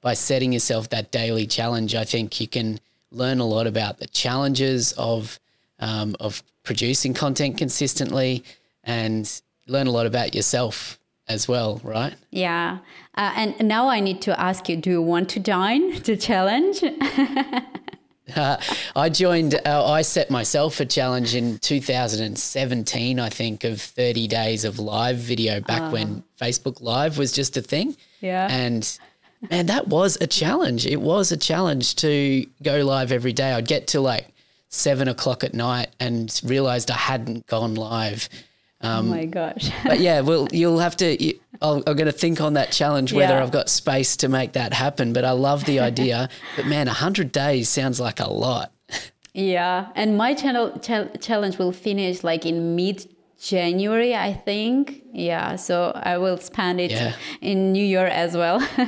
by 0.00 0.14
setting 0.14 0.52
yourself 0.52 0.90
that 0.90 1.10
daily 1.10 1.46
challenge, 1.46 1.94
I 1.94 2.04
think 2.04 2.40
you 2.40 2.46
can 2.46 2.78
learn 3.10 3.40
a 3.40 3.46
lot 3.46 3.66
about 3.66 3.98
the 3.98 4.06
challenges 4.06 4.92
of 4.92 5.40
um, 5.80 6.16
of 6.20 6.42
producing 6.62 7.14
content 7.14 7.56
consistently 7.56 8.44
and 8.84 9.40
learn 9.66 9.86
a 9.86 9.90
lot 9.90 10.06
about 10.06 10.34
yourself 10.34 10.98
as 11.28 11.48
well, 11.48 11.80
right? 11.84 12.14
Yeah. 12.30 12.78
Uh, 13.14 13.32
and 13.36 13.68
now 13.68 13.88
I 13.88 14.00
need 14.00 14.22
to 14.22 14.40
ask 14.40 14.68
you 14.68 14.76
do 14.76 14.90
you 14.90 15.02
want 15.02 15.28
to 15.30 15.40
join 15.40 15.92
the 16.02 16.16
challenge? 16.16 16.82
uh, 18.36 18.56
I 18.96 19.08
joined, 19.08 19.54
uh, 19.66 19.90
I 19.90 20.02
set 20.02 20.30
myself 20.30 20.80
a 20.80 20.86
challenge 20.86 21.34
in 21.34 21.58
2017, 21.58 23.20
I 23.20 23.28
think, 23.28 23.64
of 23.64 23.80
30 23.80 24.28
days 24.28 24.64
of 24.64 24.78
live 24.78 25.16
video 25.16 25.60
back 25.60 25.82
uh. 25.82 25.90
when 25.90 26.24
Facebook 26.40 26.80
Live 26.80 27.18
was 27.18 27.32
just 27.32 27.56
a 27.56 27.62
thing. 27.62 27.96
Yeah. 28.20 28.48
And 28.50 28.98
man, 29.50 29.66
that 29.66 29.88
was 29.88 30.18
a 30.20 30.26
challenge. 30.26 30.86
It 30.86 31.00
was 31.00 31.32
a 31.32 31.36
challenge 31.36 31.96
to 31.96 32.46
go 32.62 32.82
live 32.84 33.12
every 33.12 33.32
day. 33.32 33.52
I'd 33.52 33.68
get 33.68 33.88
to 33.88 34.00
like 34.00 34.26
seven 34.68 35.08
o'clock 35.08 35.44
at 35.44 35.54
night 35.54 35.88
and 35.98 36.40
realized 36.44 36.90
I 36.90 36.96
hadn't 36.96 37.46
gone 37.46 37.74
live 37.74 38.28
um, 38.80 39.06
oh 39.06 39.10
my 39.10 39.24
gosh! 39.24 39.70
but 39.84 40.00
yeah, 40.00 40.20
well, 40.20 40.48
you'll 40.52 40.78
have 40.78 40.96
to. 40.98 41.22
You, 41.22 41.38
i 41.60 41.72
am 41.72 41.82
going 41.82 42.06
to 42.06 42.12
think 42.12 42.40
on 42.40 42.54
that 42.54 42.70
challenge 42.70 43.12
whether 43.12 43.34
yeah. 43.34 43.42
I've 43.42 43.50
got 43.50 43.68
space 43.68 44.16
to 44.18 44.28
make 44.28 44.52
that 44.52 44.72
happen. 44.72 45.12
But 45.12 45.24
I 45.24 45.32
love 45.32 45.64
the 45.64 45.80
idea. 45.80 46.28
but 46.56 46.66
man, 46.66 46.86
hundred 46.86 47.32
days 47.32 47.68
sounds 47.68 47.98
like 47.98 48.20
a 48.20 48.30
lot. 48.30 48.72
yeah, 49.34 49.88
and 49.94 50.16
my 50.16 50.34
channel 50.34 50.78
ch- 50.78 51.20
challenge 51.20 51.58
will 51.58 51.72
finish 51.72 52.22
like 52.22 52.46
in 52.46 52.76
mid 52.76 53.08
January, 53.40 54.14
I 54.14 54.32
think. 54.32 55.02
Yeah, 55.12 55.56
so 55.56 55.92
I 55.94 56.18
will 56.18 56.38
spend 56.38 56.80
it 56.80 56.92
yeah. 56.92 57.14
in 57.40 57.72
New 57.72 57.84
York 57.84 58.10
as 58.10 58.36
well. 58.36 58.66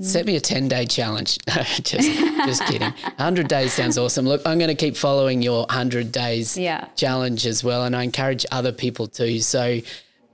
Set 0.00 0.26
me 0.26 0.36
a 0.36 0.40
10 0.40 0.68
day 0.68 0.86
challenge. 0.86 1.38
just, 1.82 1.92
just 1.92 2.64
kidding. 2.66 2.92
100 2.92 3.48
days 3.48 3.72
sounds 3.72 3.98
awesome. 3.98 4.24
Look, 4.24 4.40
I'm 4.46 4.58
going 4.58 4.68
to 4.68 4.76
keep 4.76 4.96
following 4.96 5.42
your 5.42 5.60
100 5.66 6.12
days 6.12 6.56
yeah. 6.56 6.86
challenge 6.94 7.46
as 7.46 7.64
well. 7.64 7.84
And 7.84 7.96
I 7.96 8.04
encourage 8.04 8.46
other 8.52 8.70
people 8.70 9.08
too. 9.08 9.40
So, 9.40 9.80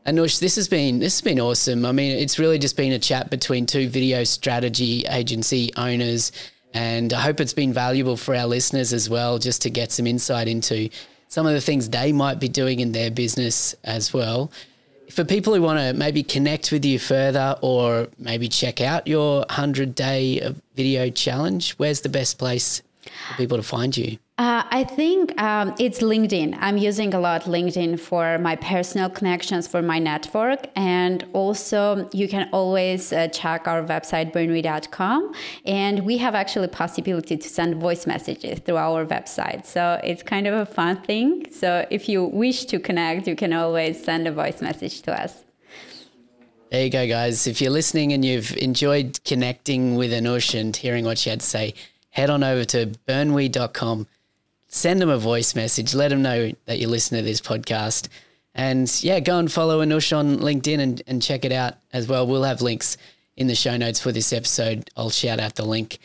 Anush, 0.06 0.38
this 0.38 0.56
has 0.56 0.68
been 0.68 0.98
this 0.98 1.14
has 1.14 1.22
been 1.22 1.40
awesome. 1.40 1.86
I 1.86 1.92
mean, 1.92 2.18
it's 2.18 2.38
really 2.38 2.58
just 2.58 2.76
been 2.76 2.92
a 2.92 2.98
chat 2.98 3.30
between 3.30 3.64
two 3.64 3.88
video 3.88 4.24
strategy 4.24 5.04
agency 5.08 5.70
owners, 5.76 6.32
and 6.72 7.12
I 7.12 7.20
hope 7.20 7.40
it's 7.40 7.52
been 7.52 7.74
valuable 7.74 8.16
for 8.16 8.34
our 8.34 8.46
listeners 8.46 8.94
as 8.94 9.10
well, 9.10 9.38
just 9.38 9.62
to 9.62 9.70
get 9.70 9.92
some 9.92 10.06
insight 10.06 10.48
into 10.48 10.88
some 11.28 11.46
of 11.46 11.52
the 11.52 11.60
things 11.60 11.90
they 11.90 12.12
might 12.12 12.40
be 12.40 12.48
doing 12.48 12.80
in 12.80 12.92
their 12.92 13.10
business 13.10 13.74
as 13.84 14.14
well 14.14 14.50
for 15.10 15.24
people 15.24 15.54
who 15.54 15.62
want 15.62 15.78
to 15.78 15.92
maybe 15.92 16.22
connect 16.22 16.72
with 16.72 16.84
you 16.84 16.98
further 16.98 17.56
or 17.60 18.08
maybe 18.18 18.48
check 18.48 18.80
out 18.80 19.06
your 19.06 19.40
100 19.40 19.94
day 19.94 20.54
video 20.74 21.10
challenge, 21.10 21.72
where's 21.72 22.00
the 22.02 22.08
best 22.08 22.38
place 22.38 22.82
for 23.02 23.36
people 23.36 23.56
to 23.56 23.62
find 23.62 23.96
you? 23.96 24.18
Uh, 24.38 24.62
I 24.70 24.84
think 24.84 25.36
um, 25.42 25.74
it's 25.80 25.98
LinkedIn. 25.98 26.56
I'm 26.60 26.76
using 26.76 27.12
a 27.12 27.18
lot 27.18 27.42
LinkedIn 27.42 27.98
for 27.98 28.38
my 28.38 28.54
personal 28.54 29.10
connections, 29.10 29.66
for 29.66 29.82
my 29.82 29.98
network. 29.98 30.68
And 30.76 31.26
also, 31.32 32.08
you 32.12 32.28
can 32.28 32.48
always 32.52 33.12
uh, 33.12 33.26
check 33.28 33.66
our 33.66 33.82
website, 33.82 34.32
burnwe.com. 34.32 35.34
And 35.66 36.06
we 36.06 36.18
have 36.18 36.36
actually 36.36 36.68
possibility 36.68 37.36
to 37.36 37.48
send 37.48 37.80
voice 37.80 38.06
messages 38.06 38.60
through 38.60 38.76
our 38.76 39.04
website. 39.04 39.66
So 39.66 40.00
it's 40.04 40.22
kind 40.22 40.46
of 40.46 40.54
a 40.54 40.66
fun 40.66 41.02
thing. 41.02 41.48
So 41.50 41.84
if 41.90 42.08
you 42.08 42.22
wish 42.22 42.66
to 42.66 42.78
connect, 42.78 43.26
you 43.26 43.34
can 43.34 43.52
always 43.52 44.00
send 44.00 44.28
a 44.28 44.32
voice 44.32 44.62
message 44.62 45.02
to 45.02 45.20
us. 45.20 45.42
There 46.70 46.84
you 46.84 46.90
go, 46.90 47.08
guys. 47.08 47.48
If 47.48 47.60
you're 47.60 47.72
listening 47.72 48.12
and 48.12 48.24
you've 48.24 48.56
enjoyed 48.56 49.18
connecting 49.24 49.96
with 49.96 50.12
Anush 50.12 50.56
and 50.56 50.76
hearing 50.76 51.04
what 51.04 51.18
she 51.18 51.28
had 51.28 51.40
to 51.40 51.46
say, 51.46 51.74
head 52.10 52.30
on 52.30 52.44
over 52.44 52.64
to 52.66 52.86
burnwe.com 53.08 54.06
send 54.68 55.00
them 55.00 55.08
a 55.08 55.18
voice 55.18 55.54
message. 55.54 55.94
Let 55.94 56.08
them 56.08 56.22
know 56.22 56.52
that 56.66 56.78
you 56.78 56.88
listen 56.88 57.16
to 57.16 57.24
this 57.24 57.40
podcast. 57.40 58.08
And 58.54 58.92
yeah, 59.02 59.20
go 59.20 59.38
and 59.38 59.50
follow 59.50 59.84
Anush 59.84 60.16
on 60.16 60.38
LinkedIn 60.38 60.78
and, 60.78 61.02
and 61.06 61.22
check 61.22 61.44
it 61.44 61.52
out 61.52 61.74
as 61.92 62.08
well. 62.08 62.26
We'll 62.26 62.44
have 62.44 62.62
links 62.62 62.96
in 63.36 63.46
the 63.46 63.54
show 63.54 63.76
notes 63.76 64.00
for 64.00 64.12
this 64.12 64.32
episode. 64.32 64.90
I'll 64.96 65.10
shout 65.10 65.40
out 65.40 65.54
the 65.54 65.64
link 65.64 65.98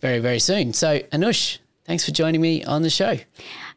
very, 0.00 0.18
very 0.18 0.40
soon. 0.40 0.72
So, 0.72 0.98
Anush, 1.12 1.58
thanks 1.84 2.04
for 2.04 2.10
joining 2.10 2.40
me 2.40 2.64
on 2.64 2.82
the 2.82 2.90
show. 2.90 3.18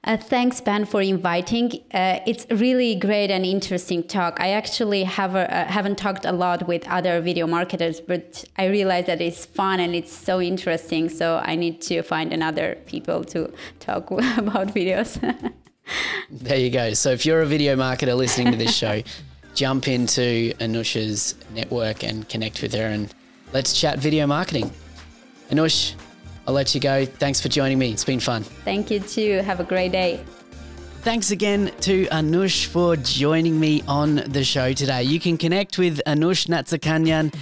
Uh, 0.05 0.15
thanks, 0.15 0.61
Ben, 0.61 0.85
for 0.85 1.01
inviting. 1.01 1.71
Uh, 1.93 2.19
it's 2.25 2.47
really 2.49 2.95
great 2.95 3.29
and 3.29 3.45
interesting 3.45 4.01
talk. 4.01 4.39
I 4.39 4.51
actually 4.51 5.03
have 5.03 5.35
a, 5.35 5.53
uh, 5.53 5.65
haven't 5.65 5.97
talked 5.97 6.25
a 6.25 6.31
lot 6.31 6.67
with 6.67 6.87
other 6.87 7.19
video 7.19 7.45
marketers, 7.45 7.99
but 7.99 8.45
I 8.57 8.67
realize 8.67 9.07
that 9.07 9.19
it's 9.19 9.45
fun 9.45 9.81
and 9.81 9.93
it's 9.93 10.13
so 10.13 10.39
interesting. 10.39 11.09
So 11.09 11.41
I 11.43 11.55
need 11.55 11.81
to 11.81 12.01
find 12.01 12.31
another 12.31 12.77
people 12.85 13.25
to 13.25 13.51
talk 13.81 14.09
about 14.37 14.69
videos. 14.69 15.19
there 16.31 16.57
you 16.57 16.69
go. 16.69 16.93
So 16.93 17.11
if 17.11 17.25
you're 17.25 17.41
a 17.41 17.45
video 17.45 17.75
marketer 17.75 18.15
listening 18.15 18.53
to 18.53 18.57
this 18.57 18.75
show, 18.75 19.03
jump 19.53 19.89
into 19.89 20.53
Anush's 20.59 21.35
network 21.53 22.05
and 22.05 22.27
connect 22.29 22.61
with 22.61 22.73
her, 22.73 22.85
and 22.85 23.13
let's 23.51 23.73
chat 23.73 23.99
video 23.99 24.25
marketing. 24.27 24.71
Anush, 25.51 25.95
I'll 26.49 26.55
let 26.55 26.73
you 26.73 26.81
go. 26.81 27.05
Thanks 27.05 27.39
for 27.39 27.47
joining 27.47 27.77
me. 27.77 27.91
It's 27.91 28.03
been 28.03 28.19
fun. 28.19 28.41
Thank 28.41 28.89
you 28.89 28.99
too. 28.99 29.33
Have 29.45 29.59
a 29.59 29.63
great 29.63 29.91
day. 29.91 30.25
Thanks 31.01 31.29
again 31.29 31.71
to 31.81 32.07
Anush 32.07 32.65
for 32.65 32.95
joining 32.95 33.59
me 33.59 33.83
on 33.87 34.15
the 34.15 34.43
show 34.43 34.73
today. 34.73 35.03
You 35.03 35.19
can 35.19 35.37
connect 35.37 35.77
with 35.77 36.01
Anush 36.07 36.47
Natsakanyan 36.47 37.35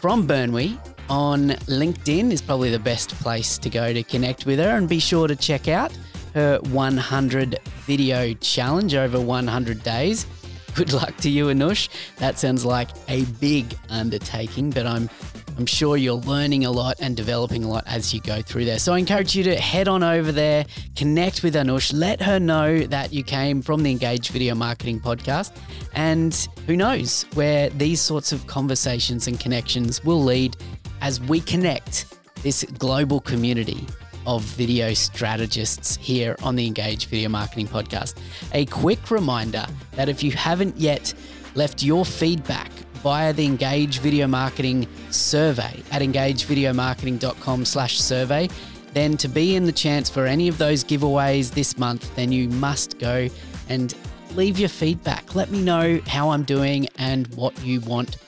from 0.00 0.26
Burnwe 0.26 0.76
on 1.08 1.50
LinkedIn 1.68 2.32
is 2.32 2.42
probably 2.42 2.72
the 2.72 2.80
best 2.80 3.10
place 3.20 3.56
to 3.56 3.70
go 3.70 3.92
to 3.92 4.02
connect 4.02 4.46
with 4.46 4.58
her 4.58 4.76
and 4.76 4.88
be 4.88 4.98
sure 4.98 5.28
to 5.28 5.36
check 5.36 5.68
out 5.68 5.96
her 6.34 6.58
100 6.58 7.60
video 7.86 8.34
challenge 8.34 8.96
over 8.96 9.20
100 9.20 9.80
days. 9.84 10.26
Good 10.74 10.92
luck 10.92 11.16
to 11.18 11.30
you, 11.30 11.46
Anush. 11.46 11.88
That 12.16 12.36
sounds 12.36 12.64
like 12.64 12.88
a 13.08 13.24
big 13.40 13.76
undertaking, 13.88 14.70
but 14.70 14.86
I'm 14.86 15.08
I'm 15.56 15.66
sure 15.66 15.96
you're 15.96 16.14
learning 16.14 16.64
a 16.64 16.70
lot 16.70 16.96
and 17.00 17.16
developing 17.16 17.64
a 17.64 17.68
lot 17.68 17.84
as 17.86 18.14
you 18.14 18.20
go 18.20 18.40
through 18.40 18.64
there. 18.64 18.78
So 18.78 18.94
I 18.94 18.98
encourage 18.98 19.36
you 19.36 19.44
to 19.44 19.56
head 19.56 19.88
on 19.88 20.02
over 20.02 20.32
there, 20.32 20.64
connect 20.96 21.42
with 21.42 21.54
Anush, 21.54 21.92
let 21.92 22.22
her 22.22 22.38
know 22.40 22.78
that 22.80 23.12
you 23.12 23.22
came 23.22 23.60
from 23.60 23.82
the 23.82 23.90
Engage 23.90 24.30
Video 24.30 24.54
Marketing 24.54 25.00
Podcast. 25.00 25.52
And 25.94 26.34
who 26.66 26.76
knows 26.76 27.26
where 27.34 27.68
these 27.70 28.00
sorts 28.00 28.32
of 28.32 28.46
conversations 28.46 29.26
and 29.26 29.38
connections 29.38 30.02
will 30.04 30.22
lead 30.22 30.56
as 31.02 31.20
we 31.20 31.40
connect 31.40 32.06
this 32.42 32.64
global 32.78 33.20
community 33.20 33.86
of 34.26 34.42
video 34.42 34.94
strategists 34.94 35.96
here 35.96 36.36
on 36.42 36.56
the 36.56 36.66
Engage 36.66 37.06
Video 37.06 37.28
Marketing 37.28 37.66
Podcast. 37.66 38.18
A 38.52 38.66
quick 38.66 39.10
reminder 39.10 39.66
that 39.92 40.08
if 40.08 40.22
you 40.22 40.32
haven't 40.32 40.76
yet 40.76 41.12
left 41.54 41.82
your 41.82 42.04
feedback 42.04 42.70
via 43.02 43.32
the 43.32 43.44
Engage 43.44 44.00
Video 44.00 44.26
Marketing 44.26 44.86
survey 45.10 45.82
at 45.90 46.02
engagevideomarketing.com 46.02 47.64
slash 47.64 48.00
survey, 48.00 48.48
then 48.92 49.16
to 49.16 49.28
be 49.28 49.56
in 49.56 49.64
the 49.64 49.72
chance 49.72 50.10
for 50.10 50.26
any 50.26 50.48
of 50.48 50.58
those 50.58 50.84
giveaways 50.84 51.52
this 51.52 51.78
month, 51.78 52.14
then 52.16 52.32
you 52.32 52.48
must 52.48 52.98
go 52.98 53.28
and 53.68 53.94
leave 54.34 54.58
your 54.58 54.68
feedback. 54.68 55.34
Let 55.34 55.50
me 55.50 55.62
know 55.62 56.00
how 56.06 56.30
I'm 56.30 56.44
doing 56.44 56.88
and 56.98 57.26
what 57.34 57.58
you 57.64 57.80
want 57.80 58.18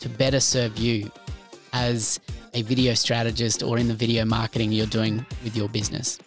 to 0.00 0.08
better 0.08 0.40
serve 0.40 0.78
you 0.78 1.10
as 1.72 2.20
a 2.54 2.62
video 2.62 2.94
strategist 2.94 3.62
or 3.62 3.78
in 3.78 3.88
the 3.88 3.94
video 3.94 4.24
marketing 4.24 4.72
you're 4.72 4.86
doing 4.86 5.24
with 5.44 5.56
your 5.56 5.68
business. 5.68 6.18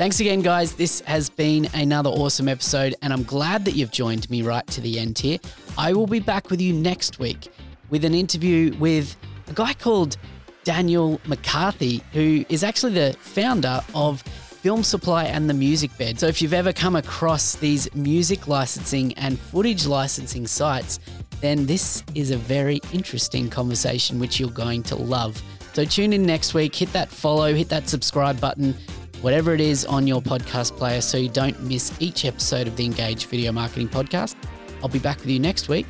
Thanks 0.00 0.18
again, 0.18 0.40
guys. 0.40 0.72
This 0.72 1.00
has 1.00 1.28
been 1.28 1.68
another 1.74 2.08
awesome 2.08 2.48
episode, 2.48 2.94
and 3.02 3.12
I'm 3.12 3.22
glad 3.22 3.66
that 3.66 3.72
you've 3.72 3.90
joined 3.90 4.30
me 4.30 4.40
right 4.40 4.66
to 4.68 4.80
the 4.80 4.98
end 4.98 5.18
here. 5.18 5.36
I 5.76 5.92
will 5.92 6.06
be 6.06 6.20
back 6.20 6.48
with 6.48 6.58
you 6.58 6.72
next 6.72 7.18
week 7.18 7.52
with 7.90 8.06
an 8.06 8.14
interview 8.14 8.74
with 8.78 9.14
a 9.48 9.52
guy 9.52 9.74
called 9.74 10.16
Daniel 10.64 11.20
McCarthy, 11.26 12.02
who 12.14 12.46
is 12.48 12.64
actually 12.64 12.94
the 12.94 13.14
founder 13.20 13.82
of 13.94 14.22
Film 14.22 14.82
Supply 14.82 15.24
and 15.24 15.50
the 15.50 15.54
Music 15.54 15.90
Bed. 15.98 16.18
So, 16.18 16.28
if 16.28 16.40
you've 16.40 16.54
ever 16.54 16.72
come 16.72 16.96
across 16.96 17.56
these 17.56 17.94
music 17.94 18.48
licensing 18.48 19.12
and 19.18 19.38
footage 19.38 19.86
licensing 19.86 20.46
sites, 20.46 20.98
then 21.42 21.66
this 21.66 22.04
is 22.14 22.30
a 22.30 22.38
very 22.38 22.80
interesting 22.94 23.50
conversation 23.50 24.18
which 24.18 24.40
you're 24.40 24.48
going 24.48 24.82
to 24.84 24.96
love. 24.96 25.42
So, 25.74 25.84
tune 25.84 26.14
in 26.14 26.22
next 26.22 26.54
week, 26.54 26.74
hit 26.74 26.90
that 26.94 27.10
follow, 27.10 27.52
hit 27.52 27.68
that 27.68 27.86
subscribe 27.86 28.40
button 28.40 28.74
whatever 29.20 29.52
it 29.54 29.60
is 29.60 29.84
on 29.84 30.06
your 30.06 30.22
podcast 30.22 30.76
player 30.76 31.00
so 31.00 31.18
you 31.18 31.28
don't 31.28 31.60
miss 31.62 31.92
each 32.00 32.24
episode 32.24 32.66
of 32.66 32.76
the 32.76 32.84
Engage 32.84 33.26
Video 33.26 33.52
Marketing 33.52 33.88
Podcast. 33.88 34.34
I'll 34.82 34.88
be 34.88 34.98
back 34.98 35.18
with 35.18 35.28
you 35.28 35.38
next 35.38 35.68
week. 35.68 35.86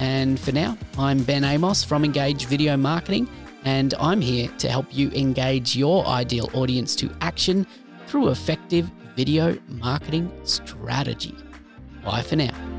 And 0.00 0.38
for 0.38 0.52
now, 0.52 0.76
I'm 0.98 1.22
Ben 1.22 1.44
Amos 1.44 1.82
from 1.82 2.04
Engage 2.04 2.46
Video 2.46 2.76
Marketing, 2.76 3.28
and 3.64 3.94
I'm 3.98 4.20
here 4.20 4.48
to 4.58 4.68
help 4.68 4.86
you 4.90 5.10
engage 5.10 5.74
your 5.74 6.06
ideal 6.06 6.50
audience 6.54 6.94
to 6.96 7.10
action 7.20 7.66
through 8.06 8.28
effective 8.28 8.90
video 9.16 9.58
marketing 9.66 10.30
strategy. 10.44 11.34
Bye 12.04 12.22
for 12.22 12.36
now. 12.36 12.77